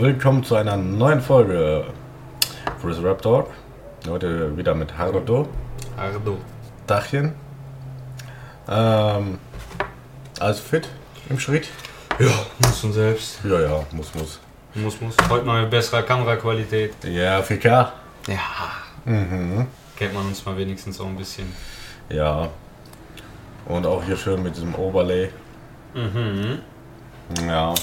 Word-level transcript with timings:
willkommen 0.00 0.44
zu 0.44 0.54
einer 0.54 0.76
neuen 0.76 1.20
Folge 1.20 1.84
Chris 2.80 3.02
Rap 3.02 3.20
Talk. 3.20 3.48
Heute 4.08 4.56
wieder 4.56 4.72
mit 4.72 4.96
Hardo. 4.96 5.48
Hardo. 5.96 6.38
Dachchen. 6.86 7.34
Ähm, 8.68 9.38
alles 10.38 10.60
fit 10.60 10.88
im 11.28 11.40
Schritt? 11.40 11.66
Ja, 12.20 12.30
muss 12.58 12.84
und 12.84 12.92
selbst. 12.92 13.40
Ja, 13.42 13.60
ja, 13.60 13.86
muss, 13.90 14.14
muss. 14.14 14.38
Muss, 14.74 15.00
muss. 15.00 15.16
Heute 15.28 15.44
mal 15.44 15.62
mit 15.62 15.70
besserer 15.70 16.02
Kameraqualität. 16.02 16.94
Ja, 17.02 17.40
4K. 17.40 17.88
Ja. 18.28 18.38
Mhm. 19.04 19.66
Kennt 19.96 20.14
man 20.14 20.26
uns 20.26 20.46
mal 20.46 20.56
wenigstens 20.56 21.00
auch 21.00 21.06
ein 21.06 21.16
bisschen. 21.16 21.52
Ja. 22.08 22.48
Und 23.66 23.84
auch 23.84 24.04
hier 24.04 24.16
schön 24.16 24.44
mit 24.44 24.54
diesem 24.54 24.76
Overlay. 24.76 25.30
Mhm. 25.92 26.60
Ja. 27.48 27.74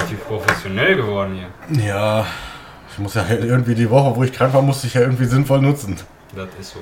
Richtig 0.00 0.24
professionell 0.26 0.96
geworden 0.96 1.38
hier. 1.68 1.84
Ja. 1.86 2.26
Ich 2.90 2.98
muss 2.98 3.14
ja 3.14 3.24
irgendwie 3.28 3.74
die 3.74 3.90
Woche, 3.90 4.14
wo 4.14 4.22
ich 4.22 4.32
krank 4.32 4.54
war, 4.54 4.62
musste 4.62 4.86
ich 4.86 4.94
ja 4.94 5.00
irgendwie 5.00 5.24
sinnvoll 5.24 5.60
nutzen. 5.60 5.96
Das 6.34 6.48
ist 6.60 6.74
so. 6.74 6.78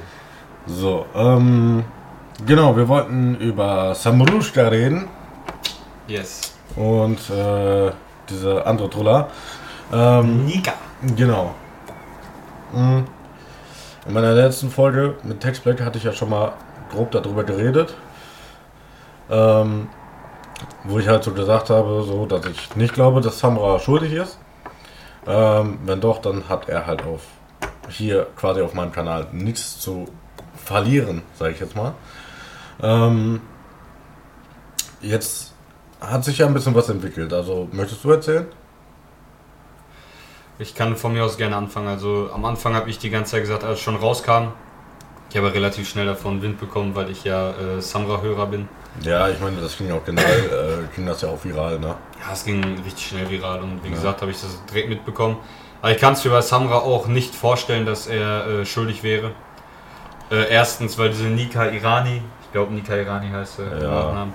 So, 0.66 1.06
ähm, 1.14 1.84
genau, 2.46 2.76
wir 2.76 2.86
wollten 2.86 3.34
über 3.36 3.94
Samrushka 3.94 4.68
reden 4.68 5.08
Yes. 6.06 6.52
und 6.76 7.18
äh, 7.30 7.90
diese 8.28 8.64
andere 8.66 8.90
Trulla. 8.90 9.28
Ähm, 9.92 10.44
Nika. 10.46 10.74
genau. 11.16 11.54
Mhm. 12.72 13.04
In 14.06 14.12
meiner 14.14 14.32
letzten 14.34 14.70
Folge 14.70 15.14
mit 15.22 15.40
Text 15.40 15.64
Black 15.64 15.80
hatte 15.80 15.96
ich 15.98 16.04
ja 16.04 16.12
schon 16.12 16.30
mal 16.30 16.52
grob 16.90 17.10
darüber 17.12 17.42
geredet. 17.44 17.94
Ähm, 19.30 19.88
wo 20.84 20.98
ich 20.98 21.08
halt 21.08 21.24
so 21.24 21.32
gesagt 21.32 21.70
habe, 21.70 22.02
so, 22.02 22.26
dass 22.26 22.46
ich 22.46 22.76
nicht 22.76 22.94
glaube, 22.94 23.20
dass 23.20 23.38
Samra 23.38 23.78
schuldig 23.78 24.12
ist. 24.12 24.38
Ähm, 25.26 25.78
wenn 25.84 26.00
doch, 26.00 26.20
dann 26.20 26.48
hat 26.48 26.68
er 26.68 26.86
halt 26.86 27.04
auf 27.04 27.20
hier 27.88 28.26
quasi 28.36 28.60
auf 28.60 28.74
meinem 28.74 28.92
Kanal 28.92 29.26
nichts 29.32 29.78
zu 29.78 30.08
verlieren, 30.56 31.22
sage 31.38 31.52
ich 31.52 31.60
jetzt 31.60 31.76
mal. 31.76 31.94
Ähm, 32.80 33.40
jetzt 35.00 35.54
hat 36.00 36.24
sich 36.24 36.38
ja 36.38 36.46
ein 36.46 36.54
bisschen 36.54 36.74
was 36.74 36.88
entwickelt. 36.88 37.32
Also 37.32 37.68
möchtest 37.72 38.02
du 38.04 38.10
erzählen? 38.10 38.46
Ich 40.58 40.74
kann 40.74 40.96
von 40.96 41.12
mir 41.12 41.24
aus 41.24 41.36
gerne 41.36 41.56
anfangen. 41.56 41.88
Also 41.88 42.30
am 42.32 42.44
Anfang 42.44 42.74
habe 42.74 42.90
ich 42.90 42.98
die 42.98 43.10
ganze 43.10 43.32
Zeit 43.32 43.42
gesagt, 43.42 43.64
als 43.64 43.78
es 43.78 43.80
schon 43.80 43.96
rauskam. 43.96 44.48
Ich 45.30 45.36
habe 45.36 45.52
relativ 45.52 45.88
schnell 45.88 46.06
davon 46.06 46.42
Wind 46.42 46.60
bekommen, 46.60 46.94
weil 46.94 47.10
ich 47.10 47.24
ja 47.24 47.50
äh, 47.50 47.80
Samra-Hörer 47.80 48.46
bin. 48.46 48.68
Ja, 49.00 49.28
ich 49.28 49.40
meine, 49.40 49.60
das 49.60 49.76
ging 49.76 49.90
auch 49.90 50.04
generell, 50.04 50.86
äh, 50.90 50.94
ging 50.94 51.06
das 51.06 51.22
ja 51.22 51.28
auch 51.28 51.42
viral, 51.42 51.78
ne? 51.78 51.94
Ja, 52.20 52.32
es 52.32 52.44
ging 52.44 52.62
richtig 52.84 53.06
schnell 53.08 53.28
viral 53.30 53.60
und 53.60 53.82
wie 53.82 53.90
gesagt, 53.90 54.20
habe 54.20 54.30
ich 54.30 54.40
das 54.40 54.62
direkt 54.66 54.90
mitbekommen. 54.90 55.38
Aber 55.80 55.90
ich 55.90 55.98
kann 55.98 56.12
es 56.12 56.24
mir 56.24 56.30
bei 56.30 56.42
Samra 56.42 56.76
auch 56.76 57.06
nicht 57.06 57.34
vorstellen, 57.34 57.86
dass 57.86 58.06
er 58.06 58.46
äh, 58.46 58.66
schuldig 58.66 59.02
wäre. 59.02 59.32
Äh, 60.30 60.50
erstens, 60.50 60.96
weil 60.98 61.08
diese 61.08 61.24
Nika 61.24 61.66
Irani, 61.66 62.22
ich 62.42 62.52
glaube 62.52 62.72
Nika 62.72 62.94
Irani 62.94 63.30
heißt 63.30 63.58
er, 63.60 63.72
im 63.72 63.82
Ja. 63.82 64.26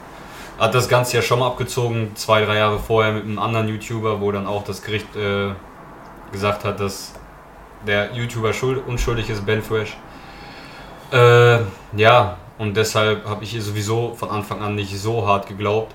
Hat 0.60 0.74
das 0.74 0.90
Ganze 0.90 1.18
ja 1.18 1.22
schon 1.22 1.40
mal 1.40 1.48
abgezogen, 1.48 2.16
zwei, 2.16 2.44
drei 2.44 2.58
Jahre 2.58 2.80
vorher 2.80 3.14
mit 3.14 3.24
einem 3.24 3.38
anderen 3.38 3.68
YouTuber, 3.68 4.20
wo 4.20 4.32
dann 4.32 4.48
auch 4.48 4.64
das 4.64 4.82
Gericht 4.82 5.16
äh, 5.16 5.52
gesagt 6.32 6.66
hat, 6.66 6.80
dass 6.80 7.14
der 7.86 8.12
YouTuber 8.14 8.54
schuld, 8.54 8.82
unschuldig 8.88 9.30
ist, 9.30 9.46
Ben 9.46 9.62
Fresh. 9.62 9.96
Äh, 11.12 11.60
ja, 11.96 12.38
und 12.58 12.76
deshalb 12.76 13.26
habe 13.26 13.44
ich 13.44 13.54
ihr 13.54 13.62
sowieso 13.62 14.14
von 14.16 14.30
Anfang 14.30 14.62
an 14.62 14.76
nicht 14.76 14.98
so 14.98 15.28
hart 15.28 15.48
geglaubt. 15.48 15.94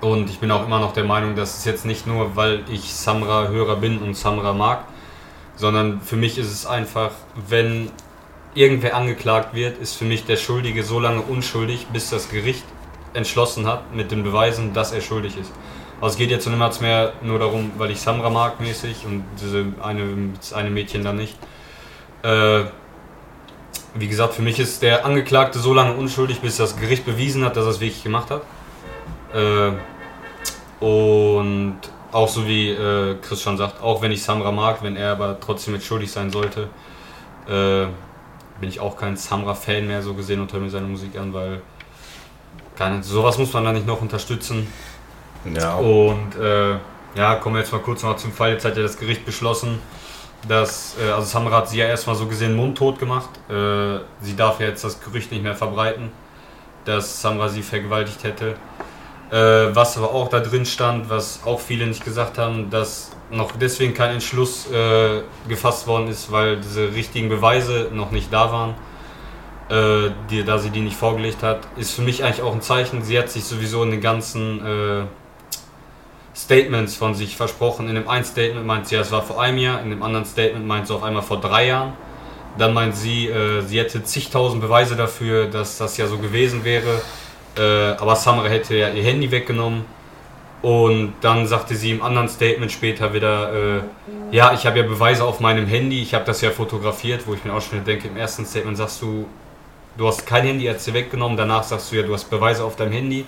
Und 0.00 0.30
ich 0.30 0.38
bin 0.38 0.50
auch 0.50 0.64
immer 0.64 0.80
noch 0.80 0.92
der 0.92 1.04
Meinung, 1.04 1.36
dass 1.36 1.58
es 1.58 1.64
jetzt 1.64 1.84
nicht 1.84 2.06
nur, 2.06 2.34
weil 2.34 2.64
ich 2.70 2.94
Samra-Hörer 2.94 3.76
bin 3.76 3.98
und 3.98 4.16
Samra 4.16 4.52
mag, 4.52 4.84
sondern 5.56 6.00
für 6.00 6.16
mich 6.16 6.38
ist 6.38 6.50
es 6.52 6.66
einfach, 6.66 7.12
wenn 7.48 7.90
irgendwer 8.54 8.96
angeklagt 8.96 9.54
wird, 9.54 9.78
ist 9.78 9.94
für 9.94 10.04
mich 10.04 10.24
der 10.24 10.36
Schuldige 10.36 10.82
so 10.82 11.00
lange 11.00 11.22
unschuldig, 11.22 11.86
bis 11.92 12.10
das 12.10 12.28
Gericht 12.28 12.64
entschlossen 13.14 13.66
hat 13.66 13.94
mit 13.94 14.10
den 14.10 14.22
Beweisen, 14.22 14.72
dass 14.72 14.92
er 14.92 15.00
schuldig 15.00 15.36
ist. 15.36 15.52
Also 16.00 16.14
es 16.14 16.16
geht 16.18 16.30
jetzt 16.30 16.48
niemals 16.48 16.80
mehr 16.80 17.12
nur 17.22 17.38
darum, 17.38 17.70
weil 17.78 17.92
ich 17.92 18.00
Samra 18.00 18.28
mag 18.28 18.60
mäßig 18.60 19.04
und 19.06 19.24
diese 19.40 19.66
eine, 19.82 20.02
eine 20.52 20.70
Mädchen 20.70 21.04
dann 21.04 21.16
nicht. 21.16 21.36
Äh, 22.22 22.64
wie 23.94 24.08
gesagt, 24.08 24.34
für 24.34 24.42
mich 24.42 24.58
ist 24.58 24.82
der 24.82 25.04
Angeklagte 25.04 25.58
so 25.58 25.74
lange 25.74 25.94
unschuldig, 25.94 26.40
bis 26.40 26.56
das 26.56 26.76
Gericht 26.76 27.04
bewiesen 27.04 27.44
hat, 27.44 27.56
dass 27.56 27.64
er 27.64 27.70
es 27.70 27.80
wirklich 27.80 28.02
gemacht 28.02 28.30
hat. 28.30 28.42
Äh, 29.34 29.72
und 30.84 31.78
auch 32.10 32.28
so 32.28 32.46
wie 32.46 32.70
äh, 32.70 33.16
Chris 33.22 33.42
schon 33.42 33.56
sagt, 33.56 33.82
auch 33.82 34.02
wenn 34.02 34.12
ich 34.12 34.22
Samra 34.22 34.52
mag, 34.52 34.82
wenn 34.82 34.96
er 34.96 35.12
aber 35.12 35.38
trotzdem 35.40 35.74
jetzt 35.74 35.86
schuldig 35.86 36.10
sein 36.10 36.30
sollte, 36.30 36.68
äh, 37.46 37.86
bin 38.60 38.68
ich 38.68 38.80
auch 38.80 38.96
kein 38.96 39.16
Samra-Fan 39.16 39.86
mehr 39.86 40.02
so 40.02 40.14
gesehen 40.14 40.40
und 40.40 40.52
höre 40.52 40.60
mir 40.60 40.70
seine 40.70 40.86
Musik 40.86 41.18
an, 41.18 41.32
weil 41.32 41.62
keine, 42.76 43.02
sowas 43.02 43.38
muss 43.38 43.52
man 43.52 43.64
da 43.64 43.72
nicht 43.72 43.86
noch 43.86 44.00
unterstützen. 44.00 44.66
Ja. 45.52 45.74
Und 45.76 46.36
äh, 46.40 46.76
ja, 47.14 47.34
kommen 47.36 47.56
wir 47.56 47.60
jetzt 47.60 47.72
mal 47.72 47.80
kurz 47.80 48.02
noch 48.02 48.16
zum 48.16 48.32
Fall. 48.32 48.52
Jetzt 48.52 48.64
hat 48.64 48.76
ja 48.76 48.82
das 48.82 48.98
Gericht 48.98 49.24
beschlossen, 49.24 49.78
dass, 50.48 50.96
äh, 51.00 51.10
also 51.10 51.26
Samra 51.26 51.58
hat 51.58 51.68
sie 51.68 51.78
ja 51.78 51.86
erstmal 51.86 52.16
so 52.16 52.26
gesehen 52.26 52.54
mundtot 52.54 52.98
gemacht. 52.98 53.30
Äh, 53.48 53.98
sie 54.20 54.36
darf 54.36 54.60
ja 54.60 54.66
jetzt 54.66 54.84
das 54.84 55.00
Gerücht 55.00 55.30
nicht 55.30 55.42
mehr 55.42 55.54
verbreiten, 55.54 56.10
dass 56.84 57.20
Samra 57.20 57.48
sie 57.48 57.62
vergewaltigt 57.62 58.24
hätte. 58.24 58.56
Äh, 59.30 59.74
was 59.74 59.96
aber 59.96 60.12
auch 60.12 60.28
da 60.28 60.40
drin 60.40 60.66
stand, 60.66 61.08
was 61.08 61.40
auch 61.44 61.60
viele 61.60 61.86
nicht 61.86 62.04
gesagt 62.04 62.38
haben, 62.38 62.68
dass 62.70 63.12
noch 63.30 63.52
deswegen 63.52 63.94
kein 63.94 64.10
Entschluss 64.10 64.70
äh, 64.70 65.22
gefasst 65.48 65.86
worden 65.86 66.08
ist, 66.08 66.30
weil 66.30 66.58
diese 66.58 66.92
richtigen 66.92 67.28
Beweise 67.28 67.88
noch 67.92 68.10
nicht 68.10 68.30
da 68.30 68.52
waren, 68.52 68.74
äh, 69.70 70.10
die, 70.28 70.44
da 70.44 70.58
sie 70.58 70.68
die 70.68 70.80
nicht 70.80 70.96
vorgelegt 70.96 71.42
hat, 71.42 71.60
ist 71.76 71.92
für 71.92 72.02
mich 72.02 72.22
eigentlich 72.22 72.42
auch 72.42 72.52
ein 72.52 72.60
Zeichen. 72.60 73.02
Sie 73.02 73.18
hat 73.18 73.30
sich 73.30 73.44
sowieso 73.44 73.82
in 73.84 73.92
den 73.92 74.00
ganzen 74.02 74.66
äh, 74.66 75.04
Statements 76.42 76.96
von 76.96 77.14
sich 77.14 77.36
versprochen. 77.36 77.88
In 77.88 77.94
dem 77.94 78.08
einen 78.08 78.24
Statement 78.24 78.66
meint 78.66 78.88
sie, 78.88 78.96
es 78.96 79.12
war 79.12 79.22
vor 79.22 79.40
einem 79.40 79.58
Jahr, 79.58 79.80
in 79.82 79.90
dem 79.90 80.02
anderen 80.02 80.24
Statement 80.24 80.66
meint 80.66 80.86
sie 80.86 80.94
auf 80.94 81.02
einmal 81.02 81.22
vor 81.22 81.40
drei 81.40 81.66
Jahren. 81.68 81.92
Dann 82.58 82.74
meint 82.74 82.96
sie, 82.96 83.28
äh, 83.28 83.62
sie 83.62 83.78
hätte 83.78 84.02
zigtausend 84.02 84.60
Beweise 84.60 84.96
dafür, 84.96 85.46
dass 85.46 85.78
das 85.78 85.96
ja 85.96 86.06
so 86.06 86.18
gewesen 86.18 86.64
wäre. 86.64 87.00
Äh, 87.56 87.96
aber 87.98 88.16
Samra 88.16 88.48
hätte 88.48 88.76
ja 88.76 88.88
ihr 88.90 89.02
Handy 89.02 89.30
weggenommen. 89.30 89.84
Und 90.62 91.14
dann 91.20 91.46
sagte 91.46 91.74
sie 91.74 91.90
im 91.90 92.02
anderen 92.02 92.28
Statement 92.28 92.70
später 92.70 93.12
wieder, 93.12 93.52
äh, 93.52 93.80
ja, 94.30 94.52
ich 94.52 94.64
habe 94.64 94.78
ja 94.78 94.84
Beweise 94.84 95.24
auf 95.24 95.40
meinem 95.40 95.66
Handy, 95.66 96.00
ich 96.00 96.14
habe 96.14 96.24
das 96.24 96.40
ja 96.40 96.50
fotografiert, 96.50 97.26
wo 97.26 97.34
ich 97.34 97.44
mir 97.44 97.52
auch 97.52 97.60
schon 97.60 97.84
denke, 97.84 98.06
im 98.06 98.16
ersten 98.16 98.46
Statement 98.46 98.76
sagst 98.76 99.02
du, 99.02 99.26
du 99.96 100.06
hast 100.06 100.24
kein 100.24 100.44
Handy, 100.44 100.66
hat 100.66 100.80
sie 100.80 100.94
weggenommen, 100.94 101.36
danach 101.36 101.64
sagst 101.64 101.90
du 101.90 101.96
ja, 101.96 102.02
du 102.02 102.14
hast 102.14 102.30
Beweise 102.30 102.64
auf 102.64 102.76
deinem 102.76 102.92
Handy. 102.92 103.26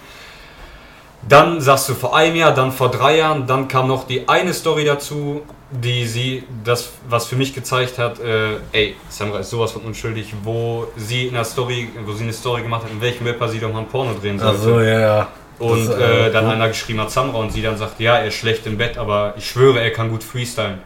Dann 1.28 1.60
sagst 1.60 1.88
du 1.88 1.94
vor 1.94 2.14
einem 2.14 2.36
Jahr, 2.36 2.52
dann 2.54 2.70
vor 2.70 2.90
drei 2.90 3.16
Jahren, 3.18 3.46
dann 3.46 3.66
kam 3.68 3.88
noch 3.88 4.06
die 4.06 4.28
eine 4.28 4.52
Story 4.52 4.84
dazu, 4.84 5.42
die 5.70 6.06
sie, 6.06 6.44
das, 6.62 6.90
was 7.08 7.26
für 7.26 7.36
mich 7.36 7.54
gezeigt 7.54 7.98
hat, 7.98 8.20
äh, 8.20 8.56
ey, 8.72 8.94
Samra 9.08 9.38
ist 9.38 9.50
sowas 9.50 9.72
von 9.72 9.82
unschuldig, 9.82 10.34
wo 10.42 10.86
sie 10.96 11.26
in 11.28 11.34
der 11.34 11.44
Story, 11.44 11.88
wo 12.04 12.12
sie 12.12 12.24
eine 12.24 12.32
Story 12.32 12.62
gemacht 12.62 12.84
hat, 12.84 12.90
in 12.90 13.00
welchem 13.00 13.26
Rapper 13.26 13.48
sie 13.48 13.58
doch 13.58 13.72
mal 13.72 13.80
ein 13.80 13.88
Porno 13.88 14.12
drehen 14.20 14.38
sollte. 14.38 14.56
Also, 14.58 14.80
ja, 14.80 15.00
ja. 15.00 15.28
Und 15.58 15.86
Das, 15.88 15.96
äh, 15.98 16.26
äh, 16.26 16.32
dann 16.32 16.46
einer 16.46 16.68
geschrieben 16.68 17.00
hat 17.00 17.10
Samra 17.10 17.38
und 17.38 17.52
sie 17.52 17.62
dann 17.62 17.76
sagt, 17.78 18.00
ja, 18.00 18.16
er 18.16 18.26
ist 18.26 18.34
schlecht 18.34 18.66
im 18.66 18.76
Bett, 18.76 18.98
aber 18.98 19.34
ich 19.38 19.48
schwöre, 19.48 19.80
er 19.80 19.90
kann 19.92 20.10
gut 20.10 20.22
freestylen. 20.24 20.78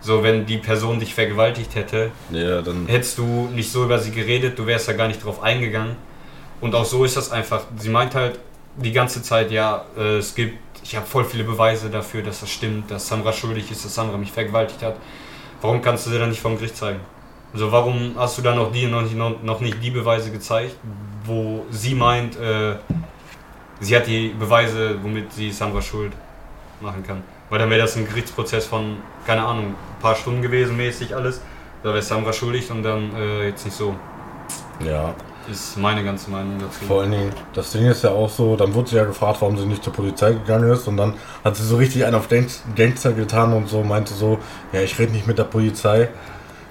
So, 0.00 0.22
wenn 0.22 0.46
die 0.46 0.58
Person 0.58 1.00
dich 1.00 1.14
vergewaltigt 1.14 1.74
hätte, 1.74 2.10
Ja, 2.30 2.60
dann. 2.60 2.86
hättest 2.86 3.18
du 3.18 3.48
nicht 3.54 3.72
so 3.72 3.84
über 3.84 3.98
sie 3.98 4.10
geredet, 4.10 4.58
du 4.58 4.66
wärst 4.66 4.88
ja 4.88 4.94
gar 4.94 5.08
nicht 5.08 5.24
drauf 5.24 5.42
eingegangen. 5.42 5.96
Und 6.60 6.74
auch 6.74 6.84
so 6.84 7.04
ist 7.04 7.16
das 7.16 7.30
einfach. 7.32 7.62
Sie 7.78 7.88
meint 7.88 8.14
halt 8.14 8.38
die 8.76 8.92
ganze 8.92 9.22
Zeit, 9.22 9.50
ja, 9.50 9.84
äh, 9.96 10.18
es 10.18 10.34
gibt, 10.34 10.58
ich 10.82 10.96
habe 10.96 11.06
voll 11.06 11.24
viele 11.24 11.44
Beweise 11.44 11.90
dafür, 11.90 12.22
dass 12.22 12.40
das 12.40 12.50
stimmt, 12.50 12.90
dass 12.90 13.08
Samra 13.08 13.32
schuldig 13.32 13.70
ist, 13.70 13.84
dass 13.84 13.94
Samra 13.94 14.16
mich 14.16 14.32
vergewaltigt 14.32 14.82
hat. 14.82 14.96
Warum 15.60 15.80
kannst 15.82 16.06
du 16.06 16.10
sie 16.10 16.18
dann 16.18 16.28
nicht 16.28 16.40
vom 16.40 16.56
Gericht 16.56 16.76
zeigen? 16.76 17.00
Also 17.52 17.72
warum 17.72 18.14
hast 18.16 18.36
du 18.38 18.42
dann 18.42 18.56
noch 18.56 18.70
die 18.70 18.86
noch 18.86 19.02
nicht, 19.02 19.16
noch, 19.16 19.60
nicht 19.60 19.82
die 19.82 19.90
Beweise 19.90 20.30
gezeigt, 20.30 20.76
wo 21.24 21.64
sie 21.70 21.94
meint, 21.94 22.38
äh, 22.38 22.76
sie 23.80 23.96
hat 23.96 24.06
die 24.06 24.28
Beweise, 24.28 25.02
womit 25.02 25.32
sie 25.32 25.50
Samra 25.50 25.80
schuld 25.80 26.12
machen 26.80 27.02
kann? 27.02 27.22
Weil 27.48 27.60
dann 27.60 27.70
wäre 27.70 27.80
das 27.80 27.96
ein 27.96 28.06
Gerichtsprozess 28.06 28.66
von, 28.66 28.98
keine 29.26 29.44
Ahnung, 29.44 29.68
ein 29.68 30.02
paar 30.02 30.14
Stunden 30.14 30.42
gewesen, 30.42 30.76
mäßig 30.76 31.14
alles. 31.14 31.40
Da 31.82 31.90
wäre 31.90 32.02
Samra 32.02 32.32
schuldig 32.32 32.70
und 32.70 32.82
dann 32.82 33.14
äh, 33.14 33.48
jetzt 33.48 33.64
nicht 33.64 33.76
so. 33.76 33.94
Ja. 34.80 35.14
Ist 35.50 35.76
meine 35.78 36.02
ganze 36.02 36.30
Meinung 36.30 36.58
dazu. 36.58 36.84
Vor 36.86 37.02
allen 37.02 37.12
Dingen, 37.12 37.32
das 37.54 37.70
Ding 37.72 37.86
ist 37.86 38.02
ja 38.02 38.10
auch 38.10 38.28
so, 38.28 38.56
dann 38.56 38.74
wurde 38.74 38.90
sie 38.90 38.96
ja 38.96 39.04
gefragt, 39.04 39.38
warum 39.40 39.56
sie 39.56 39.66
nicht 39.66 39.84
zur 39.84 39.92
Polizei 39.92 40.32
gegangen 40.32 40.70
ist 40.70 40.88
und 40.88 40.96
dann 40.96 41.14
hat 41.44 41.56
sie 41.56 41.62
so 41.64 41.76
richtig 41.76 42.04
einen 42.04 42.16
auf 42.16 42.28
Gangst- 42.28 42.62
Gangster 42.74 43.12
getan 43.12 43.52
und 43.52 43.68
so, 43.68 43.82
meinte 43.82 44.12
so, 44.14 44.38
ja, 44.72 44.80
ich 44.80 44.98
rede 44.98 45.12
nicht 45.12 45.26
mit 45.26 45.38
der 45.38 45.44
Polizei. 45.44 46.08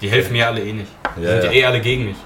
Die 0.00 0.10
helfen 0.10 0.32
mir 0.34 0.46
alle 0.46 0.62
eh 0.62 0.72
nicht. 0.74 0.90
Die 1.16 1.22
Ja, 1.22 1.30
sind 1.40 1.44
ja 1.44 1.50
ja. 1.52 1.56
eh 1.58 1.64
alle 1.64 1.80
gegen 1.80 2.04
mich. 2.06 2.16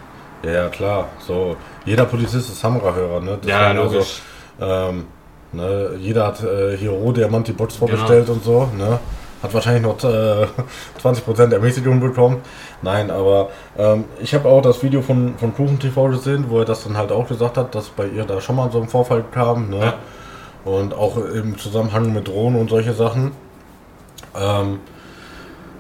Ja, 0.43 0.50
ja, 0.52 0.69
klar, 0.69 1.08
so, 1.26 1.56
jeder 1.85 2.05
Polizist 2.06 2.49
ist 2.50 2.61
Samra-Hörer, 2.61 3.20
ne? 3.20 3.38
Ja, 3.44 3.73
Deswegen 3.73 3.76
logisch. 3.93 4.23
Also, 4.58 4.91
ähm, 4.91 5.05
Ne? 5.52 5.97
Jeder 5.99 6.29
hat 6.29 6.44
äh, 6.44 6.76
hier 6.76 6.91
Rohdiamanti 6.91 7.50
Box 7.50 7.75
vorbestellt 7.75 8.26
genau. 8.26 8.35
und 8.38 8.44
so. 8.44 8.69
Ne? 8.79 9.00
Hat 9.42 9.54
wahrscheinlich 9.54 9.82
noch 9.82 10.02
äh, 10.04 10.46
20% 11.02 11.52
Ermäßigung 11.52 12.00
bekommen. 12.00 12.42
Nein, 12.82 13.10
aber 13.10 13.50
ähm, 13.78 14.04
ich 14.20 14.34
habe 14.34 14.48
auch 14.48 14.60
das 14.60 14.82
Video 14.82 15.00
von, 15.02 15.34
von 15.38 15.54
Kuchen 15.54 15.78
TV 15.78 16.08
gesehen, 16.08 16.46
wo 16.48 16.58
er 16.58 16.64
das 16.64 16.84
dann 16.84 16.96
halt 16.96 17.10
auch 17.12 17.26
gesagt 17.26 17.56
hat, 17.56 17.75
dass 17.75 17.88
bei 17.88 18.06
ihr 18.06 18.25
da 18.25 18.40
schon 18.40 18.56
mal 18.56 18.70
so 18.70 18.81
ein 18.81 18.88
Vorfall 18.88 19.25
kam. 19.32 19.70
Ne? 19.70 19.81
Ja. 19.81 19.94
Und 20.64 20.92
auch 20.92 21.16
im 21.16 21.56
Zusammenhang 21.58 22.12
mit 22.12 22.28
Drohnen 22.28 22.60
und 22.60 22.69
solche 22.69 22.92
Sachen. 22.92 23.32
Ähm, 24.38 24.81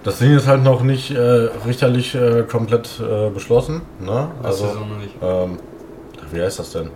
das 0.02 0.18
Ding 0.18 0.34
ist 0.34 0.46
halt 0.46 0.62
noch 0.62 0.82
nicht 0.82 1.10
äh, 1.10 1.20
richterlich 1.66 2.14
äh, 2.14 2.44
komplett 2.44 2.88
äh, 3.00 3.28
beschlossen. 3.28 3.82
Ne? 3.98 4.28
Also, 4.42 4.64
das 4.64 4.74
ist 4.74 4.80
noch 4.80 4.98
nicht. 4.98 5.14
Ähm, 5.22 5.58
wie 6.32 6.40
heißt 6.40 6.58
das 6.58 6.72
denn? 6.72 6.90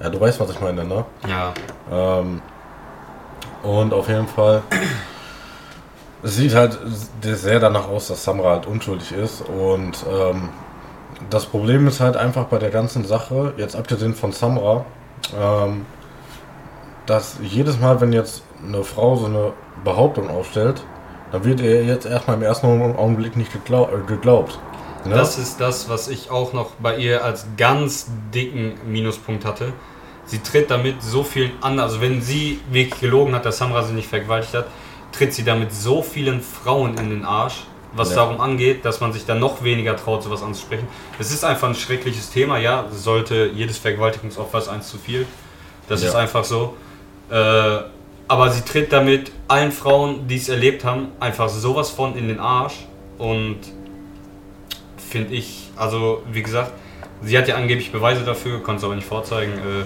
Ja, 0.00 0.08
du 0.08 0.20
weißt, 0.20 0.38
was 0.38 0.50
ich 0.50 0.60
meine, 0.60 0.84
ne? 0.84 1.04
Ja. 1.28 1.52
Ähm, 1.90 2.40
und 3.62 3.92
auf 3.92 4.08
jeden 4.08 4.28
Fall. 4.28 4.62
Es 6.22 6.36
sieht 6.36 6.54
halt 6.54 6.78
sehr 7.22 7.60
danach 7.60 7.88
aus, 7.88 8.08
dass 8.08 8.24
Samra 8.24 8.50
halt 8.50 8.66
unschuldig 8.66 9.12
ist. 9.12 9.42
Und 9.42 10.04
ähm, 10.10 10.50
das 11.30 11.46
Problem 11.46 11.86
ist 11.86 12.00
halt 12.00 12.16
einfach 12.16 12.44
bei 12.44 12.58
der 12.58 12.70
ganzen 12.70 13.04
Sache, 13.04 13.54
jetzt 13.56 13.76
abgesehen 13.76 14.14
von 14.14 14.32
Samra, 14.32 14.84
ähm, 15.38 15.86
dass 17.06 17.38
jedes 17.42 17.80
Mal, 17.80 18.00
wenn 18.00 18.12
jetzt 18.12 18.42
eine 18.64 18.84
Frau 18.84 19.16
so 19.16 19.26
eine 19.26 19.52
Behauptung 19.84 20.30
aufstellt, 20.30 20.82
dann 21.32 21.44
wird 21.44 21.60
ihr 21.60 21.84
jetzt 21.84 22.06
erstmal 22.06 22.36
im 22.36 22.42
ersten 22.42 22.66
Augenblick 22.66 23.36
nicht 23.36 23.52
geglaub, 23.52 23.92
äh, 23.92 24.06
geglaubt. 24.06 24.58
Ne? 25.04 25.14
Das 25.14 25.38
ist 25.38 25.60
das, 25.60 25.88
was 25.88 26.08
ich 26.08 26.30
auch 26.30 26.52
noch 26.52 26.72
bei 26.78 26.96
ihr 26.96 27.24
als 27.24 27.46
ganz 27.56 28.10
dicken 28.34 28.74
Minuspunkt 28.86 29.44
hatte. 29.44 29.72
Sie 30.26 30.40
tritt 30.40 30.70
damit 30.70 31.02
so 31.02 31.22
vielen 31.22 31.52
an, 31.62 31.78
also 31.78 32.00
wenn 32.00 32.20
sie 32.20 32.60
wirklich 32.70 33.00
gelogen 33.00 33.34
hat, 33.34 33.46
dass 33.46 33.58
Samra 33.58 33.82
sie 33.82 33.94
nicht 33.94 34.08
vergewaltigt 34.08 34.54
hat, 34.54 34.66
tritt 35.12 35.34
sie 35.34 35.44
damit 35.44 35.72
so 35.72 36.02
vielen 36.02 36.40
Frauen 36.40 36.96
in 36.98 37.10
den 37.10 37.24
Arsch, 37.24 37.64
was 37.92 38.10
ja. 38.10 38.16
darum 38.16 38.40
angeht, 38.40 38.84
dass 38.84 39.00
man 39.00 39.12
sich 39.12 39.26
dann 39.26 39.40
noch 39.40 39.62
weniger 39.64 39.96
traut, 39.96 40.22
sowas 40.22 40.42
anzusprechen. 40.42 40.86
Es 41.18 41.30
ist 41.30 41.44
einfach 41.44 41.68
ein 41.68 41.74
schreckliches 41.74 42.30
Thema, 42.30 42.58
ja, 42.58 42.86
sollte 42.90 43.50
jedes 43.54 43.78
Vergewaltigungsopfer 43.78 44.58
ist 44.58 44.68
eins 44.68 44.88
zu 44.88 44.98
viel. 44.98 45.26
Das 45.88 46.02
ja. 46.02 46.08
ist 46.08 46.14
einfach 46.14 46.44
so. 46.44 46.76
Äh, 47.30 47.78
aber 48.28 48.50
sie 48.50 48.62
tritt 48.62 48.92
damit 48.92 49.32
allen 49.48 49.72
Frauen, 49.72 50.28
die 50.28 50.36
es 50.36 50.48
erlebt 50.48 50.84
haben, 50.84 51.08
einfach 51.18 51.48
sowas 51.48 51.90
von 51.90 52.16
in 52.16 52.28
den 52.28 52.38
Arsch. 52.38 52.86
Und 53.18 53.58
finde 54.96 55.34
ich, 55.34 55.70
also 55.76 56.22
wie 56.30 56.42
gesagt, 56.42 56.72
sie 57.22 57.36
hat 57.36 57.48
ja 57.48 57.56
angeblich 57.56 57.90
Beweise 57.90 58.24
dafür, 58.24 58.62
konnte 58.62 58.78
es 58.78 58.84
aber 58.84 58.94
nicht 58.94 59.06
vorzeigen. 59.06 59.54
Äh, 59.54 59.84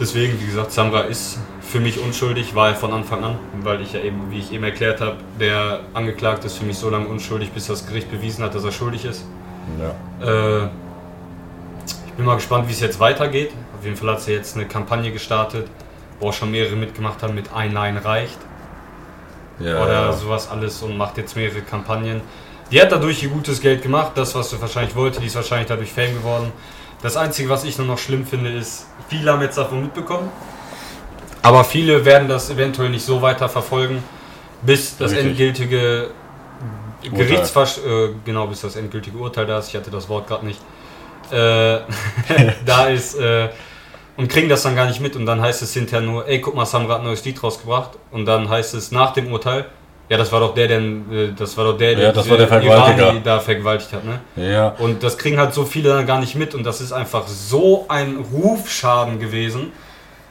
deswegen, 0.00 0.40
wie 0.40 0.46
gesagt, 0.46 0.72
Samra 0.72 1.02
ist 1.02 1.38
für 1.60 1.78
mich 1.78 2.00
unschuldig, 2.00 2.54
war 2.54 2.70
er 2.70 2.74
von 2.74 2.92
Anfang 2.92 3.22
an, 3.22 3.38
weil 3.62 3.80
ich 3.80 3.92
ja 3.92 4.00
eben, 4.00 4.30
wie 4.30 4.38
ich 4.40 4.52
eben 4.52 4.64
erklärt 4.64 5.00
habe, 5.00 5.16
der 5.38 5.80
Angeklagte 5.94 6.46
ist 6.46 6.58
für 6.58 6.64
mich 6.64 6.78
so 6.78 6.90
lange 6.90 7.06
unschuldig, 7.06 7.52
bis 7.52 7.66
das 7.68 7.86
Gericht 7.86 8.10
bewiesen 8.10 8.42
hat, 8.42 8.54
dass 8.54 8.64
er 8.64 8.72
schuldig 8.72 9.04
ist. 9.04 9.24
Ja. 9.78 10.62
Äh, 10.62 10.68
ich 12.06 12.12
bin 12.14 12.24
mal 12.24 12.34
gespannt, 12.34 12.68
wie 12.68 12.72
es 12.72 12.80
jetzt 12.80 12.98
weitergeht. 12.98 13.52
Auf 13.78 13.84
jeden 13.84 13.96
Fall 13.96 14.10
hat 14.10 14.20
sie 14.20 14.32
jetzt 14.32 14.56
eine 14.56 14.66
Kampagne 14.66 15.12
gestartet 15.12 15.68
wo 16.20 16.28
auch 16.28 16.32
schon 16.32 16.50
mehrere 16.50 16.76
mitgemacht 16.76 17.22
haben 17.22 17.34
mit 17.34 17.52
Ein 17.52 17.72
Nein 17.72 17.96
reicht. 17.96 18.38
Ja, 19.58 19.82
Oder 19.82 19.92
ja. 19.92 20.12
sowas 20.12 20.48
alles 20.50 20.82
und 20.82 20.96
macht 20.96 21.18
jetzt 21.18 21.36
mehrere 21.36 21.62
Kampagnen. 21.62 22.20
Die 22.70 22.80
hat 22.80 22.92
dadurch 22.92 23.22
ihr 23.22 23.30
gutes 23.30 23.60
Geld 23.60 23.82
gemacht, 23.82 24.12
das, 24.14 24.34
was 24.34 24.50
sie 24.50 24.60
wahrscheinlich 24.60 24.94
wollte, 24.94 25.20
die 25.20 25.26
ist 25.26 25.34
wahrscheinlich 25.34 25.68
dadurch 25.68 25.92
Fame 25.92 26.14
geworden. 26.14 26.52
Das 27.02 27.16
Einzige, 27.16 27.48
was 27.48 27.64
ich 27.64 27.78
nur 27.78 27.86
noch 27.86 27.98
schlimm 27.98 28.26
finde, 28.26 28.50
ist, 28.50 28.86
viele 29.08 29.32
haben 29.32 29.40
jetzt 29.42 29.56
davon 29.56 29.82
mitbekommen, 29.82 30.28
aber 31.42 31.64
viele 31.64 32.04
werden 32.04 32.28
das 32.28 32.50
eventuell 32.50 32.90
nicht 32.90 33.04
so 33.04 33.22
weiter 33.22 33.48
verfolgen, 33.48 34.02
bis 34.62 34.96
das 34.96 35.12
Richtig. 35.12 35.28
endgültige 35.28 36.10
Gerichtsversch... 37.02 37.78
Äh, 37.78 38.10
genau, 38.24 38.46
bis 38.46 38.60
das 38.60 38.76
endgültige 38.76 39.16
Urteil 39.16 39.46
da 39.46 39.58
ist. 39.58 39.68
Ich 39.68 39.76
hatte 39.76 39.90
das 39.90 40.08
Wort 40.10 40.26
gerade 40.26 40.44
nicht. 40.44 40.60
Äh, 41.30 41.80
da 42.66 42.86
ist... 42.88 43.14
Äh, 43.14 43.48
und 44.16 44.28
kriegen 44.28 44.50
das 44.50 44.62
dann 44.62 44.76
gar 44.76 44.86
nicht 44.86 45.00
mit 45.00 45.16
und 45.16 45.24
dann 45.24 45.40
heißt 45.40 45.62
es 45.62 45.72
hinterher 45.72 46.06
nur, 46.06 46.28
ey, 46.28 46.42
guck 46.42 46.54
mal, 46.54 46.66
Samra 46.66 46.94
hat 46.94 47.00
ein 47.00 47.06
neues 47.06 47.24
Lied 47.24 47.42
rausgebracht 47.42 47.92
und 48.10 48.26
dann 48.26 48.50
heißt 48.50 48.74
es 48.74 48.92
nach 48.92 49.14
dem 49.14 49.32
Urteil, 49.32 49.64
ja, 50.10 50.16
das 50.16 50.32
war 50.32 50.40
doch 50.40 50.54
der, 50.54 50.66
der, 50.66 50.80
äh, 50.80 51.32
das 51.36 51.56
war 51.56 51.66
doch 51.66 51.78
der, 51.78 51.94
der, 51.94 52.06
ja, 52.06 52.12
das 52.12 52.28
war 52.28 52.36
der 52.36 52.48
Vergewaltiger. 52.48 53.14
da 53.22 53.38
vergewaltigt 53.38 53.92
hat, 53.92 54.04
ne? 54.04 54.20
Ja. 54.34 54.70
Und 54.80 55.04
das 55.04 55.16
kriegen 55.16 55.38
halt 55.38 55.54
so 55.54 55.64
viele 55.64 55.90
dann 55.90 56.04
gar 56.04 56.18
nicht 56.18 56.34
mit 56.34 56.52
und 56.52 56.64
das 56.64 56.80
ist 56.80 56.92
einfach 56.92 57.28
so 57.28 57.84
ein 57.88 58.16
Rufschaden 58.32 59.20
gewesen, 59.20 59.70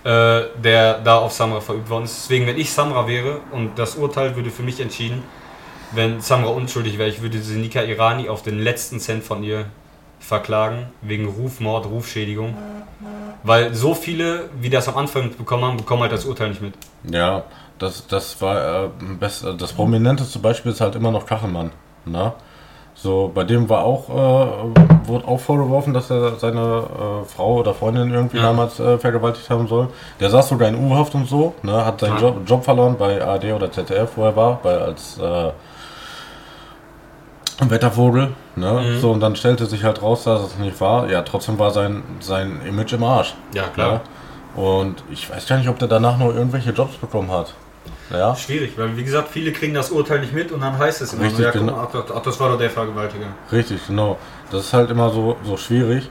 äh, 0.03 0.41
der 0.61 0.99
da 0.99 1.19
auf 1.19 1.31
Samra 1.31 1.61
verübt 1.61 1.89
worden 1.89 2.03
ist. 2.03 2.25
Deswegen, 2.25 2.45
wenn 2.45 2.57
ich 2.57 2.73
Samra 2.73 3.07
wäre 3.07 3.39
und 3.53 3.79
das 3.79 3.95
Urteil 3.95 4.35
würde 4.35 4.51
für 4.51 4.63
mich 4.63 4.81
entschieden, 4.81 5.23
wenn 5.93 6.19
Samra 6.19 6.49
unschuldig 6.49 6.97
wäre, 6.97 7.07
ich 7.07 7.21
würde 7.21 7.37
Nika 7.37 7.81
Irani 7.81 8.27
auf 8.27 8.41
den 8.41 8.59
letzten 8.59 8.99
Cent 8.99 9.23
von 9.23 9.43
ihr 9.43 9.65
verklagen, 10.19 10.87
wegen 11.01 11.25
Rufmord, 11.25 11.85
Rufschädigung. 11.85 12.53
Weil 13.43 13.73
so 13.73 13.95
viele, 13.95 14.49
wie 14.59 14.69
das 14.69 14.89
am 14.89 14.97
Anfang 14.97 15.31
bekommen 15.37 15.63
haben, 15.63 15.77
bekommen 15.77 16.01
halt 16.01 16.11
das 16.11 16.25
Urteil 16.25 16.49
nicht 16.49 16.61
mit. 16.61 16.73
Ja, 17.09 17.45
das, 17.79 18.05
das 18.07 18.41
war 18.41 18.85
äh, 18.85 18.89
best, 19.19 19.45
das 19.57 19.73
prominenteste 19.73 20.39
Beispiel 20.39 20.71
ist 20.71 20.81
halt 20.81 20.95
immer 20.95 21.11
noch 21.11 21.25
Kachelmann. 21.25 21.71
Ne? 22.05 22.33
So, 22.93 23.31
bei 23.33 23.45
dem 23.45 23.69
war 23.69 23.85
auch, 23.85 24.09
äh, 24.09 25.07
wurde 25.07 25.25
auch 25.25 25.39
vorgeworfen, 25.39 25.93
dass 25.93 26.09
er 26.09 26.35
seine 26.35 26.59
äh, 26.59 27.25
Frau 27.25 27.55
oder 27.55 27.73
Freundin 27.73 28.11
irgendwie 28.11 28.37
ja. 28.37 28.43
damals 28.43 28.79
äh, 28.79 28.97
vergewaltigt 28.97 29.49
haben 29.49 29.67
soll. 29.67 29.87
Der 30.19 30.29
saß 30.29 30.49
sogar 30.49 30.67
in 30.67 30.75
U-Haft 30.75 31.15
und 31.15 31.27
so, 31.27 31.53
ne, 31.63 31.85
hat 31.85 32.01
seinen 32.01 32.15
ja. 32.15 32.21
Job, 32.21 32.41
Job, 32.45 32.63
verloren 32.65 32.97
bei 32.99 33.23
ARD 33.23 33.45
oder 33.53 33.71
ZDF, 33.71 34.11
wo 34.17 34.25
er 34.25 34.35
war, 34.35 34.59
bei, 34.61 34.77
als 34.77 35.17
äh, 35.17 35.51
Wettervogel, 37.61 38.31
ne? 38.55 38.71
Mhm. 38.73 38.99
So, 38.99 39.11
und 39.11 39.21
dann 39.21 39.35
stellte 39.35 39.65
sich 39.65 39.83
halt 39.83 40.01
raus, 40.01 40.23
dass 40.23 40.41
es 40.41 40.57
nicht 40.57 40.79
war. 40.81 41.09
Ja, 41.09 41.21
trotzdem 41.21 41.57
war 41.59 41.71
sein, 41.71 42.03
sein 42.19 42.61
Image 42.67 42.93
im 42.93 43.03
Arsch. 43.03 43.33
Ja, 43.53 43.63
klar. 43.63 44.01
Ne? 44.55 44.61
Und 44.61 45.03
ich 45.09 45.29
weiß 45.29 45.47
gar 45.47 45.57
nicht, 45.57 45.69
ob 45.69 45.79
der 45.79 45.87
danach 45.87 46.17
noch 46.17 46.33
irgendwelche 46.33 46.71
Jobs 46.71 46.95
bekommen 46.97 47.31
hat. 47.31 47.53
Ja. 48.09 48.35
Schwierig, 48.35 48.77
weil 48.77 48.97
wie 48.97 49.03
gesagt, 49.03 49.29
viele 49.29 49.51
kriegen 49.51 49.73
das 49.73 49.91
Urteil 49.91 50.21
nicht 50.21 50.33
mit 50.33 50.51
und 50.51 50.61
dann 50.61 50.77
heißt 50.77 51.01
es 51.01 51.13
immer, 51.13 51.25
Richtig, 51.25 51.45
ja, 51.45 51.51
genau. 51.51 51.73
Mal, 51.73 51.87
ach, 51.93 52.21
das 52.21 52.39
war 52.39 52.49
doch 52.49 52.57
der 52.57 52.69
Vergewaltiger. 52.69 53.27
Richtig, 53.51 53.85
genau. 53.87 54.17
Das 54.51 54.65
ist 54.65 54.73
halt 54.73 54.89
immer 54.89 55.11
so, 55.11 55.37
so 55.43 55.57
schwierig. 55.57 56.09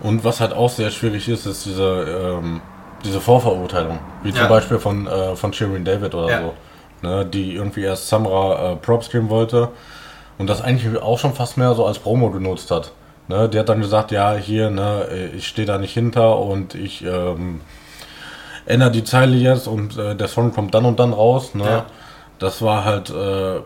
Und 0.00 0.22
was 0.24 0.40
halt 0.40 0.52
auch 0.52 0.70
sehr 0.70 0.90
schwierig 0.90 1.28
ist, 1.28 1.46
ist 1.46 1.64
diese, 1.64 2.38
ähm, 2.38 2.60
diese 3.04 3.20
Vorverurteilung. 3.20 3.98
Wie 4.22 4.30
ja. 4.30 4.36
zum 4.36 4.48
Beispiel 4.48 4.78
von, 4.78 5.06
äh, 5.06 5.34
von 5.36 5.52
Shirin 5.52 5.84
David 5.84 6.14
oder 6.14 6.30
ja. 6.30 6.40
so. 6.42 6.54
Ne, 7.02 7.24
die 7.24 7.54
irgendwie 7.54 7.82
erst 7.82 8.08
Samra 8.08 8.72
äh, 8.72 8.76
Props 8.76 9.08
geben 9.08 9.30
wollte 9.30 9.70
und 10.36 10.48
das 10.50 10.60
eigentlich 10.60 11.00
auch 11.00 11.18
schon 11.18 11.32
fast 11.32 11.56
mehr 11.56 11.74
so 11.74 11.86
als 11.86 11.98
Promo 11.98 12.30
genutzt 12.30 12.70
hat. 12.70 12.92
Ne, 13.28 13.48
die 13.48 13.58
hat 13.58 13.70
dann 13.70 13.80
gesagt, 13.80 14.10
ja, 14.10 14.34
hier, 14.34 14.68
ne, 14.68 15.30
ich 15.34 15.48
stehe 15.48 15.66
da 15.66 15.78
nicht 15.78 15.94
hinter 15.94 16.38
und 16.38 16.74
ich 16.74 17.02
ähm, 17.02 17.62
ändere 18.70 18.90
die 18.90 19.04
Zeile 19.04 19.36
jetzt 19.36 19.66
und 19.66 19.98
äh, 19.98 20.14
der 20.14 20.28
Song 20.28 20.52
kommt 20.52 20.74
dann 20.74 20.84
und 20.84 20.98
dann 20.98 21.12
raus. 21.12 21.54
Ne? 21.54 21.64
Ja. 21.64 21.86
Das 22.38 22.62
war 22.62 22.84
halt, 22.84 23.10
äh, 23.10 23.56
ja, 23.56 23.62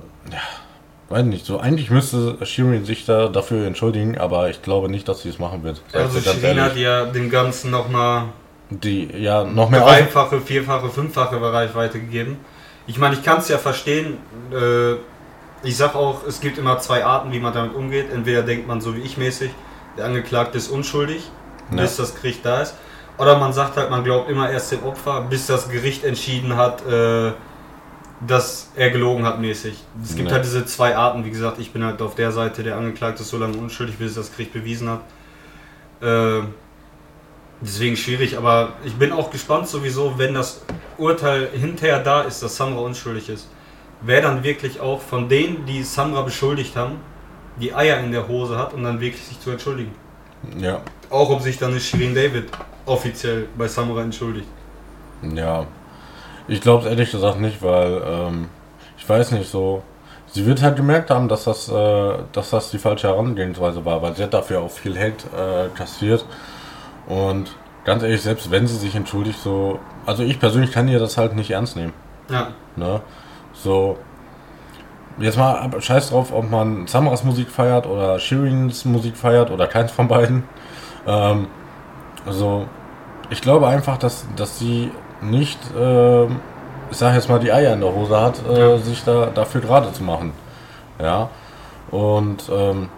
weiß 1.08 1.24
nicht, 1.24 1.46
so 1.46 1.58
eigentlich 1.58 1.90
müsste 1.90 2.38
Shirin 2.44 2.84
sich 2.84 3.04
da 3.06 3.28
dafür 3.28 3.66
entschuldigen, 3.66 4.18
aber 4.18 4.50
ich 4.50 4.62
glaube 4.62 4.88
nicht, 4.88 5.08
dass 5.08 5.22
sie 5.22 5.28
es 5.28 5.38
machen 5.38 5.62
wird. 5.62 5.82
Also 5.92 6.20
Shirin 6.20 6.60
hat 6.60 6.76
ja 6.76 7.04
dem 7.06 7.30
Ganzen 7.30 7.70
nochmal 7.70 8.24
die, 8.70 9.08
ja, 9.16 9.44
noch 9.44 9.70
mehr 9.70 9.80
dreifache, 9.80 10.40
vierfache, 10.40 10.88
fünffache 10.88 11.40
Reichweite 11.40 12.00
gegeben. 12.00 12.38
Ich 12.86 12.98
meine, 12.98 13.14
ich 13.14 13.22
kann 13.22 13.38
es 13.38 13.48
ja 13.48 13.58
verstehen, 13.58 14.18
äh, 14.52 14.94
ich 15.66 15.76
sag 15.76 15.94
auch, 15.94 16.26
es 16.26 16.40
gibt 16.40 16.58
immer 16.58 16.78
zwei 16.78 17.04
Arten, 17.04 17.32
wie 17.32 17.40
man 17.40 17.52
damit 17.52 17.74
umgeht. 17.74 18.12
Entweder 18.12 18.42
denkt 18.42 18.68
man 18.68 18.80
so 18.80 18.94
wie 18.96 19.00
ich 19.00 19.16
mäßig, 19.16 19.50
der 19.96 20.04
Angeklagte 20.06 20.58
ist 20.58 20.68
unschuldig, 20.68 21.22
ja. 21.70 21.82
bis 21.82 21.96
das 21.96 22.14
Gericht 22.14 22.44
da 22.44 22.62
ist. 22.62 22.74
Oder 23.18 23.38
man 23.38 23.52
sagt 23.52 23.76
halt, 23.76 23.90
man 23.90 24.02
glaubt 24.02 24.28
immer 24.28 24.50
erst 24.50 24.72
dem 24.72 24.82
Opfer, 24.82 25.22
bis 25.22 25.46
das 25.46 25.68
Gericht 25.68 26.04
entschieden 26.04 26.56
hat, 26.56 26.84
äh, 26.86 27.32
dass 28.26 28.70
er 28.74 28.90
gelogen 28.90 29.24
hat 29.24 29.40
mäßig. 29.40 29.82
Es 30.02 30.16
gibt 30.16 30.28
ja. 30.28 30.34
halt 30.34 30.44
diese 30.44 30.64
zwei 30.66 30.96
Arten, 30.96 31.24
wie 31.24 31.30
gesagt, 31.30 31.58
ich 31.58 31.72
bin 31.72 31.84
halt 31.84 32.00
auf 32.02 32.14
der 32.14 32.32
Seite, 32.32 32.62
der 32.62 32.76
Angeklagte 32.76 33.22
ist 33.22 33.28
so 33.28 33.38
lange 33.38 33.56
unschuldig, 33.56 33.98
bis 33.98 34.14
das 34.14 34.32
Gericht 34.32 34.52
bewiesen 34.52 34.88
hat. 34.88 35.00
Äh, 36.00 36.46
deswegen 37.60 37.96
schwierig, 37.96 38.36
aber 38.36 38.72
ich 38.84 38.94
bin 38.94 39.12
auch 39.12 39.30
gespannt 39.30 39.68
sowieso, 39.68 40.18
wenn 40.18 40.34
das 40.34 40.64
Urteil 40.98 41.48
hinterher 41.52 42.00
da 42.00 42.22
ist, 42.22 42.42
dass 42.42 42.56
Samra 42.56 42.80
unschuldig 42.80 43.28
ist 43.28 43.48
wer 44.04 44.20
dann 44.20 44.42
wirklich 44.44 44.80
auch 44.80 45.00
von 45.00 45.28
denen, 45.28 45.66
die 45.66 45.82
Samra 45.82 46.22
beschuldigt 46.22 46.76
haben, 46.76 47.00
die 47.60 47.74
Eier 47.74 48.00
in 48.00 48.12
der 48.12 48.28
Hose 48.28 48.58
hat, 48.58 48.74
um 48.74 48.82
dann 48.82 49.00
wirklich 49.00 49.22
sich 49.22 49.40
zu 49.40 49.50
entschuldigen. 49.50 49.92
Ja. 50.58 50.80
Auch 51.10 51.30
ob 51.30 51.42
sich 51.42 51.58
dann 51.58 51.70
eine 51.70 51.80
Shirin 51.80 52.14
David 52.14 52.50
offiziell 52.86 53.48
bei 53.56 53.66
Samra 53.68 54.02
entschuldigt. 54.02 54.48
Ja. 55.34 55.66
Ich 56.48 56.60
glaube 56.60 56.84
es 56.84 56.90
ehrlich 56.90 57.10
gesagt 57.10 57.40
nicht, 57.40 57.62
weil 57.62 58.02
ähm, 58.06 58.48
ich 58.98 59.08
weiß 59.08 59.32
nicht 59.32 59.50
so. 59.50 59.82
Sie 60.26 60.44
wird 60.46 60.62
halt 60.62 60.76
gemerkt 60.76 61.10
haben, 61.10 61.28
dass 61.28 61.44
das, 61.44 61.68
äh, 61.68 62.12
dass 62.32 62.50
das 62.50 62.70
die 62.70 62.78
falsche 62.78 63.08
Herangehensweise 63.08 63.84
war, 63.84 64.02
weil 64.02 64.14
sie 64.16 64.24
hat 64.24 64.34
dafür 64.34 64.60
auch 64.60 64.70
viel 64.70 64.98
Hate 64.98 65.24
äh, 65.34 65.68
kassiert. 65.76 66.26
Und 67.06 67.54
ganz 67.84 68.02
ehrlich, 68.02 68.20
selbst 68.22 68.50
wenn 68.50 68.66
sie 68.66 68.76
sich 68.76 68.94
entschuldigt, 68.94 69.38
so. 69.40 69.78
Also 70.06 70.22
ich 70.22 70.38
persönlich 70.40 70.72
kann 70.72 70.88
ihr 70.88 70.98
das 70.98 71.16
halt 71.16 71.34
nicht 71.36 71.50
ernst 71.50 71.76
nehmen. 71.76 71.92
Ja. 72.30 72.48
Ne? 72.76 73.00
So. 73.52 73.96
Jetzt 75.18 75.38
mal 75.38 75.54
ab- 75.56 75.76
scheiß 75.80 76.10
drauf, 76.10 76.32
ob 76.32 76.50
man 76.50 76.88
Samaras 76.88 77.22
Musik 77.22 77.48
feiert 77.48 77.86
oder 77.86 78.18
Shirins 78.18 78.84
Musik 78.84 79.16
feiert 79.16 79.50
oder 79.52 79.68
keins 79.68 79.92
von 79.92 80.08
beiden. 80.08 80.42
Ähm, 81.06 81.46
also, 82.26 82.66
ich 83.30 83.40
glaube 83.40 83.66
einfach, 83.68 83.98
dass, 83.98 84.26
dass 84.36 84.58
sie 84.58 84.90
nicht, 85.20 85.58
ähm, 85.78 86.40
ich 86.90 86.96
sag 86.98 87.14
jetzt 87.14 87.28
mal, 87.28 87.38
die 87.40 87.52
Eier 87.52 87.72
in 87.74 87.80
der 87.80 87.94
Hose 87.94 88.20
hat, 88.20 88.40
äh, 88.48 88.70
Ja. 88.72 88.78
sich 88.78 89.02
da 89.04 89.26
dafür 89.26 89.60
gerade 89.60 89.92
zu 89.92 90.02
machen. 90.02 90.32
Ja. 91.00 91.28
Und 91.90 92.44
ähm, 92.52 92.88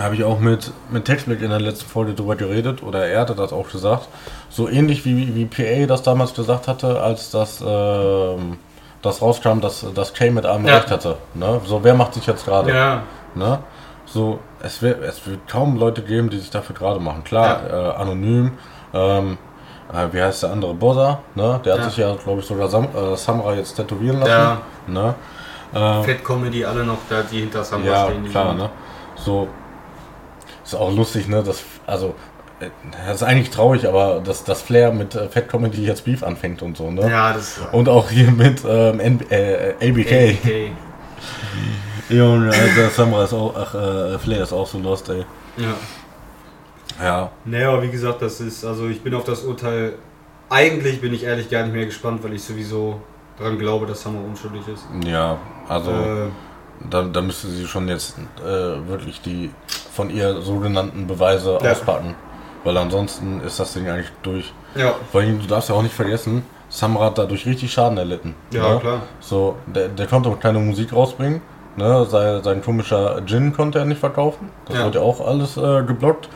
habe 0.00 0.14
ich 0.14 0.24
auch 0.24 0.38
mit, 0.38 0.72
mit 0.90 1.04
Textblick 1.06 1.42
in 1.42 1.50
der 1.50 1.60
letzten 1.60 1.88
Folge 1.88 2.14
drüber 2.14 2.36
geredet, 2.36 2.82
oder 2.82 3.06
er 3.06 3.20
hatte 3.20 3.34
das 3.34 3.52
auch 3.52 3.68
gesagt. 3.70 4.08
So 4.48 4.68
ähnlich 4.68 5.04
wie, 5.04 5.34
wie 5.34 5.44
PA 5.46 5.86
das 5.86 6.02
damals 6.02 6.34
gesagt 6.34 6.68
hatte, 6.68 7.00
als 7.00 7.30
das, 7.30 7.62
ähm, 7.66 8.58
das 9.02 9.20
rauskam, 9.22 9.60
dass, 9.60 9.84
dass 9.94 10.14
Kay 10.14 10.30
mit 10.30 10.46
allem 10.46 10.66
Ja. 10.66 10.76
recht 10.76 10.90
hatte. 10.90 11.16
Ne? 11.34 11.60
So, 11.64 11.82
wer 11.84 11.94
macht 11.94 12.14
sich 12.14 12.26
jetzt 12.26 12.44
gerade? 12.44 12.70
Ja. 12.72 13.02
Ne? 13.34 13.58
So, 14.12 14.38
es 14.62 14.80
wird, 14.80 15.02
es 15.02 15.26
wird 15.26 15.46
kaum 15.48 15.76
Leute 15.76 16.02
geben, 16.02 16.30
die 16.30 16.38
sich 16.38 16.50
dafür 16.50 16.74
gerade 16.74 16.98
machen. 16.98 17.24
Klar, 17.24 17.60
äh, 17.70 18.00
anonym. 18.00 18.52
Ähm, 18.94 19.36
äh, 19.92 20.12
wie 20.12 20.22
heißt 20.22 20.42
der 20.44 20.50
andere? 20.52 20.72
Bossa, 20.74 21.20
ne? 21.34 21.60
Der 21.64 21.74
hat 21.74 21.80
Ja. 21.80 21.88
sich 21.88 21.96
ja, 21.98 22.14
glaube 22.14 22.40
ich, 22.40 22.46
sogar 22.46 22.68
Sam 22.68 22.88
äh, 22.94 23.16
Samra 23.16 23.54
jetzt 23.54 23.74
tätowieren 23.74 24.18
lassen. 24.20 24.30
Ja. 24.30 24.58
Ne? 24.86 25.14
Ähm, 25.74 26.04
Fett 26.04 26.24
Comedy, 26.24 26.64
alle 26.64 26.84
noch 26.84 26.98
da, 27.10 27.22
die 27.22 27.40
hinter 27.40 27.62
Samra 27.64 27.86
ja, 27.86 28.04
stehen. 28.06 28.24
die 28.24 28.30
klar, 28.30 28.54
ne? 28.54 28.70
So. 29.16 29.48
Ist 30.64 30.74
auch 30.74 30.90
lustig, 30.94 31.28
ne? 31.28 31.42
Das, 31.42 31.62
also, 31.86 32.14
äh, 32.60 32.66
das 33.06 33.16
ist 33.16 33.22
eigentlich 33.22 33.50
traurig, 33.50 33.86
aber 33.86 34.20
dass 34.24 34.42
das 34.44 34.62
Flair 34.62 34.90
mit 34.90 35.14
äh, 35.14 35.28
Fat 35.28 35.48
Comedy 35.48 35.84
jetzt 35.84 36.04
Beef 36.06 36.22
anfängt 36.22 36.62
und 36.62 36.76
so, 36.78 36.90
ne? 36.90 37.10
Ja, 37.10 37.34
das 37.34 37.60
Und 37.72 37.88
auch 37.90 38.08
hier 38.08 38.30
mit 38.30 38.62
ähm, 38.66 39.00
N 39.00 39.20
äh, 39.30 39.74
ABK. 39.82 40.40
Okay. 40.42 40.72
Junge, 42.08 42.50
Alter, 42.52 42.88
Samra 42.90 43.24
ist 43.24 43.32
auch, 43.34 43.54
ach, 43.56 43.74
äh, 43.74 44.18
Flair 44.18 44.42
ist 44.42 44.52
auch 44.52 44.66
so 44.66 44.78
lost, 44.78 45.08
ey. 45.10 45.24
Ja. 45.56 45.74
Ja. 47.04 47.30
Naja, 47.44 47.70
aber 47.72 47.82
wie 47.82 47.90
gesagt, 47.90 48.22
das 48.22 48.40
ist, 48.40 48.64
also 48.64 48.88
ich 48.88 49.02
bin 49.02 49.14
auf 49.14 49.24
das 49.24 49.44
Urteil, 49.44 49.94
eigentlich 50.50 51.00
bin 51.00 51.12
ich 51.12 51.24
ehrlich 51.24 51.50
gar 51.50 51.62
nicht 51.64 51.74
mehr 51.74 51.84
gespannt, 51.86 52.24
weil 52.24 52.32
ich 52.32 52.42
sowieso 52.42 53.00
dran 53.38 53.58
glaube, 53.58 53.86
dass 53.86 54.04
Hammer 54.06 54.20
unschuldig 54.24 54.62
ist. 54.68 54.84
Ja, 55.06 55.36
also 55.68 55.90
Äh, 55.90 56.28
da, 56.90 57.02
da 57.02 57.20
müsste 57.20 57.48
sie 57.48 57.66
schon 57.66 57.88
jetzt 57.88 58.16
äh, 58.40 58.88
wirklich 58.88 59.20
die 59.20 59.50
von 59.92 60.10
ihr 60.10 60.40
sogenannten 60.40 61.06
Beweise 61.06 61.58
Ja. 61.62 61.72
auspacken. 61.72 62.14
Weil 62.64 62.76
ansonsten 62.76 63.40
ist 63.42 63.60
das 63.60 63.72
Ding 63.74 63.88
eigentlich 63.88 64.10
durch. 64.22 64.52
ja, 64.74 64.94
Vor 65.12 65.20
allem, 65.20 65.38
du 65.40 65.46
darfst 65.46 65.68
ja 65.68 65.74
auch 65.76 65.82
nicht 65.82 65.94
vergessen, 65.94 66.42
Samra 66.70 67.06
hat 67.06 67.18
dadurch 67.18 67.46
richtig 67.46 67.72
Schaden 67.72 67.96
erlitten. 67.98 68.34
ja, 68.50 68.74
ne? 68.74 68.80
klar. 68.80 69.02
So, 69.20 69.56
der, 69.66 69.88
der 69.88 70.06
konnte 70.06 70.28
auch 70.28 70.40
keine 70.40 70.58
Musik 70.58 70.92
rausbringen. 70.92 71.40
Ne? 71.78 72.04
Sein, 72.06 72.42
sein 72.42 72.62
komischer 72.62 73.22
Gin 73.24 73.52
konnte 73.54 73.78
er 73.78 73.84
nicht 73.86 74.00
verkaufen. 74.00 74.50
Das 74.66 74.76
Ja. 74.76 74.84
wurde 74.84 74.98
ja 74.98 75.04
auch 75.04 75.26
alles 75.26 75.56
äh, 75.56 75.82
geblockt. 75.84 76.28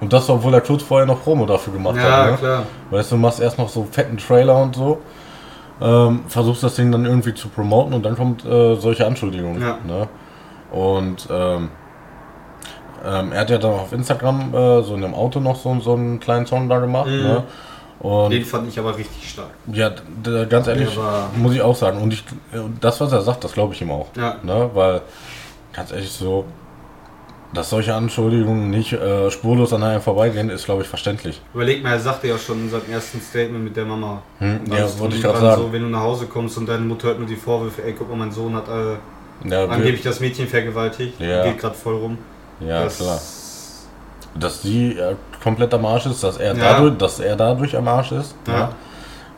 Und 0.00 0.12
das, 0.12 0.30
obwohl 0.30 0.54
er 0.54 0.60
kurz 0.60 0.82
vorher 0.82 1.06
noch 1.06 1.22
Promo 1.22 1.44
dafür 1.46 1.72
gemacht 1.72 1.96
Ja, 1.96 2.02
hat. 2.24 2.30
Ne? 2.32 2.36
klar. 2.38 2.62
Weißt 2.90 3.10
du, 3.10 3.16
du 3.16 3.20
machst 3.22 3.40
erst 3.40 3.58
noch 3.58 3.68
so 3.68 3.86
fetten 3.90 4.16
Trailer 4.16 4.56
und 4.62 4.76
so. 4.76 4.98
Ähm, 5.82 6.20
versuchst 6.28 6.62
das 6.62 6.74
Ding 6.76 6.92
dann 6.92 7.04
irgendwie 7.06 7.34
zu 7.34 7.48
promoten 7.48 7.94
und 7.94 8.04
dann 8.04 8.14
kommt 8.16 8.44
äh, 8.44 8.76
solche 8.76 9.06
Anschuldigungen. 9.06 9.60
Ja. 9.62 9.78
Ne? 9.86 10.08
Und 10.70 11.26
ähm, 11.30 11.70
ähm, 13.04 13.32
er 13.32 13.40
hat 13.40 13.50
ja 13.50 13.58
dann 13.58 13.72
auf 13.72 13.92
Instagram 13.92 14.54
äh, 14.54 14.82
so 14.82 14.94
in 14.94 15.00
dem 15.02 15.14
Auto 15.14 15.40
noch 15.40 15.56
so, 15.56 15.78
so 15.80 15.94
einen 15.94 16.20
kleinen 16.20 16.46
Song 16.46 16.68
da 16.68 16.78
gemacht. 16.78 17.06
Mhm. 17.08 17.22
Ne? 17.22 17.42
Und 18.00 18.30
Den 18.30 18.44
fand 18.44 18.66
ich 18.68 18.78
aber 18.78 18.96
richtig 18.96 19.28
stark. 19.30 19.50
ja, 19.72 19.92
ganz 20.48 20.66
ehrlich, 20.68 20.88
muss 21.36 21.54
ich 21.54 21.60
auch 21.62 21.76
sagen. 21.76 22.00
Und 22.00 22.12
ich, 22.12 22.24
das, 22.80 23.00
was 23.00 23.12
er 23.12 23.20
sagt, 23.20 23.44
das 23.44 23.52
glaube 23.52 23.74
ich 23.74 23.82
ihm 23.82 23.90
auch. 23.90 24.06
Ja. 24.16 24.36
Ne? 24.42 24.70
Weil, 24.72 25.02
ganz 25.74 25.92
ehrlich, 25.92 26.10
so, 26.10 26.46
dass 27.52 27.68
solche 27.68 27.94
Anschuldigungen 27.94 28.70
nicht 28.70 28.92
äh, 28.94 29.30
spurlos 29.30 29.72
an 29.74 29.82
einem 29.82 30.00
vorbeigehen, 30.00 30.48
ist, 30.50 30.64
glaube 30.64 30.82
ich, 30.82 30.88
verständlich. 30.88 31.42
Überleg 31.52 31.82
mal, 31.82 31.90
er 31.92 31.98
sagte 32.00 32.28
ja 32.28 32.38
schon 32.38 32.60
in 32.60 32.70
seinem 32.70 32.90
ersten 32.90 33.20
Statement 33.20 33.64
mit 33.64 33.76
der 33.76 33.84
Mama. 33.84 34.22
Hm, 34.38 34.60
ja, 34.70 34.98
wollte 34.98 35.16
ich 35.16 35.22
gerade 35.22 35.40
sagen. 35.40 35.60
So, 35.62 35.72
wenn 35.72 35.82
du 35.82 35.88
nach 35.88 36.00
Hause 36.00 36.26
kommst 36.26 36.56
und 36.56 36.66
deine 36.68 36.84
Mutter 36.84 37.08
hört 37.08 37.18
nur 37.18 37.28
die 37.28 37.36
Vorwürfe, 37.36 37.82
ey, 37.84 37.94
guck 37.98 38.08
mal, 38.08 38.16
mein 38.16 38.32
Sohn 38.32 38.54
hat 38.54 38.68
äh, 38.68 39.48
Ja, 39.48 39.66
angeblich 39.66 40.02
das 40.02 40.20
Mädchen 40.20 40.46
vergewaltigt, 40.48 41.20
Ja. 41.20 41.42
geht 41.44 41.58
gerade 41.58 41.74
voll 41.74 41.96
rum. 41.96 42.18
ja 42.60 42.84
das, 42.84 42.96
klar. 42.98 43.20
Dass 44.34 44.62
sie 44.62 44.96
äh, 44.98 45.16
komplett 45.42 45.74
am 45.74 45.84
Arsch 45.86 46.06
ist, 46.06 46.22
dass 46.22 46.36
er, 46.36 46.54
Ja. 46.56 46.72
dadurch, 46.74 46.96
dass 46.98 47.18
er 47.20 47.36
dadurch 47.36 47.76
am 47.76 47.88
Arsch 47.88 48.12
ist, 48.12 48.34
Ja. 48.46 48.52
ne? 48.66 48.68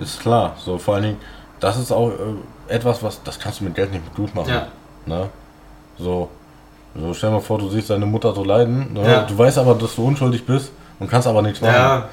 ist 0.00 0.20
klar. 0.20 0.54
So, 0.58 0.78
vor 0.78 0.94
allen 0.94 1.04
Dingen, 1.04 1.16
das 1.60 1.78
ist 1.78 1.90
auch 1.92 2.10
äh, 2.10 2.74
etwas, 2.74 3.02
was, 3.02 3.22
das 3.22 3.38
kannst 3.38 3.60
du 3.60 3.64
mit 3.64 3.74
Geld 3.74 3.92
nicht 3.92 4.14
gut 4.14 4.34
machen. 4.34 4.50
Ja. 4.50 4.66
Ne? 5.06 5.28
So, 5.98 6.28
so, 6.94 7.14
stell 7.14 7.30
dir 7.30 7.36
mal 7.36 7.40
vor, 7.42 7.58
du 7.58 7.68
siehst 7.70 7.88
deine 7.90 8.04
Mutter 8.06 8.34
so 8.34 8.44
leiden. 8.44 8.92
Ne? 8.92 9.10
Ja. 9.10 9.22
Du 9.22 9.36
weißt 9.38 9.58
aber, 9.58 9.74
dass 9.74 9.94
du 9.96 10.06
unschuldig 10.06 10.44
bist 10.44 10.72
und 10.98 11.08
kannst 11.10 11.26
aber 11.28 11.42
nichts 11.42 11.60
machen. 11.60 11.74
Ja, 11.74 12.08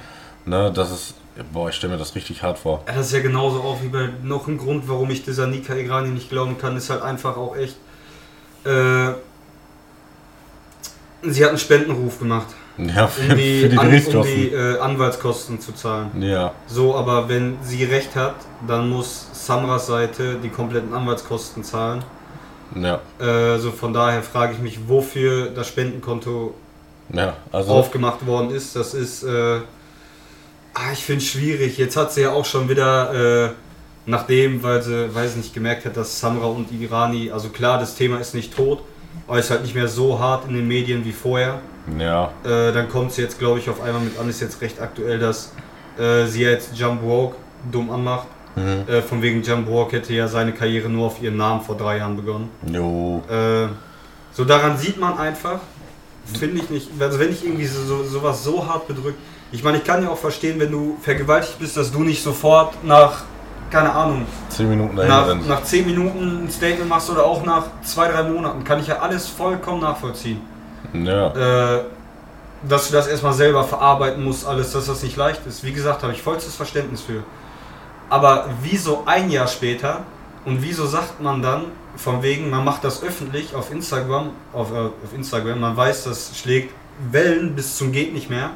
Ne? 0.45 0.71
Das 0.73 0.89
ist, 0.89 1.13
boah, 1.51 1.69
ich 1.69 1.75
stelle 1.75 1.93
mir 1.93 1.99
das 1.99 2.15
richtig 2.15 2.41
hart 2.41 2.57
vor. 2.57 2.81
Ja, 2.87 2.93
das 2.95 3.07
ist 3.07 3.13
ja 3.13 3.19
genauso 3.21 3.61
auch 3.61 3.81
wie 3.81 3.89
bei 3.89 4.09
noch 4.23 4.47
ein 4.47 4.57
Grund, 4.57 4.87
warum 4.87 5.09
ich 5.11 5.23
dieser 5.23 5.47
Nika 5.47 5.73
Igrani 5.75 6.09
nicht 6.09 6.29
glauben 6.29 6.57
kann, 6.57 6.77
ist 6.77 6.89
halt 6.89 7.01
einfach 7.03 7.35
auch 7.37 7.55
echt. 7.57 7.75
Äh, 8.65 9.11
sie 11.23 11.43
hat 11.43 11.49
einen 11.49 11.57
Spendenruf 11.59 12.19
gemacht, 12.19 12.47
Ja, 12.79 13.07
für, 13.07 13.31
um 13.31 13.37
die, 13.37 13.61
für 13.61 13.69
die 13.69 13.77
an, 13.77 13.87
um 13.87 14.23
die 14.23 14.47
äh, 14.53 14.79
Anwaltskosten 14.79 15.59
zu 15.59 15.73
zahlen. 15.73 16.11
ja, 16.21 16.53
So, 16.67 16.95
aber 16.95 17.27
wenn 17.27 17.57
sie 17.61 17.83
recht 17.83 18.15
hat, 18.15 18.35
dann 18.67 18.89
muss 18.89 19.27
Samras 19.33 19.87
Seite 19.87 20.37
die 20.41 20.49
kompletten 20.49 20.93
Anwaltskosten 20.93 21.63
zahlen. 21.63 22.03
ja, 22.75 23.01
Äh, 23.19 23.59
so 23.59 23.71
von 23.71 23.91
daher 23.93 24.23
frage 24.23 24.53
ich 24.53 24.59
mich, 24.59 24.87
wofür 24.87 25.47
das 25.49 25.67
Spendenkonto 25.67 26.53
ja. 27.11 27.35
Also, 27.51 27.71
aufgemacht 27.71 28.25
worden 28.25 28.51
ist. 28.51 28.75
Das 28.75 28.93
ist, 28.93 29.23
äh, 29.23 29.59
ah, 30.73 30.91
ich 30.93 31.03
finde 31.03 31.23
es 31.23 31.29
schwierig. 31.29 31.77
Jetzt 31.77 31.97
hat 31.97 32.13
sie 32.13 32.21
ja 32.21 32.31
auch 32.31 32.45
schon 32.45 32.69
wieder, 32.69 33.47
äh, 33.47 33.49
nachdem, 34.05 34.63
weil 34.63 34.81
sie, 34.81 35.13
weiß 35.13 35.35
nicht, 35.35 35.53
gemerkt 35.53 35.85
hat, 35.85 35.97
dass 35.97 36.19
Samra 36.19 36.45
und 36.45 36.71
Irani, 36.71 37.31
also 37.31 37.49
klar, 37.49 37.79
das 37.79 37.95
Thema 37.95 38.19
ist 38.19 38.35
nicht 38.35 38.55
tot, 38.55 38.81
aber 39.27 39.39
ist 39.39 39.49
halt 39.51 39.61
nicht 39.63 39.75
mehr 39.75 39.87
so 39.87 40.19
hart 40.19 40.47
in 40.47 40.55
den 40.55 40.67
Medien 40.67 41.03
wie 41.05 41.11
vorher. 41.11 41.59
ja, 41.97 42.31
Äh, 42.43 42.71
dann 42.73 42.89
kommt 42.89 43.11
sie 43.13 43.21
jetzt, 43.21 43.37
glaube 43.39 43.59
ich, 43.59 43.69
auf 43.69 43.81
einmal 43.81 44.01
mit 44.01 44.17
an, 44.19 44.29
ist 44.29 44.41
jetzt 44.41 44.61
recht 44.61 44.79
aktuell, 44.81 45.19
dass 45.19 45.53
äh, 45.97 46.25
sie 46.25 46.43
jetzt 46.43 46.75
Jump 46.77 47.01
Walk 47.03 47.35
dumm 47.71 47.89
anmacht. 47.91 48.27
mhm. 48.55 48.83
Äh, 48.87 49.01
von 49.01 49.21
wegen 49.21 49.41
Jump 49.43 49.69
Walk 49.69 49.91
hätte 49.91 50.13
ja 50.13 50.27
seine 50.27 50.53
Karriere 50.53 50.89
nur 50.89 51.07
auf 51.07 51.21
ihren 51.21 51.37
Namen 51.37 51.61
vor 51.61 51.75
drei 51.77 51.97
Jahren 51.97 52.15
begonnen. 52.15 52.49
jo, 52.65 53.21
Äh, 53.29 53.67
so 54.31 54.45
daran 54.45 54.77
sieht 54.77 54.99
man 54.99 55.17
einfach, 55.17 55.59
finde 56.39 56.61
ich 56.61 56.69
nicht, 56.69 56.89
also 56.99 57.19
wenn 57.19 57.31
ich 57.31 57.43
irgendwie 57.43 57.65
so, 57.65 57.81
so, 57.83 58.03
sowas 58.03 58.43
so 58.43 58.65
hart 58.67 58.87
bedrückt, 58.87 59.17
ich 59.51 59.63
meine, 59.63 59.77
ich 59.79 59.83
kann 59.83 60.03
ja 60.03 60.09
auch 60.09 60.17
verstehen, 60.17 60.59
wenn 60.59 60.71
du 60.71 60.97
vergewaltigt 61.01 61.57
bist, 61.59 61.75
dass 61.75 61.91
du 61.91 62.03
nicht 62.03 62.21
sofort 62.23 62.83
nach, 62.83 63.23
keine 63.71 63.91
Ahnung, 63.91 64.27
zehn 64.59 64.69
Minuten 64.69 64.95
dahin 64.95 65.09
nach, 65.09 65.27
rennst. 65.27 65.47
nach 65.47 65.63
10 65.63 65.85
Minuten 65.85 66.45
ein 66.45 66.51
Statement 66.51 66.89
machst 66.89 67.09
oder 67.09 67.23
auch 67.23 67.45
nach 67.45 67.63
2-3 67.85 68.23
Monaten, 68.23 68.63
kann 68.63 68.79
ich 68.79 68.87
ja 68.87 68.99
alles 68.99 69.27
vollkommen 69.27 69.81
nachvollziehen. 69.81 70.41
Ja, 70.93 71.75
Äh, 71.77 71.83
dass 72.67 72.89
du 72.89 72.93
das 72.93 73.07
erstmal 73.07 73.31
selber 73.31 73.63
verarbeiten 73.63 74.21
musst, 74.21 74.45
alles, 74.45 74.73
dass 74.73 74.87
das 74.87 75.01
nicht 75.01 75.15
leicht 75.15 75.45
ist. 75.47 75.63
Wie 75.63 75.71
gesagt, 75.71 76.03
habe 76.03 76.11
ich 76.11 76.21
vollstes 76.21 76.55
Verständnis 76.55 77.01
für. 77.01 77.23
Aber 78.09 78.49
wieso 78.61 79.03
ein 79.05 79.29
Jahr 79.29 79.47
später 79.47 80.01
und 80.43 80.61
wieso 80.61 80.85
sagt 80.85 81.21
man 81.21 81.41
dann, 81.41 81.65
von 81.95 82.21
wegen, 82.21 82.49
man 82.49 82.65
macht 82.65 82.83
das 82.83 83.01
öffentlich 83.01 83.55
auf 83.55 83.71
Instagram, 83.71 84.31
auf, 84.51 84.73
äh, 84.73 84.77
auf 84.77 85.13
Instagram, 85.15 85.61
man 85.61 85.77
weiß, 85.77 86.03
das 86.03 86.37
schlägt 86.37 86.73
Wellen 87.11 87.55
bis 87.55 87.77
zum 87.77 87.93
geht 87.93 88.13
nicht 88.13 88.29
mehr 88.29 88.49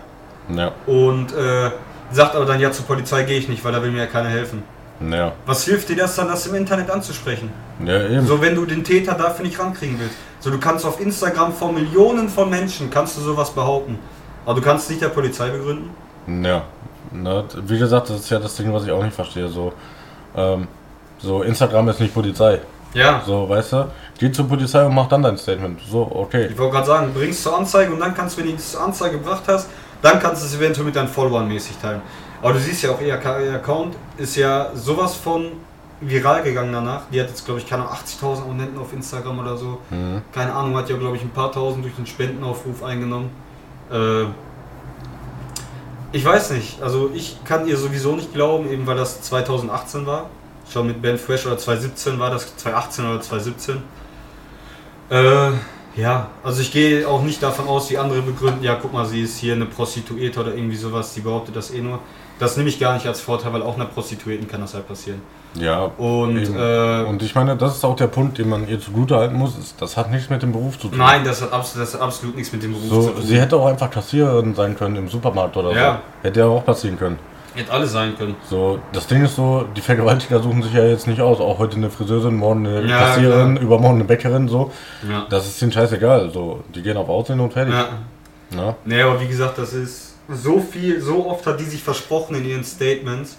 ja, 0.54 0.74
und 0.86 1.32
äh, 1.34 1.72
sagt 2.12 2.36
aber 2.36 2.46
dann, 2.46 2.60
ja, 2.60 2.74
zur 2.74 2.86
Polizei 2.86 3.24
gehe 3.24 3.38
ich 3.38 3.48
nicht, 3.48 3.64
weil 3.64 3.72
da 3.72 3.82
will 3.82 3.92
mir 3.92 4.00
ja 4.00 4.06
keiner 4.08 4.30
helfen. 4.30 4.64
Ja, 5.12 5.34
Was 5.46 5.66
hilft 5.66 5.90
dir 5.90 5.96
das 5.96 6.16
dann, 6.16 6.28
das 6.28 6.46
im 6.48 6.56
Internet 6.56 6.90
anzusprechen? 6.90 7.52
ja, 7.86 8.08
eben. 8.08 8.26
So, 8.28 8.42
wenn 8.42 8.56
du 8.56 8.66
den 8.66 8.84
Täter 8.84 9.14
dafür 9.14 9.46
nicht 9.46 9.60
rankriegen 9.60 10.00
willst. 10.00 10.16
So, 10.40 10.50
du 10.50 10.60
kannst 10.60 10.86
auf 10.86 11.00
Instagram 11.00 11.54
vor 11.54 11.72
Millionen 11.72 12.30
von 12.30 12.50
Menschen, 12.50 12.90
kannst 12.90 13.18
du 13.18 13.22
sowas 13.22 13.52
behaupten. 13.52 13.98
Aber 14.46 14.60
du 14.60 14.62
kannst 14.66 14.86
es 14.86 14.90
nicht 14.92 15.02
der 15.02 15.10
Polizei 15.10 15.50
begründen. 15.50 15.90
Ja, 16.46 16.64
ne, 17.12 17.44
wie 17.66 17.80
gesagt, 17.80 18.10
das 18.10 18.20
ist 18.20 18.30
ja 18.30 18.40
das 18.40 18.56
Ding, 18.56 18.74
was 18.74 18.84
ich 18.84 18.92
auch 18.92 19.04
nicht 19.04 19.16
verstehe. 19.16 19.48
So, 19.48 19.74
ähm, 20.36 20.68
so 21.20 21.44
Instagram 21.44 21.90
ist 21.90 22.00
nicht 22.00 22.14
Polizei. 22.14 22.60
Ja. 22.94 23.22
So, 23.26 23.48
weißt 23.50 23.74
du, 23.74 23.88
geh 24.20 24.32
zur 24.32 24.48
Polizei 24.48 24.86
und 24.86 24.94
mach 24.94 25.08
dann 25.08 25.24
dein 25.24 25.38
Statement. 25.38 25.80
So, 25.90 26.10
okay. 26.14 26.48
Ich 26.52 26.58
wollte 26.58 26.74
gerade 26.74 26.88
sagen, 26.88 27.14
bringst 27.14 27.42
zur 27.44 27.58
Anzeige 27.58 27.92
und 27.92 28.00
dann 28.00 28.14
kannst 28.14 28.38
du, 28.38 28.42
wenn 28.44 28.52
du 28.52 28.58
zur 28.58 28.82
Anzeige 28.82 29.18
gebracht 29.18 29.44
hast, 29.48 29.70
dann 30.02 30.20
kannst 30.20 30.44
du 30.44 30.46
es 30.48 30.56
eventuell 30.56 30.86
mit 30.86 30.96
deinen 30.96 31.08
Followern 31.08 31.48
mäßig 31.48 31.78
teilen. 31.82 32.02
Aber 32.44 32.54
du 32.54 32.60
siehst 32.60 32.84
ja 32.84 32.92
auch, 32.92 33.02
ihr 33.02 33.16
Account 33.16 33.96
ist 34.18 34.36
ja 34.36 34.70
sowas 34.76 35.16
von 35.16 35.54
viral 36.02 36.44
gegangen 36.44 36.74
danach. 36.74 37.04
Die 37.12 37.20
hat 37.22 37.30
jetzt, 37.30 37.46
glaube 37.46 37.62
ich, 37.62 37.68
keine 37.68 37.84
Ahnung, 37.84 37.96
80.000 37.96 38.42
Abonnenten 38.42 38.78
auf 38.78 38.92
Instagram 38.94 39.40
oder 39.40 39.56
so. 39.58 39.80
Mhm. 39.90 40.22
Keine 40.34 40.54
Ahnung, 40.54 40.76
hat 40.76 40.90
ja, 40.90 40.98
glaube 40.98 41.16
ich, 41.16 41.24
ein 41.24 41.30
paar 41.30 41.52
tausend 41.52 41.86
durch 41.86 41.96
den 41.96 42.06
Spendenaufruf 42.06 42.84
eingenommen. 42.84 43.30
Äh, 43.90 44.26
Ich 46.12 46.24
weiß 46.24 46.52
nicht. 46.52 46.82
Also 46.82 47.10
ich 47.14 47.38
kann 47.44 47.66
ihr 47.68 47.78
sowieso 47.78 48.16
nicht 48.16 48.34
glauben, 48.34 48.70
eben 48.70 48.86
weil 48.86 48.98
das 48.98 49.22
2018 49.24 50.06
war. 50.06 50.30
Schon 50.72 50.88
mit 50.88 51.02
Ben 51.02 51.18
Fresh 51.18 51.46
oder 51.48 51.58
2017 51.58 52.20
war 52.20 52.30
das, 52.30 52.56
2018 52.58 53.06
oder 53.06 53.22
2017. 53.22 53.84
Äh, 55.10 55.52
ja, 55.96 56.28
also 56.44 56.62
ich 56.62 56.72
gehe 56.72 57.08
auch 57.08 57.22
nicht 57.24 57.42
davon 57.42 57.68
aus, 57.68 57.90
wie 57.90 57.98
andere 57.98 58.22
begründen, 58.22 58.64
ja 58.64 58.76
guck 58.76 58.94
mal, 58.94 59.06
sie 59.06 59.22
ist 59.22 59.38
hier 59.38 59.54
eine 59.54 59.66
Prostituierte 59.66 60.40
oder 60.40 60.56
irgendwie 60.56 60.76
sowas, 60.76 61.14
die 61.14 61.22
behauptet 61.22 61.56
das 61.56 61.72
eh 61.72 61.82
nur. 61.82 62.00
Das 62.40 62.58
nehme 62.58 62.70
ich 62.70 62.80
gar 62.80 62.94
nicht 62.96 63.06
als 63.08 63.22
Vorteil, 63.22 63.54
weil 63.54 63.62
auch 63.62 63.75
einer 63.75 63.86
Prostituierten 63.86 64.48
kann 64.48 64.62
das 64.62 64.74
halt 64.74 64.88
passieren. 64.88 65.22
Ja. 65.56 65.92
Und, 65.98 66.38
äh, 66.56 67.04
und 67.08 67.22
ich 67.22 67.36
meine, 67.36 67.56
das 67.56 67.75
ist 67.78 67.86
auch 67.86 67.96
der 67.96 68.08
Punkt, 68.08 68.40
den 68.40 68.50
man 68.50 68.68
ihr 68.68 68.80
zugute 68.82 69.16
halten 69.18 69.36
muss. 69.36 69.56
Ist, 69.58 69.80
das 69.82 69.96
hat 69.98 70.10
nichts 70.12 70.30
mit 70.32 70.42
dem 70.42 70.52
Beruf 70.52 70.80
zu 70.80 70.88
tun. 70.88 70.98
Nein, 70.98 71.24
das 71.24 71.42
hat, 71.44 71.54
absolut, 71.54 71.88
das 71.88 71.94
hat 71.94 72.02
absolut 72.02 72.36
nichts 72.36 72.52
mit 72.52 72.63
dem 72.63 72.72
Beruf 72.74 72.90
so, 72.90 73.02
zu 73.04 73.10
tun. 73.12 73.22
Sie 73.24 73.40
hätte 73.40 73.56
auch 73.56 73.68
einfach 73.68 73.90
Kassiererin 73.92 74.56
sein 74.56 74.75
können 74.75 74.96
im 74.96 75.10
Supermarkt 75.10 75.56
oder 75.56 75.72
Ja. 75.74 75.92
so. 76.24 76.28
Hätte 76.28 76.40
ja 76.40 76.46
auch 76.48 76.66
passieren 76.66 76.98
können. 76.98 77.20
Hätte 77.54 77.72
alles 77.72 77.92
sein 77.92 78.18
können. 78.18 78.36
So, 78.50 78.80
das 78.94 79.06
Ding 79.06 79.24
ist 79.24 79.36
so, 79.36 79.66
die 79.78 79.82
Vergewaltiger 79.82 80.42
suchen 80.42 80.63
sich 80.63 80.74
ja 80.74 80.86
jetzt 80.86 81.06
nicht 81.06 81.22
aus. 81.22 81.40
Auch 81.40 81.60
heute 81.60 81.75
eine 81.78 81.92
Friseurin, 81.92 82.36
morgen 82.36 82.66
eine 82.66 82.88
Ja, 82.90 82.98
Kassiererin, 82.98 83.58
übermorgen 83.58 83.98
eine 83.98 84.06
Bäckerin, 84.06 84.48
so. 84.48 84.72
Ja. 85.08 85.28
Das 85.30 85.46
ist 85.46 85.62
denen 85.62 85.72
scheißegal. 85.72 86.32
So, 86.32 86.63
die 86.74 86.82
gehen 86.82 86.98
auf 86.98 87.08
Aussehen 87.10 87.40
und 87.40 87.54
fertig. 87.54 87.75
ja. 87.75 87.90
Na? 88.56 88.75
Nee, 88.86 89.02
aber 89.04 89.20
wie 89.22 89.28
gesagt, 89.28 89.58
das 89.60 89.74
ist 89.74 90.12
so 90.30 90.60
viel, 90.60 91.01
so 91.01 91.27
oft 91.27 91.46
hat 91.46 91.60
die 91.60 91.65
sich 91.65 91.84
versprochen 91.84 92.36
in 92.36 92.46
ihren 92.46 92.63
Statements 92.63 93.38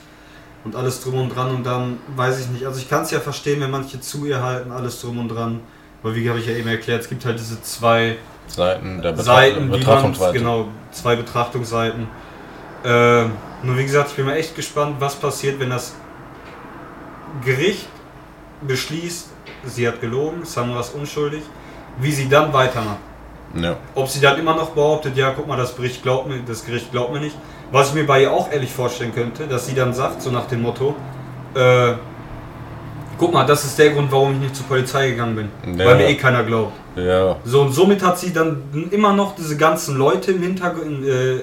und 0.64 0.76
alles 0.76 1.02
drum 1.02 1.20
und 1.20 1.28
dran 1.30 1.54
und 1.54 1.64
dann 1.64 1.98
weiß 2.16 2.40
ich 2.40 2.48
nicht. 2.48 2.66
Also 2.66 2.78
ich 2.78 2.88
kann 2.88 3.02
es 3.02 3.10
ja 3.10 3.20
verstehen, 3.20 3.60
wenn 3.60 3.70
manche 3.70 4.00
zu 4.00 4.26
ihr 4.26 4.42
halten, 4.42 4.70
alles 4.70 5.00
drum 5.00 5.18
und 5.18 5.28
dran. 5.28 5.60
Weil 6.02 6.16
wie 6.16 6.28
habe 6.28 6.38
ich 6.38 6.46
ja 6.46 6.54
eben 6.54 6.68
erklärt, 6.68 7.02
es 7.02 7.08
gibt 7.08 7.24
halt 7.24 7.38
diese 7.38 7.62
zwei 7.62 8.16
Seiten 8.46 9.00
der 9.00 9.12
Betra 9.12 9.24
Seiten, 9.24 9.62
die 9.64 9.68
man, 9.68 9.78
Betrachtungsweise. 9.78 10.38
genau, 10.38 10.68
zwei 10.92 11.16
Betrachtungsseiten. 11.16 12.06
Äh, 12.84 13.24
nur 13.62 13.78
wie 13.78 13.84
gesagt, 13.84 14.10
ich 14.10 14.16
bin 14.16 14.26
mal 14.26 14.36
echt 14.36 14.54
gespannt, 14.54 14.96
was 14.98 15.16
passiert, 15.16 15.58
wenn 15.58 15.70
das 15.70 15.94
Gericht 17.42 17.88
beschließt, 18.60 19.28
sie 19.64 19.88
hat 19.88 20.00
gelogen, 20.00 20.44
Samra 20.44 20.80
ist 20.80 20.94
unschuldig, 20.94 21.42
wie 21.98 22.12
sie 22.12 22.28
dann 22.28 22.52
weitermacht. 22.52 22.98
Ja. 23.56 23.76
Ob 23.94 24.08
sie 24.08 24.20
dann 24.20 24.38
immer 24.38 24.54
noch 24.54 24.70
behauptet, 24.70 25.16
ja, 25.16 25.32
guck 25.36 25.46
mal, 25.46 25.56
das 25.56 25.76
Gericht 25.76 26.02
glaubt 26.02 26.28
mir, 26.28 26.40
das 26.46 26.64
Gericht 26.64 26.90
glaubt 26.90 27.12
mir 27.12 27.20
nicht. 27.20 27.36
Was 27.70 27.88
ich 27.90 27.94
mir 27.94 28.06
bei 28.06 28.22
ihr 28.22 28.32
auch 28.32 28.50
ehrlich 28.52 28.72
vorstellen 28.72 29.14
könnte, 29.14 29.46
dass 29.46 29.66
sie 29.66 29.74
dann 29.74 29.92
sagt, 29.94 30.22
so 30.22 30.30
nach 30.30 30.46
dem 30.46 30.62
Motto, 30.62 30.94
äh, 31.54 31.92
guck 33.18 33.32
mal, 33.32 33.44
das 33.44 33.64
ist 33.64 33.78
der 33.78 33.90
Grund, 33.90 34.10
warum 34.12 34.32
ich 34.34 34.38
nicht 34.38 34.56
zur 34.56 34.66
Polizei 34.66 35.10
gegangen 35.10 35.36
bin. 35.36 35.78
Ja. 35.78 35.86
Weil 35.86 35.96
mir 35.96 36.08
eh 36.08 36.14
keiner 36.16 36.42
glaubt. 36.42 36.72
Ja. 36.96 37.36
So, 37.44 37.62
und 37.62 37.72
somit 37.72 38.02
hat 38.02 38.18
sie 38.18 38.32
dann 38.32 38.62
immer 38.90 39.12
noch 39.12 39.34
diese 39.34 39.56
ganzen 39.56 39.96
Leute 39.96 40.32
im 40.32 40.42
Hintergrund, 40.42 41.06
äh, 41.06 41.40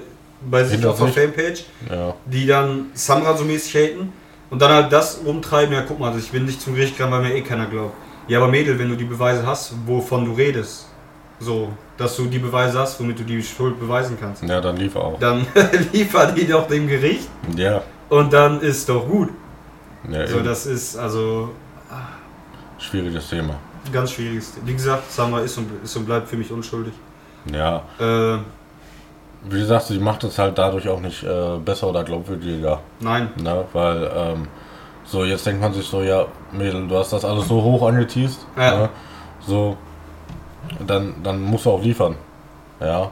bei 0.50 0.64
sich 0.64 0.84
auf 0.86 0.98
der. 0.98 1.08
Fanpage, 1.10 1.66
Ja. 1.90 2.14
die 2.26 2.46
dann 2.48 2.88
Samra 2.94 3.36
so 3.38 3.44
mäßig 3.44 3.76
haten 3.76 4.14
und 4.50 4.62
dann 4.62 4.72
halt 4.72 4.92
das 4.92 5.20
rumtreiben, 5.26 5.74
ja 5.74 5.84
guck 5.88 6.00
mal, 6.00 6.18
ich 6.18 6.32
bin 6.32 6.46
nicht 6.46 6.62
zum 6.62 6.76
Gericht 6.76 6.98
gegangen, 6.98 7.14
weil 7.14 7.22
mir 7.30 7.36
eh 7.36 7.42
keiner 7.42 7.68
glaubt. 7.68 7.94
Ja, 8.28 8.40
aber 8.40 8.48
Mädel, 8.48 8.80
wenn 8.80 8.90
du 8.90 8.96
die 8.96 9.04
Beweise 9.06 9.46
hast, 9.46 9.74
wovon 9.86 10.26
du 10.26 10.34
redest, 10.34 10.88
so, 11.42 11.70
dass 11.98 12.16
du 12.16 12.26
die 12.28 12.40
Beweise 12.40 12.80
hast, 12.80 13.00
womit 13.00 13.20
du 13.20 13.24
die 13.24 13.42
Schuld 13.44 13.80
beweisen 13.80 14.16
kannst, 14.20 14.44
Ja, 14.44 14.62
dann 14.62 14.78
lief 14.78 14.96
er 14.96 15.02
auch. 15.04 15.20
dann 15.20 15.46
liefer 15.92 16.28
die 16.32 16.48
doch 16.48 16.68
dem 16.68 16.88
Gericht 16.88 17.28
Ja. 17.58 17.82
und 18.10 18.32
dann 18.32 18.62
ist 18.62 18.88
doch 18.88 19.06
gut. 19.08 19.30
ja 20.10 20.26
So, 20.28 20.38
eben. 20.38 20.46
das 20.46 20.66
ist 20.68 20.96
also 20.98 21.50
Schwieriges 22.80 23.30
Thema. 23.30 23.56
ganz 23.92 24.12
schwieriges. 24.12 24.54
Wie 24.66 24.74
gesagt, 24.74 25.12
Samra 25.12 25.40
ist 25.42 25.58
und, 25.58 25.70
ist 25.84 25.96
und 25.98 26.06
bleibt 26.06 26.28
für 26.28 26.38
mich 26.38 26.52
unschuldig. 26.52 26.94
Ja. 27.52 27.84
Äh, 28.00 28.38
Wie 29.44 29.60
gesagt, 29.60 29.86
sie 29.88 30.00
macht 30.00 30.24
es 30.24 30.38
halt 30.38 30.58
dadurch 30.58 30.88
auch 30.90 31.00
nicht 31.00 31.24
äh, 31.24 31.58
besser 31.64 31.88
oder 31.88 32.04
glaubwürdiger. 32.04 32.80
nein, 33.00 33.30
Ne? 33.42 33.66
Weil, 33.74 34.10
ähm, 34.16 34.48
so, 35.06 35.24
jetzt 35.26 35.46
denkt 35.46 35.62
man 35.62 35.74
sich 35.74 35.86
so, 35.86 36.02
ja, 36.04 36.26
Mädel, 36.52 36.88
du 36.88 36.96
hast 36.98 37.12
das 37.14 37.26
alles 37.26 37.48
so 37.48 37.62
hoch 37.62 37.88
angeteased. 37.88 38.46
Ja. 38.56 38.78
Ne? 38.82 38.90
So, 39.46 39.76
dann, 40.86 41.16
dann 41.24 41.42
musst 41.42 41.66
du 41.66 41.72
auch 41.72 41.82
liefern. 41.82 42.16
Ja. 42.80 43.12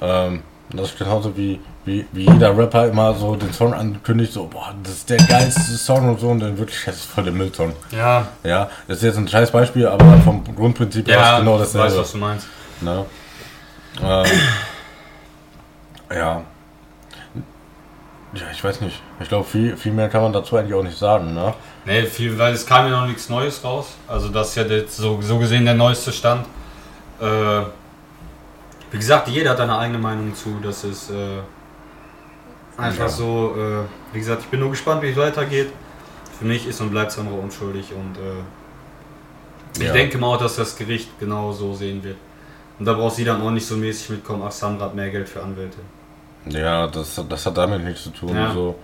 Ähm, 0.00 0.42
das 0.70 0.88
ist 0.90 0.98
genauso 0.98 1.36
wie, 1.36 1.60
wie, 1.84 2.06
wie 2.12 2.30
jeder 2.30 2.56
Rapper 2.56 2.88
immer 2.88 3.14
so 3.14 3.34
den 3.36 3.52
Song 3.52 3.72
ankündigt, 3.72 4.32
so, 4.32 4.46
boah, 4.46 4.74
das 4.82 4.92
ist 4.92 5.10
der 5.10 5.16
geilste 5.18 5.60
Song 5.76 6.08
und 6.10 6.20
so, 6.20 6.28
und 6.28 6.40
dann 6.40 6.58
wirklich, 6.58 6.84
das 6.84 6.96
ist 6.96 7.04
voll 7.06 7.24
der 7.24 7.32
Müllsong. 7.32 7.72
ja, 7.90 8.28
Ja, 8.44 8.68
das 8.86 8.98
ist 8.98 9.02
jetzt 9.04 9.16
ein 9.16 9.28
scheiß 9.28 9.50
Beispiel, 9.50 9.86
aber 9.86 10.04
vom 10.18 10.44
Grundprinzip 10.54 11.08
her 11.08 11.16
ja, 11.16 11.32
ist 11.34 11.38
genau 11.40 11.54
ich 11.56 11.60
weiß, 11.62 11.72
dasselbe. 11.72 11.98
was 12.00 12.12
du 12.12 12.18
meinst. 12.18 12.46
Ne? 12.82 13.04
Ähm, 14.02 14.26
ja. 16.10 16.42
Ja, 18.34 18.42
ich 18.52 18.62
weiß 18.62 18.82
nicht. 18.82 19.00
Ich 19.20 19.28
glaube, 19.28 19.44
viel, 19.48 19.74
viel 19.76 19.92
mehr 19.92 20.10
kann 20.10 20.22
man 20.22 20.34
dazu 20.34 20.56
eigentlich 20.56 20.74
auch 20.74 20.82
nicht 20.82 20.98
sagen, 20.98 21.32
ne? 21.32 21.54
Nee, 21.86 22.02
viel, 22.02 22.38
weil 22.38 22.52
es 22.52 22.66
kam 22.66 22.84
ja 22.84 23.00
noch 23.00 23.06
nichts 23.06 23.30
Neues 23.30 23.64
raus. 23.64 23.94
Also 24.06 24.28
das 24.28 24.50
ist 24.50 24.56
ja 24.56 24.64
jetzt 24.64 24.96
so, 24.98 25.18
so 25.22 25.38
gesehen 25.38 25.64
der 25.64 25.72
neueste 25.74 26.12
Stand. 26.12 26.44
Äh, 27.20 27.62
wie 28.90 28.96
gesagt, 28.96 29.28
jeder 29.28 29.50
hat 29.50 29.60
eine 29.60 29.76
eigene 29.78 29.98
Meinung 29.98 30.34
zu. 30.34 30.58
Das 30.62 30.84
ist 30.84 31.10
äh, 31.10 31.38
einfach 32.76 33.04
Ja. 33.04 33.08
so. 33.08 33.54
Äh, 33.56 34.14
wie 34.14 34.18
gesagt, 34.20 34.42
ich 34.42 34.48
bin 34.48 34.60
nur 34.60 34.70
gespannt, 34.70 35.02
wie 35.02 35.10
es 35.10 35.16
weitergeht. 35.16 35.72
Für 36.38 36.44
mich 36.44 36.66
ist 36.66 36.80
und 36.80 36.90
bleibt 36.90 37.10
Samra 37.12 37.34
unschuldig 37.34 37.92
und 37.92 38.16
äh, 38.16 39.80
ich 39.80 39.86
Ja. 39.88 39.92
denke 39.92 40.18
mal 40.18 40.28
auch, 40.34 40.38
dass 40.38 40.56
das 40.56 40.76
Gericht 40.76 41.10
genau 41.18 41.52
so 41.52 41.74
sehen 41.74 42.02
wird. 42.02 42.16
Und 42.78 42.84
da 42.86 42.92
braucht 42.94 43.16
sie 43.16 43.24
dann 43.24 43.42
auch 43.42 43.50
nicht 43.50 43.66
so 43.66 43.76
mäßig 43.76 44.10
mitkommen, 44.10 44.42
ach 44.46 44.52
Samra 44.52 44.84
hat 44.86 44.94
mehr 44.94 45.10
Geld 45.10 45.28
für 45.28 45.42
Anwälte. 45.42 45.78
Ja, 46.46 46.86
das, 46.86 47.20
das 47.28 47.44
hat 47.46 47.56
damit 47.58 47.82
nichts 47.84 48.04
zu 48.04 48.10
tun. 48.10 48.34
Ja. 48.34 48.52
So. 48.54 48.76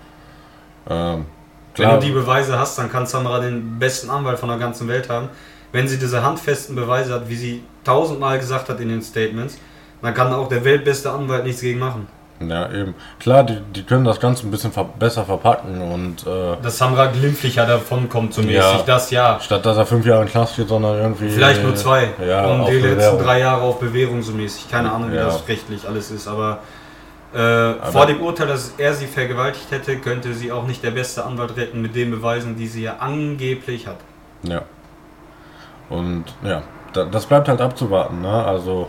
Ähm, 0.90 1.24
Wenn 1.76 1.90
du 1.90 1.98
die 2.00 2.10
Beweise 2.10 2.58
hast, 2.58 2.76
dann 2.78 2.90
kann 2.90 3.06
Samara 3.06 3.40
den 3.40 3.78
besten 3.78 4.10
Anwalt 4.10 4.38
von 4.38 4.48
der 4.48 4.58
ganzen 4.58 4.86
Welt 4.88 5.08
haben. 5.08 5.28
Wenn 5.74 5.88
sie 5.88 5.98
diese 5.98 6.22
handfesten 6.22 6.76
Beweise 6.76 7.12
hat, 7.14 7.28
wie 7.28 7.34
sie 7.34 7.62
tausendmal 7.84 8.38
gesagt 8.38 8.68
hat 8.68 8.78
in 8.78 8.88
den 8.88 9.02
Statements, 9.02 9.58
dann 10.00 10.14
kann 10.14 10.32
auch 10.32 10.48
der 10.48 10.64
weltbeste 10.64 11.10
Anwalt 11.10 11.44
nichts 11.44 11.60
gegen 11.62 11.80
machen. 11.80 12.06
ja, 12.40 12.70
eben. 12.72 12.94
Klar, 13.18 13.42
die, 13.42 13.58
die 13.74 13.82
können 13.82 14.04
das 14.04 14.20
Ganze 14.20 14.46
ein 14.46 14.50
bisschen 14.52 14.70
ver 14.70 14.84
besser 14.84 15.24
verpacken 15.24 15.80
und 15.82 16.26
äh, 16.26 16.62
Dass 16.62 16.78
Samra 16.78 17.06
glimpflicher 17.06 17.66
davon 17.66 18.08
kommt, 18.08 18.34
so 18.34 18.42
mäßig, 18.42 18.56
Ja. 18.56 18.82
das 18.86 19.10
ja. 19.10 19.40
statt 19.40 19.66
dass 19.66 19.76
er 19.76 19.84
fünf 19.86 20.06
Jahre 20.06 20.22
in 20.22 20.28
Knast 20.28 20.52
steht, 20.52 20.68
sondern 20.68 20.96
irgendwie. 20.96 21.28
Vielleicht 21.28 21.62
nur 21.62 21.74
zwei. 21.74 22.10
Ja, 22.24 22.46
und 22.46 22.66
die 22.66 22.74
letzten 22.74 22.94
Bewährung. 22.96 23.22
drei 23.24 23.38
Jahre 23.40 23.62
auf 23.62 23.80
Bewährung 23.80 24.22
so 24.22 24.32
mäßig. 24.32 24.70
Keine 24.70 24.92
Ahnung, 24.92 25.10
wie 25.10 25.16
Ja. 25.16 25.24
das 25.26 25.46
rechtlich 25.48 25.86
alles 25.88 26.10
ist, 26.12 26.28
aber, 26.28 26.58
äh, 27.34 27.72
vor 27.90 28.06
dem 28.06 28.20
Urteil, 28.20 28.46
dass 28.46 28.74
er 28.78 28.94
sie 28.94 29.06
vergewaltigt 29.06 29.70
hätte, 29.72 29.96
könnte 29.96 30.34
sie 30.34 30.52
auch 30.52 30.66
nicht 30.66 30.84
der 30.84 30.92
beste 30.92 31.24
Anwalt 31.24 31.56
retten 31.56 31.80
mit 31.82 31.94
den 31.96 32.10
Beweisen, 32.12 32.56
die 32.56 32.66
sie 32.68 32.82
ja 32.84 32.96
angeblich 33.00 33.86
hat. 33.88 33.98
Ja. 34.44 34.62
Und 35.94 36.24
ja, 36.42 36.62
da, 36.92 37.04
das 37.04 37.26
bleibt 37.26 37.48
halt 37.48 37.60
abzuwarten, 37.60 38.20
ne? 38.20 38.44
Also 38.44 38.88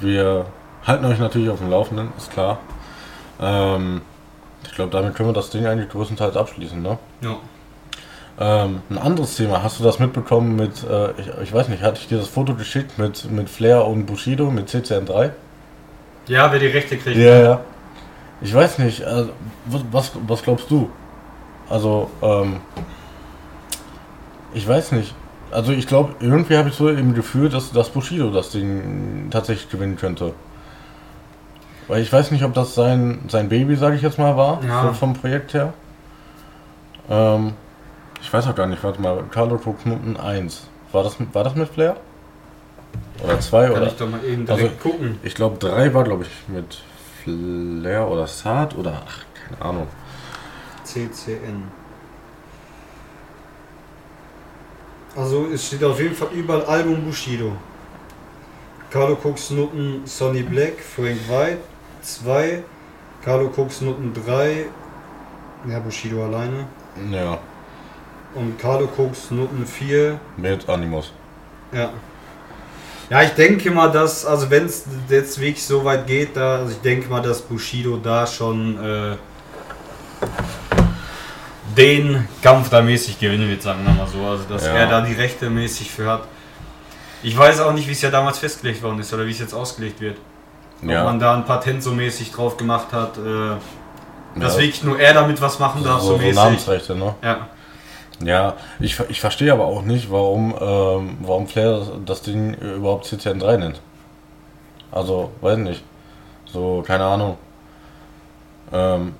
wir 0.00 0.46
halten 0.86 1.04
euch 1.04 1.18
natürlich 1.18 1.50
auf 1.50 1.58
dem 1.58 1.70
Laufenden, 1.70 2.12
ist 2.16 2.32
klar. 2.32 2.58
Ähm, 3.40 4.00
ich 4.64 4.74
glaube, 4.74 4.90
damit 4.90 5.14
können 5.14 5.28
wir 5.28 5.34
das 5.34 5.50
Ding 5.50 5.66
eigentlich 5.66 5.90
größtenteils 5.90 6.36
abschließen, 6.36 6.80
ne? 6.80 6.98
Ja. 7.20 7.36
Ähm, 8.40 8.82
ein 8.88 8.98
anderes 8.98 9.36
Thema, 9.36 9.62
hast 9.62 9.80
du 9.80 9.84
das 9.84 9.98
mitbekommen 9.98 10.54
mit, 10.56 10.84
äh, 10.88 11.10
ich, 11.20 11.28
ich 11.42 11.52
weiß 11.52 11.68
nicht, 11.68 11.82
hatte 11.82 11.98
ich 12.00 12.08
dir 12.08 12.18
das 12.18 12.28
Foto 12.28 12.54
geschickt 12.54 12.96
mit, 12.98 13.28
mit 13.30 13.50
Flair 13.50 13.84
und 13.84 14.06
Bushido, 14.06 14.50
mit 14.50 14.68
CCN3? 14.68 15.30
Ja, 16.28 16.52
wer 16.52 16.58
die 16.60 16.68
Rechte 16.68 16.96
kriegt. 16.96 17.16
Ja, 17.16 17.40
ja. 17.40 17.60
Ich 18.40 18.54
weiß 18.54 18.78
nicht, 18.78 19.02
also, 19.02 19.30
was, 19.66 19.82
was, 19.90 20.12
was 20.28 20.42
glaubst 20.42 20.70
du? 20.70 20.88
Also, 21.68 22.08
ähm, 22.22 22.60
ich 24.54 24.66
weiß 24.66 24.92
nicht. 24.92 25.14
Also 25.50 25.72
ich 25.72 25.86
glaube, 25.86 26.14
irgendwie 26.20 26.56
habe 26.56 26.68
ich 26.68 26.74
so 26.74 26.88
im 26.88 27.14
Gefühl, 27.14 27.48
dass, 27.48 27.72
dass 27.72 27.88
Bushido 27.88 28.30
das 28.30 28.50
Ding 28.50 29.28
tatsächlich 29.30 29.70
gewinnen 29.70 29.96
könnte. 29.96 30.34
Weil 31.86 32.02
ich 32.02 32.12
weiß 32.12 32.30
nicht, 32.32 32.44
ob 32.44 32.52
das 32.52 32.74
sein, 32.74 33.20
sein 33.28 33.48
Baby, 33.48 33.74
sage 33.76 33.96
ich 33.96 34.02
jetzt 34.02 34.18
mal, 34.18 34.36
war, 34.36 34.60
Ja. 34.62 34.82
so 34.82 34.92
vom 34.92 35.14
Projekt 35.14 35.54
her. 35.54 35.72
Ähm, 37.08 37.54
ich 38.20 38.30
weiß 38.30 38.46
auch 38.46 38.54
gar 38.54 38.66
nicht, 38.66 38.84
warte 38.84 39.00
mal, 39.00 39.22
Carlo 39.30 39.56
Knoten 39.56 40.16
1. 40.18 40.66
War 40.92 41.02
das, 41.02 41.18
mit- 41.18 41.34
war 41.34 41.44
das 41.44 41.54
mit 41.54 41.68
Flair? 41.68 41.96
Oder 43.24 43.40
2 43.40 43.66
Kann 43.68 43.76
oder? 43.76 43.86
ich 43.86 43.96
doch 43.96 44.08
mal 44.10 44.22
eben 44.24 44.44
direkt 44.44 44.62
Also- 44.64 44.90
gucken. 44.90 45.18
Ich 45.22 45.34
glaube, 45.34 45.56
3 45.58 45.94
war, 45.94 46.04
glaube 46.04 46.24
ich, 46.24 46.30
mit 46.48 46.82
Flair 47.24 48.06
oder 48.08 48.26
Saad 48.26 48.76
oder, 48.76 49.02
ach, 49.06 49.24
keine 49.48 49.62
Ahnung. 49.62 49.86
CCN. 50.84 51.64
Also 55.18 55.46
es 55.52 55.66
steht 55.66 55.82
auf 55.82 55.98
jeden 56.00 56.14
Fall 56.14 56.28
überall 56.32 56.64
Album 56.66 57.04
Bushido. 57.04 57.52
Carlo 58.90 59.18
Cooks 59.22 59.50
Nutten 59.50 60.02
Sonny 60.04 60.42
Black, 60.42 60.74
Frank 60.78 61.18
White 61.28 61.58
2, 62.02 62.62
Carlo 63.24 63.50
Cooks 63.56 63.80
Nutten 63.80 64.12
3, 64.14 64.66
ja 65.68 65.78
Bushido 65.80 66.24
alleine. 66.24 66.66
Ja, 67.10 67.38
Und 68.34 68.58
Carlo 68.60 68.88
Cooks 68.96 69.30
Nutten 69.32 69.66
4, 69.66 70.20
mit 70.36 70.68
Animus. 70.68 71.12
ja. 71.72 71.90
Ja, 73.10 73.22
ich 73.22 73.30
denke 73.30 73.70
mal, 73.70 73.90
dass, 73.90 74.26
also 74.26 74.50
wenn 74.50 74.66
es 74.66 74.84
jetzt 75.08 75.40
wirklich 75.40 75.64
so 75.64 75.82
weit 75.82 76.06
geht, 76.06 76.36
da, 76.36 76.56
also 76.58 76.72
ich 76.72 76.80
denke 76.82 77.08
mal, 77.08 77.22
dass 77.22 77.40
Bushido 77.40 77.96
da 77.96 78.26
schon 78.26 78.76
äh, 78.76 79.16
den 81.78 82.28
Kampf 82.42 82.68
da 82.68 82.82
mäßig 82.82 83.18
gewinnen 83.18 83.48
wird, 83.48 83.62
sagen 83.62 83.84
wir 83.86 83.92
mal 83.94 84.06
so. 84.06 84.22
Also 84.26 84.44
dass 84.44 84.66
Ja. 84.66 84.72
er 84.72 84.86
da 84.88 85.00
die 85.00 85.14
Rechte 85.14 85.48
mäßig 85.48 85.90
für 85.90 86.10
hat. 86.10 86.22
Ich 87.22 87.36
weiß 87.38 87.60
auch 87.60 87.72
nicht, 87.72 87.88
wie 87.88 87.92
es 87.92 88.02
ja 88.02 88.10
damals 88.10 88.38
festgelegt 88.38 88.82
worden 88.82 88.98
ist 89.00 89.12
oder 89.14 89.24
wie 89.26 89.30
es 89.30 89.38
jetzt 89.38 89.54
ausgelegt 89.54 90.00
wird. 90.00 90.18
Ob 90.82 90.90
Ja. 90.90 91.04
man 91.04 91.18
da 91.18 91.34
ein 91.34 91.44
Patent 91.44 91.82
so 91.82 91.92
mäßig 91.92 92.30
drauf 92.32 92.56
gemacht 92.56 92.88
hat, 92.92 93.16
äh, 93.16 94.38
dass 94.38 94.54
Ja. 94.56 94.60
wirklich 94.62 94.82
nur 94.84 94.98
er 95.00 95.14
damit 95.14 95.40
was 95.40 95.58
machen 95.58 95.82
darf, 95.82 96.00
so, 96.00 96.08
so, 96.08 96.12
so 96.12 96.18
mäßig. 96.18 96.34
Namensrechte, 96.36 96.94
ne? 96.94 97.14
Ja. 97.22 97.48
Ja, 98.20 98.54
ich, 98.80 98.98
ich 99.08 99.20
verstehe 99.20 99.52
aber 99.52 99.66
auch 99.66 99.82
nicht, 99.82 100.10
warum, 100.10 100.52
ähm, 100.60 101.18
warum 101.22 101.46
Flair 101.46 101.82
das, 102.04 102.22
Ding 102.22 102.54
überhaupt 102.54 103.06
CCN3 103.06 103.56
nennt. 103.58 103.80
Also, 104.90 105.30
weiß 105.40 105.58
nicht. 105.58 105.84
So, 106.46 106.82
keine 106.84 107.04
Ahnung. 107.04 107.38
Ähm, 108.72 109.14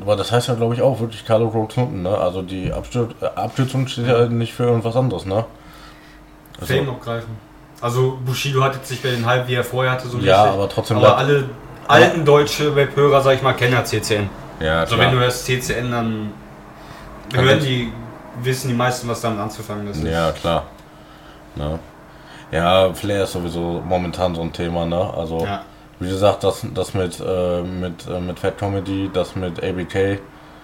aber 0.00 0.16
das 0.16 0.32
heißt 0.32 0.48
ja, 0.48 0.54
glaube 0.54 0.74
ich, 0.74 0.82
auch 0.82 1.00
wirklich 1.00 1.24
Carlo 1.26 1.50
Crooks 1.50 1.76
Nutten, 1.76 2.02
ne? 2.02 2.16
Also 2.16 2.42
die 2.42 2.72
Abstür 2.72 3.08
äh, 3.20 3.26
Abstützung 3.26 3.86
steht 3.86 4.06
ja 4.06 4.26
nicht 4.26 4.54
für 4.54 4.64
irgendwas 4.64 4.96
anderes, 4.96 5.26
ne? 5.26 5.44
Also, 6.60 6.74
Fame 6.74 6.88
abgreifen. 6.90 7.36
Also 7.80 8.18
Bushido 8.24 8.62
hat 8.62 8.74
jetzt 8.74 8.90
nicht 8.90 9.04
mehr 9.04 9.12
den 9.12 9.24
Hype, 9.24 9.46
wie 9.48 9.54
er 9.54 9.64
vorher 9.64 9.92
hatte, 9.92 10.08
so 10.08 10.18
ja, 10.18 10.44
aber 10.44 10.68
trotzdem 10.68 10.96
Aber 10.98 11.16
alle 11.16 11.44
alten 11.86 12.24
deutsche 12.24 12.74
Webhörer, 12.74 13.20
sag 13.22 13.34
ich 13.36 13.42
mal, 13.42 13.52
kennen 13.54 13.72
ja 13.74 13.84
CCN. 13.84 14.28
Ja, 14.60 14.80
Also 14.80 14.96
klar. 14.96 15.06
wenn 15.06 15.14
du 15.16 15.22
hörst 15.22 15.44
CCN, 15.46 15.90
dann 15.90 16.32
Kann 17.32 17.44
hören 17.44 17.60
die, 17.60 17.92
wissen 18.42 18.68
die 18.68 18.74
meisten, 18.74 19.08
was 19.08 19.20
damit 19.20 19.38
anzufangen 19.40 19.86
ist. 19.86 20.02
Ja, 20.02 20.32
klar. 20.32 20.64
Ne? 21.54 21.78
Ja, 22.50 22.92
Flair 22.92 23.24
ist 23.24 23.32
sowieso 23.32 23.82
momentan 23.84 24.34
so 24.34 24.42
ein 24.42 24.52
Thema, 24.52 24.84
ne? 24.84 25.12
Also, 25.16 25.44
Ja. 25.44 25.62
Wie 26.00 26.08
gesagt, 26.08 26.44
das, 26.44 26.64
das 26.74 26.94
mit, 26.94 27.18
äh, 27.20 27.62
mit, 27.62 28.06
äh, 28.06 28.20
mit 28.20 28.38
Fat 28.38 28.58
Comedy, 28.58 29.10
das 29.12 29.34
mit 29.36 29.62
ABK, 29.62 30.18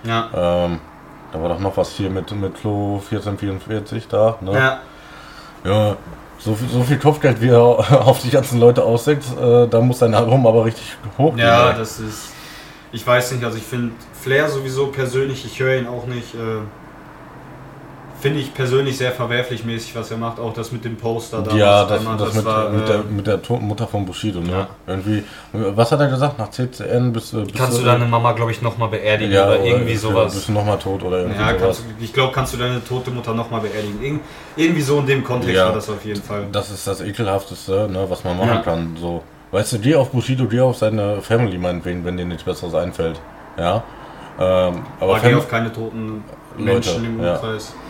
Ja. 0.05 0.29
ähm, 0.67 0.79
da 1.33 1.43
war 1.43 1.49
doch 1.49 1.59
noch 1.59 1.77
was 1.77 1.91
hier 1.91 2.11
mit, 2.11 2.31
mit 2.33 2.55
Klo 2.55 3.01
1444 3.11 4.07
da, 4.09 4.37
ne? 4.41 4.53
ja. 4.53 4.79
Ja, 5.65 5.97
so 6.39 6.55
viel, 6.55 6.69
so 6.69 6.83
viel 6.83 6.99
Kopfgeld, 6.99 7.41
wie 7.41 7.49
er 7.49 7.61
auf 8.07 8.21
die 8.21 8.31
ganzen 8.31 8.61
Leute 8.61 8.85
aussenkt, 8.85 9.25
äh, 9.41 9.67
da 9.67 9.81
muss 9.81 9.99
sein 10.01 10.15
Album 10.15 10.47
aber 10.47 10.65
richtig 10.67 10.97
hoch 11.19 11.37
Ja, 11.37 11.71
gehen. 11.71 11.79
das 11.79 11.99
ist. 12.01 12.31
Ich 12.93 13.05
weiß 13.05 13.33
nicht, 13.33 13.43
also 13.45 13.57
ich 13.59 13.65
finde 13.65 13.93
Flair 14.13 14.49
sowieso 14.49 14.87
persönlich, 14.89 15.45
ich 15.45 15.59
höre 15.59 15.79
ihn 15.79 15.87
auch 15.89 16.07
nicht. 16.07 16.35
Äh, 16.35 16.39
finde 18.25 18.41
ich 18.41 18.55
persönlich 18.55 18.97
sehr 18.97 19.13
verwerflich 19.13 19.67
mäßig, 19.67 19.95
was 19.95 20.11
er 20.11 20.17
macht. 20.17 20.41
Auch 20.41 20.55
das 20.55 20.73
mit 20.73 20.83
dem 20.83 20.97
Poster 20.97 21.43
da. 21.43 21.55
Ja, 21.55 21.85
das, 21.85 22.03
macht, 22.03 22.19
das, 22.23 22.33
mit, 22.33 22.45
war, 22.47 22.71
mit, 22.71 22.85
äh, 22.85 22.87
der, 22.87 22.99
mit 23.05 23.27
der 23.27 23.43
toten 23.43 23.67
Mutter 23.67 23.87
von 23.87 24.07
Bushido, 24.07 24.41
ne? 24.41 24.51
Ja. 24.51 24.69
Irgendwie, 24.87 25.25
was 25.53 25.93
hat 25.93 26.01
er 26.01 26.09
gesagt? 26.09 26.39
Nach 26.39 26.49
CCN 26.51 27.13
bist, 27.13 27.33
bist 27.33 27.55
Kannst 27.55 27.79
du 27.81 27.85
deine 27.85 28.07
Mama, 28.07 28.33
glaube 28.33 28.51
ich, 28.51 28.63
nochmal 28.63 28.89
beerdigen 28.89 29.31
ja, 29.35 29.47
oder 29.47 29.63
irgendwie 29.63 29.93
bist 29.93 30.05
du- 30.05 30.09
sowas. 30.09 30.33
Bist 30.33 30.49
du 30.49 30.53
nochmal 30.53 30.79
tot 30.79 31.03
oder 31.03 31.19
irgendwie 31.19 31.39
Ja, 31.39 31.59
sowas. 31.59 31.83
du- 31.99 32.03
ich 32.03 32.15
glaube, 32.15 32.33
kannst 32.33 32.55
du 32.55 32.57
deine 32.57 32.83
tote 32.83 33.11
Mutter 33.11 33.35
nochmal 33.35 33.61
beerdigen. 33.61 34.01
Irg 34.03 34.21
irgendwie 34.57 34.81
so 34.83 35.01
in 35.01 35.07
dem 35.07 35.23
Kontext 35.23 35.55
Ja. 35.57 35.67
war 35.67 35.75
das 35.75 35.91
auf 35.91 36.03
jeden 36.03 36.23
Fall. 36.23 36.47
Das 36.51 36.71
ist 36.71 36.87
das 36.87 37.03
ekelhafteste, 37.03 37.89
ne, 37.93 38.07
was 38.09 38.25
man 38.25 38.39
machen 38.39 38.49
Ja. 38.55 38.63
kann. 38.63 38.97
So, 38.99 39.23
weißt 39.51 39.75
du, 39.75 39.79
geh 39.81 39.97
auf 39.97 40.09
Bushido, 40.13 40.47
geh 40.47 40.61
auf 40.61 40.79
seine 40.79 41.21
Family 41.21 41.59
meinetwegen, 41.59 42.03
wenn 42.07 42.17
dir 42.17 42.25
nichts 42.25 42.45
Besseres 42.45 42.75
einfällt. 42.75 43.21
Ja. 43.59 43.83
Ähm, 44.41 44.83
aber 44.99 45.17
Aber 45.17 45.21
geh 45.21 45.35
auf 45.35 45.49
keine 45.49 45.71
toten 45.73 46.25
Leute, 46.57 46.65
Menschen 46.73 47.05
im 47.05 47.23
ja. 47.23 47.35
Umkreis. 47.35 47.75
ja. 47.77 47.84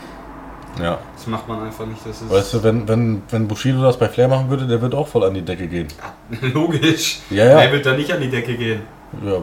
Das 0.78 1.26
macht 1.26 1.46
man 1.48 1.62
einfach 1.62 1.87
nicht. 1.87 2.00
Das 2.04 2.20
ist 2.20 2.30
Weißt 2.30 2.54
du, 2.54 2.62
wenn, 2.62 2.88
wenn, 2.88 3.22
wenn 3.30 3.46
Bushido 3.48 3.82
das 3.82 3.98
bei 3.98 4.08
Flair 4.08 4.28
machen 4.28 4.50
würde, 4.50 4.66
der 4.66 4.80
wird 4.82 4.94
auch 4.94 5.06
voll 5.06 5.24
an 5.24 5.34
die 5.34 5.42
Decke 5.42 5.66
gehen. 5.68 5.88
logisch. 6.40 7.20
Ja, 7.30 7.44
ja. 7.44 7.58
Wer 7.58 7.72
wird 7.72 7.87
da 7.87 7.94
nicht 7.96 8.12
an 8.12 8.20
die 8.20 8.30
Decke 8.30 8.56
gehen? 8.56 8.82
ja. 9.24 9.42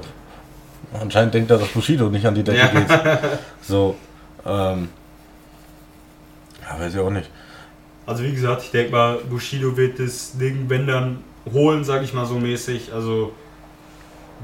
Anscheinend 1.00 1.34
denkt 1.34 1.50
er, 1.50 1.58
dass 1.58 1.70
Bushido 1.70 2.10
nicht 2.10 2.26
an 2.26 2.36
die 2.36 2.44
Decke 2.44 2.58
Ja. 2.60 2.68
geht. 2.68 2.88
So, 3.62 3.96
ähm. 4.46 4.90
Ja, 6.62 6.80
weiß 6.80 6.94
ich 6.94 7.00
auch 7.00 7.10
nicht. 7.10 7.30
Also 8.06 8.24
wie 8.24 8.32
gesagt, 8.34 8.64
ich 8.64 8.72
denke 8.72 8.92
mal, 8.92 9.18
Bushido 9.30 9.78
wird 9.78 10.00
das 10.00 10.38
Ding, 10.38 10.66
wenn 10.68 10.88
dann, 10.88 11.20
holen, 11.54 11.84
sage 11.86 12.04
ich 12.04 12.14
mal 12.14 12.26
so 12.26 12.36
mäßig. 12.36 12.92
Also 12.94 13.32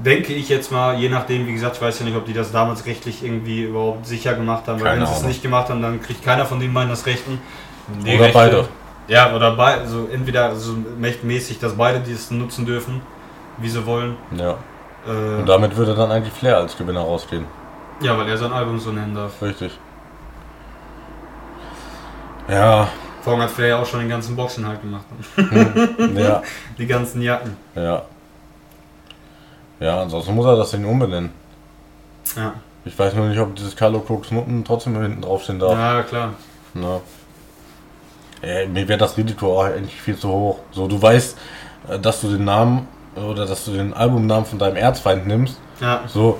denke 0.04 0.32
ich 0.32 0.48
jetzt 0.48 0.70
mal, 0.72 0.96
je 0.98 1.08
nachdem, 1.08 1.46
wie 1.46 1.52
gesagt, 1.52 1.76
ich 1.76 1.82
weiß 1.82 1.98
ja 2.00 2.04
nicht, 2.06 2.16
ob 2.16 2.24
die 2.26 2.32
das 2.32 2.52
damals 2.52 2.86
rechtlich 2.86 3.24
irgendwie 3.24 3.64
überhaupt 3.64 4.06
sicher 4.06 4.34
gemacht 4.34 4.66
haben. 4.68 4.80
Weil 4.80 4.88
Keine 4.88 5.00
wenn 5.00 5.06
sie 5.06 5.12
es 5.12 5.18
Ahnung. 5.18 5.28
nicht 5.30 5.42
gemacht 5.42 5.68
haben, 5.68 5.82
dann 5.82 6.00
kriegt 6.02 6.24
keiner 6.24 6.44
von 6.46 6.60
den 6.60 6.72
beiden 6.72 6.90
das 6.90 7.04
Rechten. 7.06 7.40
Die 8.04 8.16
Oder 8.16 8.28
beide. 8.28 8.68
Ja, 9.08 9.34
oder 9.34 9.52
beide. 9.56 9.80
Also 9.82 10.08
entweder 10.12 10.54
so 10.54 10.74
mäßig, 11.22 11.58
dass 11.58 11.74
beide 11.74 12.00
die 12.00 12.12
es 12.12 12.30
nutzen 12.30 12.66
dürfen, 12.66 13.00
wie 13.58 13.68
sie 13.68 13.84
wollen. 13.86 14.16
Ja. 14.36 14.56
Äh, 15.06 15.40
Und 15.40 15.46
damit 15.48 15.74
würde 15.76 15.94
dann 15.94 16.10
eigentlich 16.12 16.32
Flair 16.34 16.58
als 16.58 16.76
Gewinner 16.76 17.00
rausgehen. 17.00 17.46
ja, 18.02 18.16
weil 18.18 18.28
er 18.28 18.36
sein 18.36 18.52
Album 18.52 18.78
so 18.78 18.92
nennen 18.92 19.14
darf. 19.14 19.40
Richtig. 19.42 19.78
Ja, 22.48 22.88
Vorhin 23.22 23.42
hat 23.42 23.50
Flair 23.50 23.78
auch 23.78 23.84
schon 23.86 24.00
den 24.00 24.08
ganzen 24.08 24.36
Boxen 24.36 24.66
halt 24.66 24.80
gemacht. 24.80 25.04
ja, 26.14 26.42
Die 26.78 26.86
ganzen 26.86 27.20
Jacken. 27.20 27.56
ja. 27.74 28.02
Ja, 29.80 30.02
ansonsten 30.02 30.34
muss 30.34 30.46
er 30.46 30.56
das 30.56 30.70
Ding 30.72 30.84
umbenennen. 30.84 31.30
Ja, 32.36 32.54
Ich 32.84 32.98
weiß 32.98 33.14
nur 33.14 33.26
nicht, 33.28 33.38
ob 33.38 33.54
dieses 33.54 33.76
Carlo 33.76 34.00
Crooks 34.00 34.30
Nutten 34.30 34.64
trotzdem 34.64 35.00
hinten 35.00 35.22
draufstehen 35.22 35.58
darf. 35.58 35.72
ja 35.72 36.02
klar. 36.02 36.32
Ne? 36.74 37.00
Ey, 38.42 38.68
mir 38.68 38.86
wäre 38.88 38.98
das 38.98 39.16
Risiko 39.16 39.60
auch 39.60 39.64
eigentlich 39.64 40.00
viel 40.00 40.16
zu 40.16 40.28
hoch. 40.28 40.58
So, 40.70 40.86
du 40.86 41.00
weißt, 41.00 41.36
äh, 41.88 41.98
dass 41.98 42.20
du 42.20 42.28
den 42.28 42.44
Namen 42.44 42.86
oder 43.16 43.46
dass 43.46 43.64
du 43.64 43.72
den 43.72 43.94
Albumnamen 43.94 44.44
von 44.44 44.58
deinem 44.58 44.76
Erzfeind 44.76 45.26
nimmst. 45.26 45.58
Ja. 45.80 46.02
So, 46.06 46.38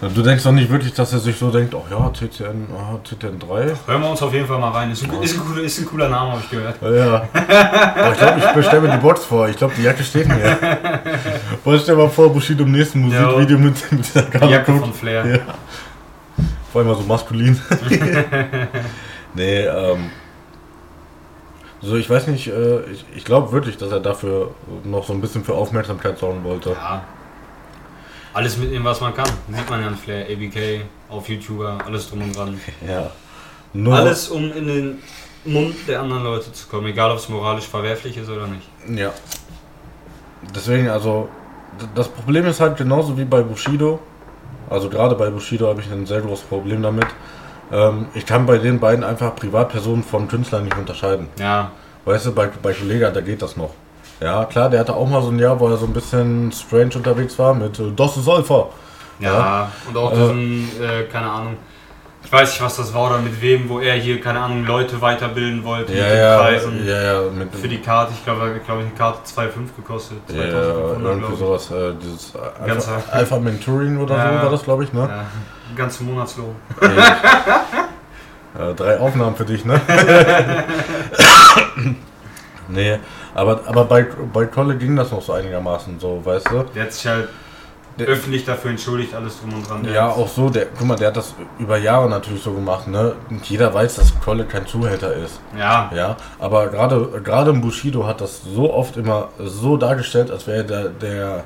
du 0.00 0.22
denkst 0.22 0.44
doch 0.44 0.52
nicht 0.52 0.70
wirklich, 0.70 0.92
dass 0.92 1.12
er 1.12 1.18
sich 1.18 1.36
so 1.36 1.50
denkt, 1.50 1.74
oh 1.74 1.84
ja, 1.90 2.08
TTN, 2.10 2.66
ah, 2.76 2.98
TTN 3.02 3.38
3. 3.38 3.72
Hören 3.86 4.02
wir 4.02 4.10
uns 4.10 4.22
auf 4.22 4.32
jeden 4.32 4.46
Fall 4.46 4.58
mal 4.58 4.70
rein. 4.70 4.92
Ist 4.92 5.02
ein, 5.04 5.22
ist 5.22 5.34
ein, 5.34 5.44
cooler, 5.44 5.62
ist 5.62 5.78
ein 5.78 5.86
cooler 5.86 6.08
Name, 6.08 6.32
habe 6.32 6.42
ich 6.42 6.50
gehört. 6.50 6.76
Ja. 6.82 7.28
Aber 7.32 8.12
ich 8.12 8.18
glaube, 8.18 8.38
ich 8.38 8.52
bestelle 8.52 8.80
mir 8.82 8.92
die 8.92 8.98
Box 8.98 9.24
vor. 9.24 9.48
Ich 9.48 9.56
glaube, 9.56 9.74
die 9.76 9.82
Jacke 9.82 10.04
steht 10.04 10.28
mir. 10.28 10.56
Boah, 11.64 11.78
stell 11.78 11.96
mal 11.96 12.08
vor, 12.08 12.32
Bushido 12.32 12.64
im 12.64 12.72
nächsten 12.72 13.00
Musikvideo 13.00 13.58
mit, 13.58 13.92
mit 13.92 14.06
dieser 14.06 14.22
Die 14.22 14.30
Carlo 14.30 14.52
Jacke 14.52 14.72
von 14.78 14.92
Flair. 14.92 15.26
Ja. 15.26 15.38
Vor 16.70 16.80
allem 16.80 16.90
mal 16.90 16.96
so 16.96 17.02
maskulin. 17.02 17.60
nee, 19.34 19.60
ähm. 19.62 20.10
So, 21.80 21.96
ich 21.96 22.10
weiß 22.10 22.26
nicht, 22.26 22.48
äh, 22.48 22.80
ich, 22.90 23.04
ich 23.14 23.24
glaube 23.24 23.52
wirklich, 23.52 23.76
dass 23.76 23.92
er 23.92 24.00
dafür 24.00 24.50
noch 24.84 25.06
so 25.06 25.12
ein 25.12 25.20
bisschen 25.20 25.44
für 25.44 25.54
Aufmerksamkeit 25.54 26.18
sorgen 26.18 26.42
wollte. 26.44 26.70
Ja. 26.70 27.02
Alles 28.38 28.56
mitnehmen, 28.56 28.84
was 28.84 29.00
man 29.00 29.12
kann. 29.12 29.28
Sieht 29.50 29.68
man 29.68 29.80
ja 29.80 29.88
an 29.88 29.96
Flair, 29.96 30.24
ABK, 30.30 30.82
auf 31.08 31.28
YouTuber, 31.28 31.78
alles 31.84 32.08
drum 32.08 32.22
und 32.22 32.36
dran. 32.36 32.60
Ja. 32.88 33.10
Nur, 33.72 33.96
Alles, 33.96 34.28
um 34.28 34.52
in 34.52 34.66
den 34.68 34.98
Mund 35.44 35.74
der 35.88 36.02
anderen 36.02 36.22
Leute 36.22 36.52
zu 36.52 36.68
kommen, 36.68 36.86
egal 36.86 37.10
ob 37.10 37.18
es 37.18 37.28
moralisch 37.28 37.66
verwerflich 37.66 38.16
ist 38.16 38.30
oder 38.30 38.46
nicht. 38.46 38.68
Ja. 38.96 39.10
Deswegen, 40.54 40.88
also, 40.88 41.28
das 41.96 42.06
Problem 42.06 42.46
ist 42.46 42.60
halt 42.60 42.76
genauso 42.76 43.18
wie 43.18 43.24
bei 43.24 43.42
Bushido. 43.42 43.98
Also, 44.70 44.88
gerade 44.88 45.16
bei 45.16 45.30
Bushido 45.30 45.66
habe 45.66 45.80
ich 45.80 45.90
ein 45.90 46.06
sehr 46.06 46.20
großes 46.20 46.44
Problem 46.44 46.80
damit. 46.80 47.08
Ähm, 47.72 48.06
ich 48.14 48.24
kann 48.24 48.46
bei 48.46 48.58
den 48.58 48.78
beiden 48.78 49.02
einfach 49.02 49.34
Privatpersonen 49.34 50.04
von 50.04 50.28
Künstlern 50.28 50.62
nicht 50.62 50.78
unterscheiden. 50.78 51.26
Ja, 51.40 51.72
Weißt 52.04 52.26
du, 52.26 52.32
bei, 52.32 52.46
bei 52.62 52.72
Kollega, 52.72 53.10
da 53.10 53.20
geht 53.20 53.42
das 53.42 53.56
noch. 53.56 53.74
Ja, 54.20 54.44
klar, 54.46 54.68
der 54.68 54.80
hatte 54.80 54.94
auch 54.94 55.08
mal 55.08 55.22
so 55.22 55.28
ein 55.30 55.38
Jahr, 55.38 55.58
wo 55.60 55.68
er 55.68 55.76
so 55.76 55.86
ein 55.86 55.92
bisschen 55.92 56.50
strange 56.52 56.90
unterwegs 56.96 57.38
war 57.38 57.54
mit 57.54 57.78
äh, 57.78 57.92
Das 57.94 58.16
ist 58.16 58.28
Alpha. 58.28 58.66
ja. 59.20 59.70
Und 59.88 59.96
auch 59.96 60.10
diesen, 60.12 60.68
äh, 60.82 61.04
keine 61.04 61.30
Ahnung, 61.30 61.56
ich 62.24 62.32
weiß 62.32 62.50
nicht, 62.50 62.60
was 62.62 62.76
das 62.76 62.92
war 62.92 63.10
oder 63.10 63.18
mit 63.20 63.40
wem, 63.40 63.68
wo 63.68 63.78
er 63.78 63.94
hier, 63.94 64.20
keine 64.20 64.40
Ahnung, 64.40 64.66
Leute 64.66 65.00
weiterbilden 65.00 65.62
wollte 65.64 65.92
Ja, 65.94 66.02
mit 66.02 66.12
den 66.12 66.18
ja, 66.20 66.36
Preisen. 66.38 66.86
ja, 66.86 67.02
ja, 67.02 67.20
mit, 67.30 67.54
Für 67.54 67.68
die 67.68 67.78
Karte, 67.80 68.12
ich 68.12 68.24
glaube, 68.24 68.60
glaube 68.66 68.80
ich, 68.82 68.86
eine 68.88 68.96
Karte 68.96 69.18
2,5 69.24 69.48
gekostet. 69.76 70.18
ja, 70.28 70.34
2500, 70.34 71.00
irgendwie 71.04 71.20
glaube 71.20 71.32
ich. 71.34 71.38
sowas, 71.38 71.70
äh, 71.70 71.94
dieses 72.02 72.32
Alpha, 72.36 73.02
Alpha 73.12 73.38
Mentoring 73.38 73.98
oder 73.98 74.16
Ja. 74.16 74.32
so 74.38 74.42
war 74.44 74.50
das, 74.50 74.62
glaube 74.64 74.84
ich, 74.84 74.92
ne? 74.92 75.08
Ja, 75.08 75.24
ganze 75.76 76.02
Monatslohn. 76.04 76.56
Drei 78.76 78.98
Aufnahmen 78.98 79.36
für 79.36 79.44
dich, 79.44 79.64
ne? 79.64 79.80
nee, 82.68 82.98
aber, 83.34 83.60
aber 83.66 83.84
bei, 83.84 84.06
bei 84.32 84.46
Kolle 84.46 84.76
ging 84.76 84.96
das 84.96 85.10
noch 85.10 85.22
so 85.22 85.32
einigermaßen 85.32 85.98
so, 86.00 86.20
weißt 86.24 86.48
du? 86.50 86.64
Der 86.74 86.84
hat 86.84 86.92
sich 86.92 87.06
halt 87.06 87.28
Der- 87.98 88.06
öffentlich 88.06 88.44
dafür 88.44 88.70
entschuldigt, 88.70 89.14
alles 89.14 89.40
drum 89.40 89.54
und 89.54 89.68
dran. 89.68 89.84
Ja, 89.92 90.08
auch 90.08 90.28
so, 90.28 90.48
der, 90.50 90.66
guck 90.76 90.86
mal, 90.86 90.96
der 90.96 91.08
hat 91.08 91.16
das 91.16 91.34
über 91.58 91.76
Jahre 91.78 92.08
natürlich 92.08 92.42
so 92.42 92.52
gemacht, 92.52 92.86
ne? 92.86 93.14
Und 93.30 93.44
jeder 93.50 93.72
weiß, 93.74 93.96
dass 93.96 94.12
Kolle 94.20 94.44
kein 94.44 94.66
Zuhälter 94.66 95.12
ist. 95.14 95.40
Ja, 95.58 95.90
Ja, 95.94 96.16
aber 96.38 96.68
gerade 96.68 97.20
gerade 97.24 97.50
im 97.50 97.60
Bushido 97.60 98.06
hat 98.06 98.20
das 98.20 98.42
so 98.44 98.72
oft 98.72 98.96
immer 98.96 99.28
so 99.44 99.76
dargestellt, 99.76 100.30
als 100.30 100.46
wäre 100.46 100.64
der, 100.64 100.88
der 100.90 101.44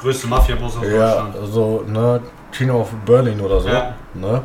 größte 0.00 0.26
Mafia-Boss 0.28 0.78
aus 0.78 0.84
ja, 0.84 1.22
Deutschland. 1.22 1.34
so, 1.52 1.84
ne, 1.86 2.20
King 2.52 2.70
of 2.70 2.88
Berlin 3.06 3.40
oder 3.40 3.60
so. 3.60 3.68
Ja. 3.68 3.94
Ne? 4.14 4.40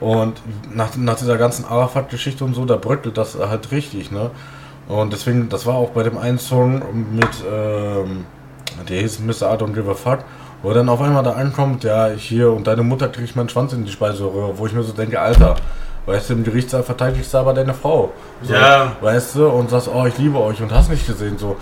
Und 0.00 0.40
nach, 0.74 0.96
nach 0.96 1.14
dieser 1.16 1.36
ganzen 1.38 1.64
Arafat-Geschichte 1.64 2.44
und 2.44 2.54
so, 2.54 2.64
da 2.64 2.76
bröckelt 2.76 3.16
das 3.16 3.36
halt 3.38 3.70
richtig, 3.70 4.10
ne? 4.10 4.30
Und 4.88 5.12
deswegen, 5.12 5.48
das 5.48 5.66
war 5.66 5.74
auch 5.76 5.90
bei 5.90 6.02
dem 6.02 6.18
einen 6.18 6.38
Song 6.38 6.82
mit, 7.12 7.28
ähm, 7.50 8.26
der 8.88 9.00
hieß 9.00 9.20
Mr. 9.20 9.54
I 9.54 9.56
Don't 9.56 9.72
Give 9.72 9.90
a 9.90 9.94
Fuck, 9.94 10.20
wo 10.62 10.68
er 10.68 10.74
dann 10.74 10.88
auf 10.88 11.00
einmal 11.00 11.22
da 11.22 11.32
ankommt, 11.32 11.84
ja, 11.84 12.08
hier 12.08 12.52
und 12.52 12.66
deine 12.66 12.82
Mutter 12.82 13.08
kriegt 13.08 13.34
meinen 13.36 13.48
Schwanz 13.48 13.72
in 13.72 13.84
die 13.84 13.92
Speiseröhre, 13.92 14.58
wo 14.58 14.66
ich 14.66 14.72
mir 14.72 14.82
so 14.82 14.92
denke, 14.92 15.20
Alter, 15.20 15.56
weißt 16.06 16.30
du, 16.30 16.34
im 16.34 16.44
Gerichtssaal 16.44 16.82
verteidigst 16.82 17.32
du 17.32 17.38
aber 17.38 17.54
deine 17.54 17.72
Frau. 17.74 18.12
So, 18.42 18.52
Ja. 18.52 18.92
Weißt 19.00 19.36
du, 19.36 19.48
und 19.48 19.70
sagst, 19.70 19.88
oh, 19.92 20.04
ich 20.06 20.18
liebe 20.18 20.38
euch 20.38 20.60
und 20.60 20.72
hast 20.72 20.90
nicht 20.90 21.06
gesehen, 21.06 21.38
so. 21.38 21.56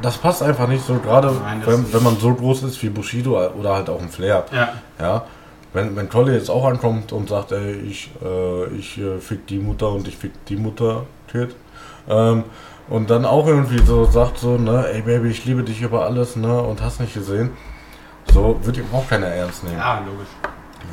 Das 0.00 0.16
passt 0.16 0.44
einfach 0.44 0.68
nicht 0.68 0.86
so, 0.86 0.94
gerade 0.94 1.32
wenn, 1.64 1.92
wenn 1.92 2.02
man 2.04 2.16
so 2.18 2.32
groß 2.32 2.62
ist 2.62 2.80
wie 2.84 2.88
Bushido 2.88 3.36
oder 3.58 3.74
halt 3.74 3.90
auch 3.90 4.00
ein 4.00 4.08
Flair. 4.08 4.44
Ja. 4.52 4.68
Ja, 5.00 5.24
wenn, 5.72 5.96
wenn 5.96 6.08
Colli 6.08 6.34
jetzt 6.34 6.50
auch 6.50 6.64
ankommt 6.66 7.12
und 7.12 7.28
sagt, 7.28 7.50
ey, 7.52 7.72
ich, 7.72 8.10
äh, 8.24 8.66
ich 8.78 8.96
äh, 8.98 9.18
fick 9.18 9.46
die 9.48 9.58
Mutter 9.58 9.90
und 9.90 10.06
ich 10.06 10.16
fick 10.16 10.32
die 10.46 10.56
Mutter, 10.56 11.02
Kid. 11.30 11.54
Ähm, 12.08 12.44
und 12.88 13.10
dann 13.10 13.24
auch 13.24 13.46
irgendwie 13.46 13.84
so 13.84 14.06
sagt 14.06 14.38
so, 14.38 14.56
ne, 14.56 14.86
ey 14.92 15.02
Baby, 15.02 15.28
ich 15.28 15.44
liebe 15.44 15.62
dich 15.62 15.82
über 15.82 16.06
alles, 16.06 16.36
ne, 16.36 16.60
und 16.62 16.82
hast 16.82 17.00
nicht 17.00 17.14
gesehen. 17.14 17.50
So 18.32 18.58
wird 18.62 18.76
ihm 18.78 18.86
auch 18.92 19.08
keiner 19.08 19.26
ernst 19.26 19.64
nehmen. 19.64 19.76
Ja, 19.76 20.00
logisch. 20.00 20.28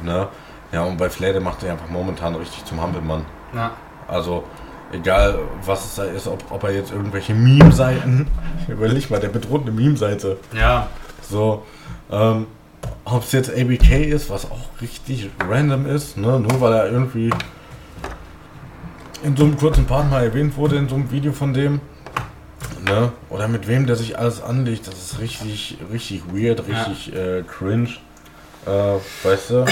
Ne? 0.03 0.27
Ja, 0.71 0.83
und 0.83 0.97
bei 0.97 1.09
Flair, 1.09 1.33
der 1.33 1.41
macht 1.41 1.63
er 1.63 1.73
einfach 1.73 1.89
momentan 1.89 2.35
richtig 2.35 2.65
zum 2.65 2.81
Hampelmann. 2.81 3.25
Ja. 3.53 3.71
Also, 4.07 4.43
egal 4.91 5.39
was 5.65 5.85
es 5.85 5.95
da 5.95 6.03
ist, 6.03 6.27
ob, 6.27 6.43
ob 6.49 6.63
er 6.63 6.71
jetzt 6.71 6.91
irgendwelche 6.91 7.33
Meme-Seiten, 7.33 8.27
überleg 8.67 9.09
mal, 9.09 9.19
der 9.19 9.29
bedroht 9.29 9.61
eine 9.61 9.71
Meme-Seite. 9.71 10.37
Ja. 10.53 10.87
So, 11.21 11.63
ähm, 12.11 12.47
ob 13.03 13.23
es 13.23 13.31
jetzt 13.31 13.49
ABK 13.49 14.05
ist, 14.07 14.29
was 14.29 14.49
auch 14.51 14.81
richtig 14.81 15.29
random 15.47 15.85
ist, 15.85 16.17
ne? 16.17 16.39
nur 16.39 16.61
weil 16.61 16.73
er 16.73 16.91
irgendwie 16.91 17.31
in 19.25 19.35
so 19.35 19.43
einem 19.43 19.57
kurzen 19.57 19.85
Part 19.85 20.09
mal 20.09 20.23
erwähnt 20.23 20.55
wurde, 20.55 20.77
in 20.77 20.87
so 20.87 20.95
einem 20.95 21.11
Video 21.11 21.33
von 21.33 21.53
dem. 21.53 21.81
Ne? 22.85 23.11
Oder 23.29 23.47
mit 23.47 23.67
wem 23.67 23.87
der 23.87 23.95
sich 23.95 24.17
alles 24.17 24.41
anlegt, 24.41 24.87
das 24.87 24.95
ist 24.95 25.19
richtig, 25.19 25.77
richtig 25.91 26.23
weird, 26.31 26.67
richtig 26.67 27.15
äh, 27.15 27.41
cringe. 27.41 27.89
Äh, 28.65 29.27
weißt 29.27 29.49
du, 29.49 29.65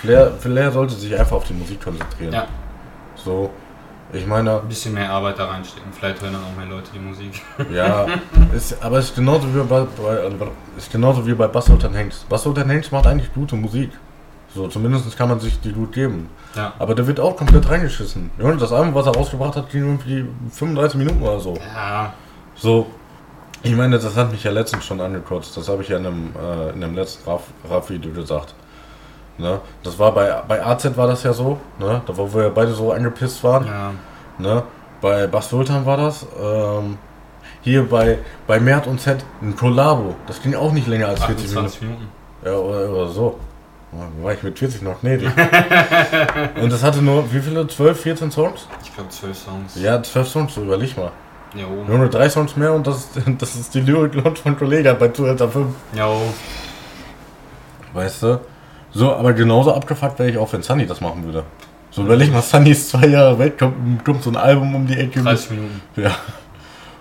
Flair, 0.00 0.32
Flair 0.38 0.72
sollte 0.72 0.94
sich 0.94 1.18
einfach 1.18 1.36
auf 1.36 1.44
die 1.44 1.52
Musik 1.52 1.82
konzentrieren. 1.82 2.32
Ja. 2.32 2.46
So, 3.16 3.50
ich 4.12 4.26
meine, 4.26 4.60
Ein 4.60 4.68
bisschen 4.68 4.94
mehr 4.94 5.10
Arbeit 5.10 5.38
da 5.38 5.46
reinstecken. 5.46 5.92
Vielleicht 5.92 6.22
hören 6.22 6.32
dann 6.32 6.44
auch 6.44 6.56
mehr 6.56 6.66
Leute 6.66 6.90
die 6.94 6.98
Musik. 6.98 7.42
Ja, 7.72 8.06
ist, 8.54 8.82
aber 8.82 8.98
es 8.98 9.06
ist 9.06 9.16
genauso 9.16 9.54
wie 9.54 9.60
bei, 9.60 9.86
bei 10.02 10.16
äh, 10.16 10.78
ist 10.78 10.90
genauso 10.90 11.26
wie 11.26 11.34
bei 11.34 11.46
Bass 11.46 11.68
Hanks. 11.68 12.24
Bass 12.28 12.46
Hanks 12.46 12.90
macht 12.90 13.06
eigentlich 13.06 13.32
gute 13.34 13.56
Musik. 13.56 13.90
So, 14.54 14.68
zumindest 14.68 15.16
kann 15.16 15.28
man 15.28 15.40
sich 15.40 15.60
die 15.60 15.72
gut 15.72 15.92
geben. 15.92 16.28
Ja. 16.54 16.72
Aber 16.78 16.94
der 16.94 17.06
wird 17.06 17.18
auch 17.18 17.36
komplett 17.36 17.68
reingeschissen. 17.68 18.30
Das 18.60 18.72
Album, 18.72 18.94
was 18.94 19.06
er 19.06 19.14
rausgebracht 19.14 19.56
hat, 19.56 19.68
ging 19.70 19.82
irgendwie 19.82 20.26
35 20.52 20.96
Minuten 20.98 21.22
oder 21.22 21.40
so. 21.40 21.54
Ja. 21.74 22.12
So, 22.54 22.86
ich 23.64 23.74
meine, 23.74 23.98
das 23.98 24.14
hat 24.16 24.30
mich 24.30 24.44
ja 24.44 24.52
letztens 24.52 24.84
schon 24.84 25.00
angekotzt. 25.00 25.56
Das 25.56 25.68
habe 25.68 25.82
ich 25.82 25.88
ja 25.88 25.96
in 25.98 26.06
einem, 26.06 26.32
äh, 26.40 26.70
in 26.70 26.84
einem 26.84 26.94
letzten 26.94 27.28
Raff- 27.28 27.48
Raff-Video 27.68 28.12
gesagt. 28.12 28.54
Ne? 29.38 29.60
Das 29.82 29.98
war 29.98 30.12
bei, 30.12 30.32
bei 30.46 30.64
AZ 30.64 30.96
war 30.96 31.08
das 31.08 31.24
ja 31.24 31.32
so, 31.32 31.58
ne? 31.80 32.00
Da 32.06 32.16
wo 32.16 32.32
wir 32.32 32.50
beide 32.50 32.72
so 32.72 32.92
angepisst 32.92 33.42
waren. 33.42 33.66
Ja. 33.66 33.90
Ne? 34.38 34.62
Bei 35.00 35.26
Bas 35.26 35.48
Sultan 35.48 35.84
war 35.84 35.96
das. 35.96 36.24
Ähm, 36.40 36.96
hier 37.62 37.88
bei, 37.88 38.18
bei 38.46 38.60
Mert 38.60 38.86
und 38.86 39.00
Z 39.00 39.24
ein 39.42 39.56
Kollabo. 39.56 40.14
Das 40.28 40.40
ging 40.40 40.54
auch 40.54 40.70
nicht 40.70 40.86
länger 40.86 41.08
als 41.08 41.24
40 41.24 41.48
Minuten. 41.48 41.66
28 41.66 41.82
Minuten. 41.82 42.08
Ja, 42.44 42.52
oder, 42.52 42.90
oder 42.90 43.08
so. 43.08 43.40
War 44.22 44.32
ich 44.32 44.42
mit 44.42 44.58
40 44.58 44.82
noch 44.82 45.00
gnädig. 45.00 45.28
und 46.60 46.72
das 46.72 46.82
hatte 46.82 47.00
nur, 47.02 47.32
wie 47.32 47.40
viele? 47.40 47.66
12, 47.66 48.00
14 48.00 48.30
Songs? 48.30 48.66
Ich 48.82 48.94
glaube 48.94 49.10
12 49.10 49.36
Songs. 49.36 49.74
Ja, 49.76 50.02
12 50.02 50.28
Songs, 50.28 50.54
so 50.54 50.62
überleg 50.62 50.96
mal. 50.96 51.12
Jo. 51.54 51.68
Nur 51.86 51.98
nur 51.98 52.08
drei 52.08 52.28
Songs 52.28 52.56
mehr 52.56 52.72
und 52.72 52.86
das, 52.86 52.96
ist- 53.16 53.22
das 53.38 53.54
ist 53.54 53.74
die 53.74 53.80
Lyric 53.80 54.14
Launch 54.14 54.38
von 54.40 54.56
Kollega 54.58 54.94
bei 54.94 55.08
Zuhälter 55.08 55.48
5. 55.48 55.68
Jo. 55.96 56.20
Weißt 57.92 58.22
du? 58.24 58.40
So, 58.92 59.14
aber 59.14 59.32
genauso 59.32 59.74
abgefuckt 59.74 60.18
wäre 60.18 60.30
ich 60.30 60.38
auch, 60.38 60.52
wenn 60.52 60.62
Sunny 60.62 60.86
das 60.86 61.00
machen 61.00 61.24
würde. 61.24 61.44
So 61.90 62.02
überleg 62.02 62.32
mal, 62.32 62.42
Sunny 62.42 62.70
ist 62.70 62.90
zwei 62.90 63.06
Jahre 63.06 63.38
weg, 63.38 63.58
kommt, 63.58 64.04
kommt 64.04 64.22
so 64.22 64.30
ein 64.30 64.36
Album 64.36 64.74
um 64.74 64.86
die 64.86 64.94
Ecke. 64.98 65.20
mit- 65.20 65.28
30 65.28 65.50
Minuten. 65.50 65.80
Ja. 65.96 66.10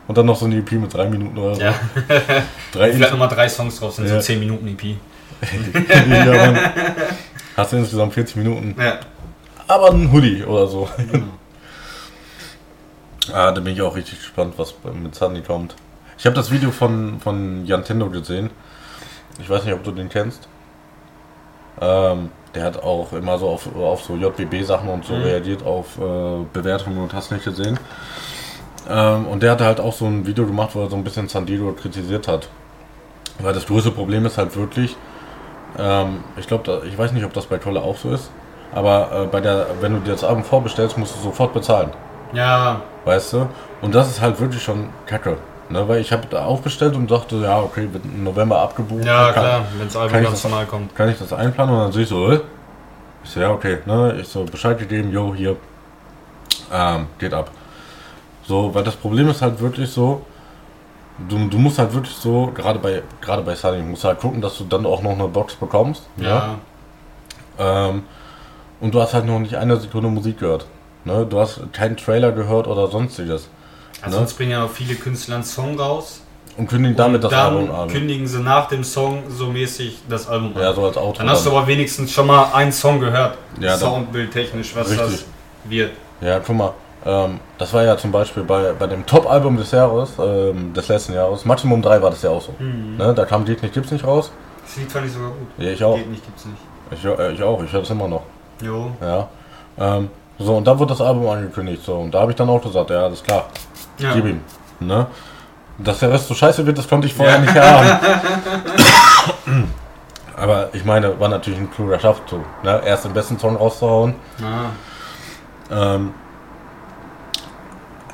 Und 0.08 0.17
dann 0.17 0.25
noch 0.25 0.36
so 0.36 0.45
eine 0.45 0.58
EP 0.58 0.71
mit 0.73 0.93
drei 0.93 1.08
Minuten 1.08 1.38
oder 1.38 1.56
so. 1.56 1.62
Ja. 1.62 1.73
Drei 2.73 2.91
Vielleicht 2.91 3.12
nochmal 3.12 3.29
drei 3.29 3.47
Songs 3.49 3.79
drauf 3.79 3.93
sind, 3.93 4.06
Ja. 4.08 4.15
so 4.15 4.19
10 4.21 4.39
Minuten 4.39 4.67
EP. 4.67 4.97
Hast 7.58 7.74
du 7.74 7.78
insgesamt 7.78 8.13
40 8.13 8.36
Minuten. 8.38 8.76
Ja. 8.80 9.00
Aber 9.67 9.91
ein 9.91 10.12
Hoodie 10.12 10.43
oder 10.43 10.67
so. 10.67 10.88
Genau. 11.12 11.26
Ah, 13.32 13.54
da 13.54 13.62
bin 13.62 13.72
ich 13.72 13.82
auch 13.82 13.96
richtig 13.96 14.19
gespannt, 14.19 14.56
was 14.58 14.74
mit 15.02 15.15
Sunny 15.15 15.39
kommt. 15.41 15.76
Ich 16.17 16.26
habe 16.26 16.36
das 16.36 16.52
Video 16.52 16.72
von, 16.72 17.22
von 17.22 17.65
Jantendo 17.65 18.10
gesehen. 18.10 18.50
Ich 19.39 19.50
weiß 19.50 19.63
nicht, 19.63 19.74
ob 19.74 19.82
du 19.82 19.91
den 19.91 20.10
kennst. 20.10 20.50
Ähm, 21.80 22.32
der 22.54 22.65
hat 22.65 22.84
auch 22.84 23.13
immer 23.13 23.38
so 23.38 23.48
auf, 23.48 23.74
auf 23.78 24.04
so 24.04 24.17
JBB-Sachen 24.17 24.89
und 24.89 25.06
so 25.06 25.13
Mhm. 25.13 25.22
reagiert, 25.24 25.63
auf 25.65 25.98
äh, 26.00 26.43
Bewertungen 26.52 26.98
und 26.98 27.13
hast 27.13 27.32
nicht 27.32 27.46
gesehen. 27.46 27.80
Ähm, 28.89 29.26
und 29.28 29.41
der 29.41 29.52
hatte 29.52 29.63
halt 29.63 29.80
auch 29.80 29.93
so 29.93 30.04
ein 30.06 30.28
Video 30.28 30.46
gemacht, 30.46 30.72
wo 30.74 30.82
er 30.82 30.89
so 30.89 30.98
ein 30.98 31.06
bisschen 31.06 31.30
Sandido 31.30 31.72
kritisiert 31.72 32.28
hat. 32.28 32.50
Weil 33.39 33.54
das 33.54 33.67
größte 33.67 33.91
Problem 33.91 34.26
ist 34.26 34.38
halt 34.38 34.54
wirklich, 34.58 34.98
ähm, 35.78 36.24
ich 36.38 36.48
glaube, 36.48 36.84
ich 36.88 36.98
weiß 36.98 37.12
nicht, 37.14 37.26
ob 37.26 37.34
das 37.34 37.46
bei 37.46 37.58
Tolle 37.58 37.82
auch 37.82 37.98
so 37.98 38.12
ist, 38.12 38.30
aber 38.74 39.24
äh, 39.24 39.26
bei 39.28 39.42
der, 39.42 39.68
wenn 39.82 39.94
du 39.94 40.00
dir 40.00 40.12
das 40.12 40.24
Album 40.24 40.44
vorbestellst, 40.44 40.98
musst 40.98 41.16
du 41.16 41.20
sofort 41.20 41.54
bezahlen. 41.54 41.90
Ja. 42.34 42.82
Weißt 43.06 43.34
du? 43.34 43.48
Und 43.82 43.94
das 43.94 44.10
ist 44.10 44.22
halt 44.22 44.40
wirklich 44.40 44.62
schon 44.62 44.90
kacke. 45.06 45.38
Ne? 45.70 45.88
Weil 45.88 46.02
ich 46.02 46.12
habe 46.12 46.24
da 46.30 46.46
aufbestellt 46.46 46.96
und 46.96 47.10
dachte, 47.10 47.38
ja, 47.38 47.60
okay, 47.60 47.88
wird 47.92 48.04
im 48.06 48.24
November 48.24 48.60
abgebucht. 48.60 49.06
Ja, 49.06 49.32
kann, 49.32 49.44
klar. 49.44 49.66
Wenn 49.78 49.88
das 49.88 49.98
Album 49.98 50.24
ganz 50.24 50.44
normal 50.44 50.66
kommt. 50.66 50.96
Kann 50.96 51.10
ich 51.10 51.18
das 51.18 51.34
einplanen 51.34 51.76
und 51.76 51.82
dann 51.82 51.92
sehe 51.92 52.04
ich 52.04 52.10
so, 52.10 52.32
äh? 52.32 52.40
ich 53.24 53.30
so, 53.30 53.40
ja, 53.40 53.52
okay, 53.52 53.80
ne? 53.86 54.18
Ich 54.20 54.28
so 54.28 54.44
Bescheid 54.44 54.78
gegeben, 54.78 55.12
jo, 55.12 55.34
hier, 55.34 55.56
ähm, 56.72 57.08
geht 57.20 57.34
ab. 57.34 57.50
So, 58.46 58.74
weil 58.74 58.84
das 58.84 58.96
Problem 58.96 59.30
ist 59.30 59.42
halt 59.42 59.60
wirklich 59.60 59.90
so, 59.90 60.26
du, 61.30 61.47
du 61.47 61.58
musst 61.58 61.80
halt 61.80 61.93
wirklich 61.93 62.15
so, 62.15 62.52
gerade 62.54 62.80
bei, 62.80 63.04
gerade 63.21 63.41
bei 63.43 63.56
Sunny, 63.56 63.82
musst 63.82 64.04
halt 64.04 64.19
gucken, 64.19 64.41
dass 64.41 64.58
du 64.58 64.65
dann 64.65 64.86
auch 64.86 65.02
noch 65.02 65.12
eine 65.12 65.28
Box 65.28 65.56
bekommst. 65.56 66.04
Ja. 66.17 66.56
Ähm, 67.60 68.04
und 68.80 68.93
du 68.93 69.02
hast 69.02 69.13
halt 69.13 69.26
noch 69.26 69.39
nicht 69.39 69.56
eine 69.56 69.78
Sekunde 69.78 70.10
Musik 70.10 70.39
gehört. 70.39 70.65
Ne? 71.06 71.26
Du 71.30 71.39
hast 71.39 71.62
keinen 71.73 71.97
Trailer 71.97 72.32
gehört 72.32 72.67
oder 72.67 72.88
sonstiges. 72.88 73.47
Also 74.02 74.17
Ne? 74.17 74.26
sonst 74.26 74.34
bringen 74.38 74.52
ja 74.52 74.65
auch 74.65 74.69
viele 74.69 74.95
Künstler 74.95 75.36
einen 75.36 75.43
Song 75.43 75.80
raus. 75.80 76.21
Und 76.58 76.67
kündigen 76.67 76.95
damit 76.95 77.23
das 77.23 77.32
dann 77.32 77.56
Album 77.56 77.71
an. 77.73 77.88
kündigen 77.89 78.28
sie 78.28 78.39
nach 78.39 78.67
dem 78.67 78.84
Song 78.84 79.23
so 79.30 79.47
mäßig 79.47 79.99
das 80.08 80.28
Album 80.28 80.56
an. 80.56 80.62
Ja, 80.62 80.73
so 80.73 80.86
als 80.86 80.97
Auto. 80.97 81.17
Dann 81.19 81.30
hast 81.30 81.45
du 81.45 81.49
aber 81.52 81.65
wenigstens 81.65 82.12
schon 82.12 82.28
mal 82.28 82.52
einen 82.54 82.71
Song 82.71 82.99
gehört. 82.99 83.38
Ja, 83.60 83.71
dann- 83.71 83.80
Soundbildtechnisch, 83.80 84.76
was 84.76 84.89
Richtig. 84.91 85.08
das 85.12 85.26
wird. 85.63 85.91
Ja, 86.21 86.39
guck 86.39 86.56
mal. 86.56 86.73
Ähm, 87.06 87.39
das 87.58 87.74
war 87.74 87.84
ja 87.84 87.98
zum 87.98 88.12
Beispiel 88.12 88.44
bei, 88.44 88.72
bei 88.74 88.88
dem 88.88 89.06
Top-Album 89.06 89.58
des 89.58 89.72
Jahres, 89.72 90.13
ähm, 90.20 90.74
des 90.74 90.88
letzten 90.88 91.13
Jahres, 91.13 91.44
Maximum 91.46 91.82
3 91.82 92.02
war 92.02 92.10
das 92.12 92.22
ja 92.22 92.30
auch 92.30 92.42
so. 92.42 92.54
Mhm. 92.60 92.98
Ne? 92.98 93.13
Da 93.13 93.26
kam 93.26 93.44
Geht 93.46 93.62
nicht, 93.62 93.74
gibt's 93.74 93.92
nicht 93.92 94.06
raus. 94.06 94.32
Das 94.66 94.78
Lied 94.78 94.92
fand 94.92 95.06
ich 95.08 95.12
sogar 95.13 95.30
gut. 95.30 95.48
Ja, 95.58 95.72
ich 95.72 95.84
auch. 95.84 95.96
Geht 95.98 96.10
nicht, 96.10 96.26
gibt's 96.26 96.46
nicht. 96.46 96.58
Ich, 96.92 97.04
äh, 97.06 97.32
ich 97.34 97.44
auch, 97.44 97.62
ich 97.63 97.72
höre 97.72 97.82
es 97.82 97.89
immer 97.89 98.08
noch. 98.08 98.24
Jo. 98.62 98.92
Ja. 99.02 99.28
Ähm, 99.78 100.10
so, 100.39 100.56
und 100.56 100.66
dann 100.66 100.80
wurde 100.80 100.89
das 100.92 101.02
Album 101.02 101.28
angekündigt. 101.28 101.84
So, 101.84 101.96
und 101.96 102.12
da 102.12 102.22
habe 102.22 102.32
ich 102.32 102.38
dann 102.38 102.50
auch 102.50 102.62
gesagt, 102.62 102.89
ja, 102.89 103.04
alles 103.04 103.22
klar, 103.22 103.48
Ja. 103.98 104.13
gib 104.13 104.26
ihm. 104.26 104.42
Ne? 104.80 105.06
Dass 105.78 106.00
der 106.00 106.12
Rest 106.12 106.28
so 106.28 106.34
scheiße 106.34 106.66
wird, 106.66 106.78
das 106.78 106.88
konnte 106.88 107.08
ich 107.08 107.13
vorher 107.13 107.39
nicht 107.39 107.56
erahnen. 107.56 108.00
Aber 110.36 110.70
ich 110.74 110.84
meine, 110.86 111.20
war 111.20 111.30
natürlich 111.30 111.60
ein 111.60 111.70
kluger 111.72 112.00
Schaft 112.00 112.24
so. 112.30 112.38
Ne? 112.63 112.82
Erst 112.86 113.06
den 113.06 113.13
besten 113.13 113.38
Song 113.39 113.56
rauszuhauen. 113.56 114.16
Ah. 114.42 114.70
Ähm, 115.96 116.13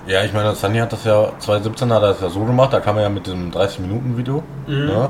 ja, 0.09 0.23
ich 0.23 0.33
meine, 0.33 0.55
Sunny 0.55 0.79
hat 0.79 0.91
das 0.91 1.03
ja 1.05 1.31
2017 1.37 1.93
hat 1.93 2.01
er 2.01 2.09
das 2.09 2.21
ja 2.21 2.29
so 2.29 2.43
gemacht, 2.43 2.73
da 2.73 2.79
kam 2.79 2.97
er 2.97 3.03
ja 3.03 3.09
mit 3.09 3.27
dem 3.27 3.51
30-Minuten-Video. 3.51 4.43
Mhm. 4.65 4.85
Ne? 4.87 5.09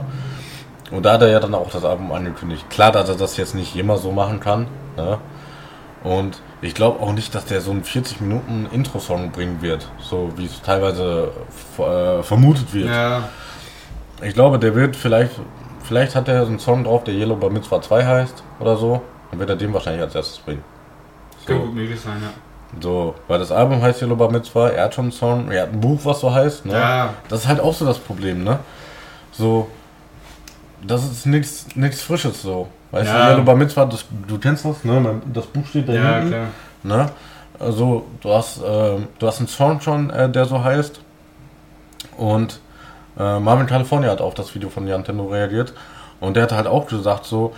Und 0.91 1.05
da 1.05 1.13
hat 1.13 1.21
er 1.21 1.29
ja 1.29 1.39
dann 1.39 1.55
auch 1.55 1.69
das 1.69 1.85
Album 1.85 2.11
angekündigt. 2.11 2.69
Klar, 2.69 2.91
dass 2.91 3.07
er 3.07 3.15
das 3.15 3.37
jetzt 3.37 3.55
nicht 3.55 3.77
immer 3.77 3.97
so 3.97 4.11
machen 4.11 4.41
kann. 4.41 4.67
Ne? 4.97 5.17
Und 6.03 6.41
ich 6.61 6.73
glaube 6.73 6.99
auch 6.99 7.13
nicht, 7.13 7.33
dass 7.33 7.45
der 7.45 7.61
so 7.61 7.71
einen 7.71 7.85
40 7.85 8.19
Minuten 8.19 8.67
Intro-Song 8.71 9.31
bringen 9.31 9.61
wird, 9.61 9.87
so 9.99 10.33
wie 10.35 10.45
es 10.45 10.61
teilweise 10.61 11.31
äh, 11.77 12.21
vermutet 12.21 12.73
wird. 12.73 12.89
Ja. 12.89 13.29
Ich 14.21 14.33
glaube, 14.33 14.59
der 14.59 14.75
wird 14.75 14.97
vielleicht, 14.97 15.31
vielleicht 15.81 16.15
hat 16.15 16.27
er 16.27 16.43
so 16.43 16.49
einen 16.49 16.59
Song 16.59 16.83
drauf, 16.83 17.05
der 17.05 17.13
Yellow 17.13 17.37
Bar 17.37 17.51
Mitzvah 17.51 17.81
2 17.81 18.05
heißt 18.05 18.43
oder 18.59 18.75
so. 18.75 19.01
Dann 19.31 19.39
wird 19.39 19.49
er 19.49 19.55
den 19.55 19.73
wahrscheinlich 19.73 20.01
als 20.01 20.13
erstes 20.15 20.39
bringen. 20.39 20.63
Kann 21.45 21.55
So. 21.55 21.63
gut 21.63 21.75
möglich 21.75 22.01
sein, 22.01 22.17
ja. 22.21 22.31
So, 22.81 23.15
weil 23.27 23.39
das 23.39 23.51
Album 23.51 23.81
heißt 23.81 24.01
Yellow 24.01 24.15
Bar 24.15 24.31
Mitzvah, 24.31 24.69
er 24.69 24.85
hat 24.85 24.93
schon 24.95 25.05
einen 25.05 25.11
Song, 25.11 25.49
er 25.51 25.63
hat 25.63 25.73
ein 25.73 25.79
Buch, 25.81 25.99
was 26.03 26.19
so 26.19 26.33
heißt, 26.33 26.65
ne? 26.65 26.73
Ja. 26.73 27.13
Das 27.27 27.41
ist 27.41 27.47
halt 27.47 27.59
auch 27.59 27.73
so 27.73 27.85
das 27.85 27.97
Problem, 27.97 28.43
ne? 28.43 28.59
So, 29.31 29.67
das 30.85 31.03
ist 31.03 31.25
nichts 31.25 31.65
nichts 31.75 32.01
Frisches 32.01 32.41
so. 32.41 32.67
Weißt 32.91 33.07
Ja. 33.07 33.25
du, 33.27 33.31
Yellow 33.33 33.43
Bar 33.43 33.55
Mitzvah, 33.55 33.85
das, 33.85 34.05
du 34.27 34.37
kennst 34.37 34.65
das, 34.65 34.83
ne? 34.83 35.21
Das 35.33 35.45
Buch 35.47 35.65
steht 35.65 35.89
da 35.89 35.93
Ja, 35.93 36.13
hinten, 36.19 36.29
klar. 36.29 36.47
ne? 36.83 37.09
also 37.59 38.05
du 38.21 38.31
hast, 38.33 38.59
äh, 38.63 38.97
du 39.19 39.27
hast 39.27 39.39
einen 39.39 39.47
Song 39.47 39.81
schon, 39.81 40.09
äh, 40.11 40.29
der 40.29 40.45
so 40.45 40.63
heißt. 40.63 41.01
Und 42.17 42.59
äh, 43.17 43.39
Marvin 43.39 43.67
California 43.67 44.09
hat 44.11 44.21
auf 44.21 44.33
das 44.33 44.53
Video 44.55 44.69
von 44.69 44.85
Nintendo 44.85 45.25
reagiert. 45.25 45.73
Und 46.21 46.35
der 46.35 46.43
hat 46.43 46.51
halt 46.53 46.67
auch 46.67 46.87
gesagt, 46.87 47.25
so, 47.25 47.53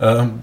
ähm, 0.00 0.42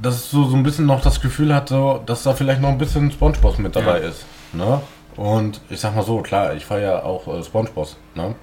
dass 0.00 0.14
es 0.14 0.30
so, 0.30 0.42
ein 0.52 0.62
bisschen 0.62 0.86
noch 0.86 1.00
das 1.00 1.20
Gefühl 1.20 1.54
hat, 1.54 1.68
so, 1.68 2.00
dass 2.06 2.22
da 2.22 2.32
vielleicht 2.34 2.60
noch 2.60 2.68
ein 2.70 2.78
bisschen 2.78 3.10
Spongebob 3.10 3.58
mit 3.58 3.76
dabei 3.76 4.00
Ja. 4.00 4.08
ist. 4.08 4.24
Ne? 4.52 4.80
Und 5.16 5.60
ich 5.70 5.80
sag 5.80 5.94
mal 5.94 6.02
so, 6.04 6.18
klar, 6.22 6.54
ich 6.54 6.64
feiere 6.64 6.92
ja 6.98 7.02
auch 7.04 7.26
äh, 7.28 7.42
Spongebob. 7.42 7.88
Ne? 8.14 8.34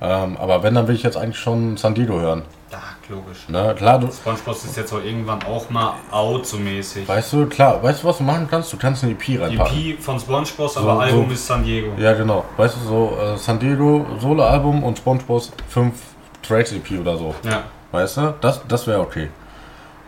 Ähm, 0.00 0.36
aber 0.36 0.62
wenn, 0.62 0.74
dann 0.74 0.86
will 0.88 0.94
ich 0.94 1.02
jetzt 1.02 1.16
eigentlich 1.16 1.38
schon 1.38 1.76
San 1.76 1.94
Diego 1.94 2.18
hören. 2.20 2.42
Ja, 2.70 2.78
logisch. 3.08 3.48
Ne? 3.48 3.74
Klar, 3.76 3.98
du, 4.00 4.08
SpongeBob 4.10 4.54
ist 4.54 4.76
jetzt 4.76 4.92
auch 4.92 5.02
irgendwann 5.02 5.42
auch 5.44 5.70
mal 5.70 5.94
out 6.10 6.46
so 6.46 6.58
mäßig. 6.58 7.08
weißt 7.08 7.32
du, 7.32 7.46
klar, 7.46 7.82
weißt 7.82 8.02
du, 8.02 8.08
was 8.08 8.18
du 8.18 8.24
machen 8.24 8.46
kannst? 8.50 8.72
Du 8.72 8.76
kannst 8.76 9.04
eine 9.04 9.12
EP 9.12 9.40
reinpacken. 9.40 9.76
EP 9.78 10.02
von 10.02 10.18
SpongeBob, 10.20 10.68
So, 10.70 10.80
aber 10.80 11.00
Album 11.00 11.26
so. 11.28 11.32
ist 11.32 11.46
San 11.46 11.62
Diego. 11.64 11.92
Ja, 11.96 12.12
genau. 12.12 12.44
Weißt 12.56 12.76
du, 12.76 12.80
so 12.88 13.18
äh, 13.22 13.36
San 13.38 13.58
Diego 13.58 14.04
Solo-Album 14.20 14.82
und 14.82 14.98
SpongeBob 14.98 15.42
5 15.68 15.94
Tracks 16.42 16.72
EP 16.72 17.00
oder 17.00 17.16
so. 17.16 17.34
Ja. 17.44 17.62
Weißt 17.92 18.16
du? 18.18 18.34
Das, 18.40 18.60
das 18.68 18.86
wäre 18.86 19.00
okay. 19.00 19.30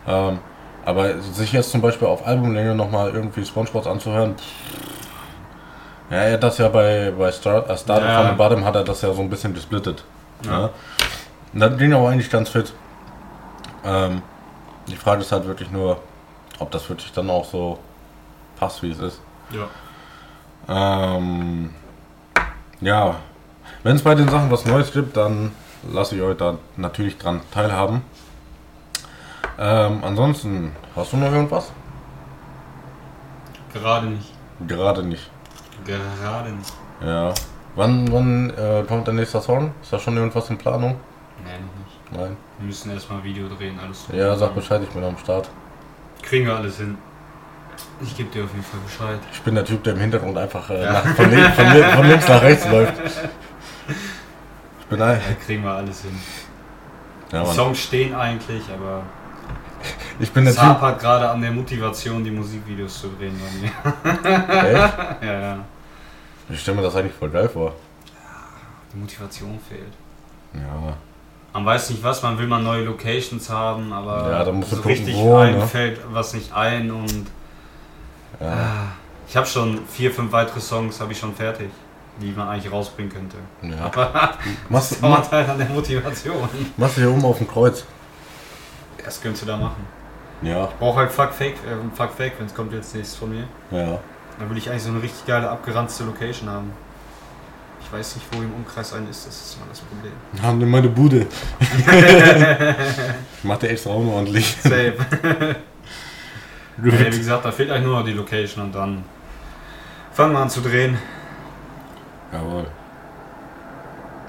Ähm, 0.07 0.39
aber 0.85 1.19
sich 1.21 1.51
jetzt 1.53 1.71
zum 1.71 1.81
Beispiel 1.81 2.07
auf 2.07 2.25
Albumlänge 2.25 2.75
nochmal 2.75 3.11
irgendwie 3.13 3.45
SpongeBob 3.45 3.85
anzuhören. 3.87 4.35
Ja, 6.09 6.17
er 6.17 6.33
hat 6.33 6.43
das 6.43 6.57
ja 6.57 6.69
bei, 6.69 7.13
bei 7.17 7.31
Star, 7.31 7.69
äh, 7.69 7.77
Started 7.77 8.07
Ja. 8.07 8.29
the 8.29 8.35
Bottom 8.35 8.65
hat 8.65 8.75
er 8.75 8.83
das 8.83 9.01
ja 9.01 9.13
so 9.13 9.21
ein 9.21 9.29
bisschen 9.29 9.53
gesplittet. 9.53 10.03
Ja. 10.45 10.51
Ja. 10.61 10.69
Und 11.53 11.59
das 11.59 11.77
ging 11.77 11.93
aber 11.93 12.09
eigentlich 12.09 12.29
ganz 12.29 12.49
fit. 12.49 12.73
Ähm, 13.85 14.21
die 14.87 14.95
Frage 14.95 15.21
ist 15.21 15.31
halt 15.31 15.45
wirklich 15.45 15.69
nur, 15.71 15.97
ob 16.59 16.71
das 16.71 16.89
wirklich 16.89 17.11
dann 17.11 17.29
auch 17.29 17.45
so 17.45 17.77
passt, 18.59 18.81
wie 18.83 18.91
es 18.91 18.99
ist. 18.99 19.21
ja. 19.51 19.67
Ähm, 20.67 21.73
ja, 22.81 23.15
wenn 23.83 23.95
es 23.95 24.03
bei 24.03 24.13
den 24.13 24.29
Sachen 24.29 24.51
was 24.51 24.65
Neues 24.65 24.91
gibt, 24.91 25.17
dann 25.17 25.51
lasse 25.91 26.15
ich 26.15 26.21
euch 26.21 26.37
da 26.37 26.57
natürlich 26.77 27.17
dran 27.17 27.41
teilhaben. 27.51 28.01
Ähm, 29.61 30.01
ansonsten, 30.03 30.71
hast 30.95 31.11
du 31.13 31.17
noch 31.17 31.31
irgendwas? 31.31 31.71
Gerade 33.73 34.07
nicht. 34.07 34.31
Gerade 34.67 35.03
nicht. 35.03 35.29
Gerade 35.85 36.51
nicht. 36.51 36.73
Ja. 37.01 37.33
Wann, 37.75 38.11
wann 38.11 38.49
äh, 38.51 38.83
kommt 38.87 39.07
der 39.07 39.13
nächste 39.13 39.41
Song? 39.41 39.73
Ist 39.81 39.91
da 39.93 39.99
schon 39.99 40.15
irgendwas 40.17 40.49
in 40.49 40.57
Planung? 40.57 40.95
Nee, 41.43 41.51
noch 41.51 41.85
nicht. 41.85 42.21
Nein. 42.21 42.37
Wir 42.57 42.67
müssen 42.67 42.91
erstmal 42.91 43.23
Video 43.23 43.47
drehen, 43.47 43.79
alles 43.79 44.05
so. 44.07 44.13
Ja, 44.13 44.35
sag 44.35 44.55
Bescheid, 44.55 44.81
ich 44.83 44.89
bin 44.89 45.03
am 45.03 45.17
Start. 45.17 45.49
Kriegen 46.21 46.45
wir 46.47 46.55
alles 46.55 46.77
hin. 46.77 46.97
Ich 48.01 48.15
gebe 48.17 48.29
dir 48.29 48.43
auf 48.45 48.51
jeden 48.51 48.63
Fall 48.63 48.79
Bescheid. 48.85 49.19
Ich 49.31 49.41
bin 49.41 49.55
der 49.55 49.63
Typ, 49.65 49.83
der 49.83 49.93
im 49.93 49.99
Hintergrund 49.99 50.37
einfach 50.37 50.69
äh, 50.69 50.83
Ja. 50.83 50.93
nach, 50.93 51.05
von, 51.15 51.29
lin- 51.29 51.51
von, 51.53 51.65
von 51.95 52.07
links 52.07 52.27
nach 52.27 52.41
rechts 52.41 52.67
läuft. 52.69 52.93
Ich 54.81 54.85
bin 54.95 55.03
ein. 55.03 55.19
Da 55.19 55.45
kriegen 55.45 55.63
wir 55.63 55.69
alles 55.71 56.01
hin. 56.01 56.19
Ja, 57.31 57.43
Die. 57.43 57.51
Songs 57.53 57.77
stehen 57.79 58.15
eigentlich, 58.15 58.63
aber 58.73 59.03
Ich 60.21 60.31
bin 60.31 60.45
Typ. 60.55 60.63
hapert 60.63 60.99
gerade 60.99 61.29
an 61.29 61.41
der 61.41 61.51
Motivation, 61.51 62.23
die 62.23 62.31
Musikvideos 62.31 62.99
zu 62.99 63.07
drehen 63.17 63.39
bei 63.39 63.61
mir. 63.61 64.33
Echt? 64.83 64.93
ja, 65.23 65.39
ja. 65.41 65.57
Ich 66.49 66.59
stelle 66.59 66.77
mir 66.77 66.83
das 66.83 66.95
eigentlich 66.95 67.13
voll 67.13 67.29
geil 67.29 67.47
vor. 67.47 67.73
Die 68.93 68.97
Motivation 68.97 69.57
fehlt. 69.69 69.93
Ja. 70.53 70.93
Man 71.53 71.65
weiß 71.65 71.91
nicht 71.91 72.03
was, 72.03 72.21
man 72.21 72.37
will 72.37 72.47
mal 72.47 72.61
neue 72.61 72.83
Locations 72.83 73.49
haben, 73.49 73.93
aber 73.93 74.29
Ja, 74.29 74.45
so 74.45 74.51
gucken, 74.51 74.81
richtig 74.91 75.15
wo, 75.15 75.35
ne? 75.37 75.41
einem 75.45 75.61
fällt 75.67 75.99
was 76.11 76.33
nicht 76.33 76.51
ein 76.53 76.91
und 76.91 77.27
Ja. 78.39 78.47
ah, 78.47 78.87
ich 79.27 79.37
habe 79.37 79.47
schon 79.47 79.79
vier, 79.87 80.11
fünf 80.11 80.31
weitere 80.31 80.59
Songs 80.59 80.99
habe 80.99 81.11
ich 81.13 81.19
schon 81.19 81.33
fertig, 81.33 81.69
die 82.21 82.31
man 82.31 82.49
eigentlich 82.49 82.71
rausbringen 82.71 83.11
könnte. 83.11 83.37
ja. 83.61 83.85
Aber 83.85 84.33
Machst, 84.69 84.91
das 84.91 85.01
dauert 85.01 85.31
halt 85.31 85.49
an 85.49 85.57
der 85.57 85.69
Motivation. 85.69 86.49
machst 86.77 86.97
du 86.97 87.01
hier 87.01 87.11
oben 87.11 87.23
auf 87.25 87.37
dem 87.37 87.47
Kreuz? 87.47 87.85
Das 89.03 89.21
könntest 89.21 89.43
du 89.43 89.47
da 89.47 89.57
machen. 89.57 89.85
Ja. 90.41 90.69
Brauch 90.79 90.95
halt 90.95 91.11
Fuck 91.11 91.33
Fake, 91.33 91.55
äh, 91.55 91.95
Fuck 91.95 92.11
Fake, 92.11 92.33
wenn 92.39 92.45
es 92.45 92.55
kommt 92.55 92.73
jetzt 92.73 92.95
nichts 92.95 93.15
von 93.15 93.29
mir. 93.29 93.43
Ja. 93.71 93.99
Dann 94.39 94.49
will 94.49 94.57
ich 94.57 94.69
eigentlich 94.69 94.83
so 94.83 94.89
eine 94.89 95.01
richtig 95.01 95.25
geile, 95.25 95.49
abgeranzte 95.49 96.05
Location 96.05 96.49
haben. 96.49 96.71
Ich 97.81 97.91
weiß 97.91 98.15
nicht, 98.15 98.27
wo 98.31 98.41
im 98.41 98.53
Umkreis 98.53 98.93
ein 98.93 99.09
ist, 99.09 99.27
das 99.27 99.35
ist 99.35 99.57
immer 99.57 99.65
das 99.69 99.79
Problem. 99.79 100.13
Haben 100.41 100.59
denn 100.59 100.69
meine 100.69 100.89
Bude. 100.89 101.25
ich 101.59 103.43
mach 103.43 103.57
dir 103.57 103.69
extra 103.69 103.91
unordentlich. 103.91 104.55
Safe. 104.61 104.95
Ja, 106.81 106.93
wie 107.11 107.17
gesagt, 107.17 107.43
da 107.43 107.51
fehlt 107.51 107.69
eigentlich 107.71 107.87
nur 107.87 107.99
noch 107.99 108.05
die 108.05 108.13
Location 108.13 108.63
und 108.63 108.73
dann 108.73 109.03
fangen 110.13 110.31
wir 110.31 110.39
an 110.39 110.49
zu 110.49 110.61
drehen. 110.61 110.97
Jawohl. 112.31 112.67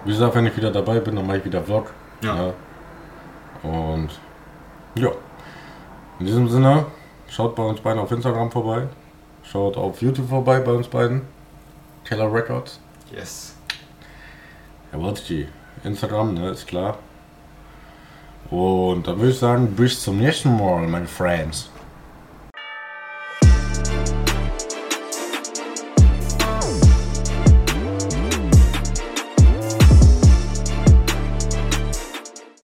Wie 0.05 0.11
gesagt, 0.11 0.35
wenn 0.35 0.47
ich 0.47 0.57
wieder 0.57 0.73
dabei 0.73 0.99
bin, 0.99 1.15
dann 1.15 1.27
mache 1.27 1.39
ich 1.39 1.45
wieder 1.45 1.63
Vlog. 1.63 1.93
Ja. 2.23 2.53
Und 3.63 4.09
ja. 4.95 5.11
In 6.19 6.27
diesem 6.27 6.49
Sinne, 6.49 6.87
schaut 7.29 7.55
bei 7.55 7.63
uns 7.63 7.81
beiden 7.81 7.99
auf 7.99 8.11
Instagram 8.11 8.51
vorbei. 8.51 8.89
Schaut 9.43 9.77
auf 9.77 10.03
YouTube 10.03 10.29
vorbei 10.29 10.61
bei 10.61 10.73
uns 10.73 10.89
beiden. 10.89 11.23
Keller 12.05 12.33
Records. 12.33 12.79
Yes. 13.11 13.57
Jawohl, 14.93 15.15
G. 15.15 15.47
Instagram, 15.85 16.35
ne, 16.35 16.51
ist 16.51 16.67
klar. 16.67 16.99
Und 18.51 19.07
dann 19.07 19.19
würde 19.19 19.31
ich 19.31 19.39
sagen, 19.39 19.75
bis 19.77 20.03
zum 20.03 20.19
nächsten 20.19 20.57
Mal, 20.57 20.87
meine 20.89 21.07
Friends. 21.07 21.70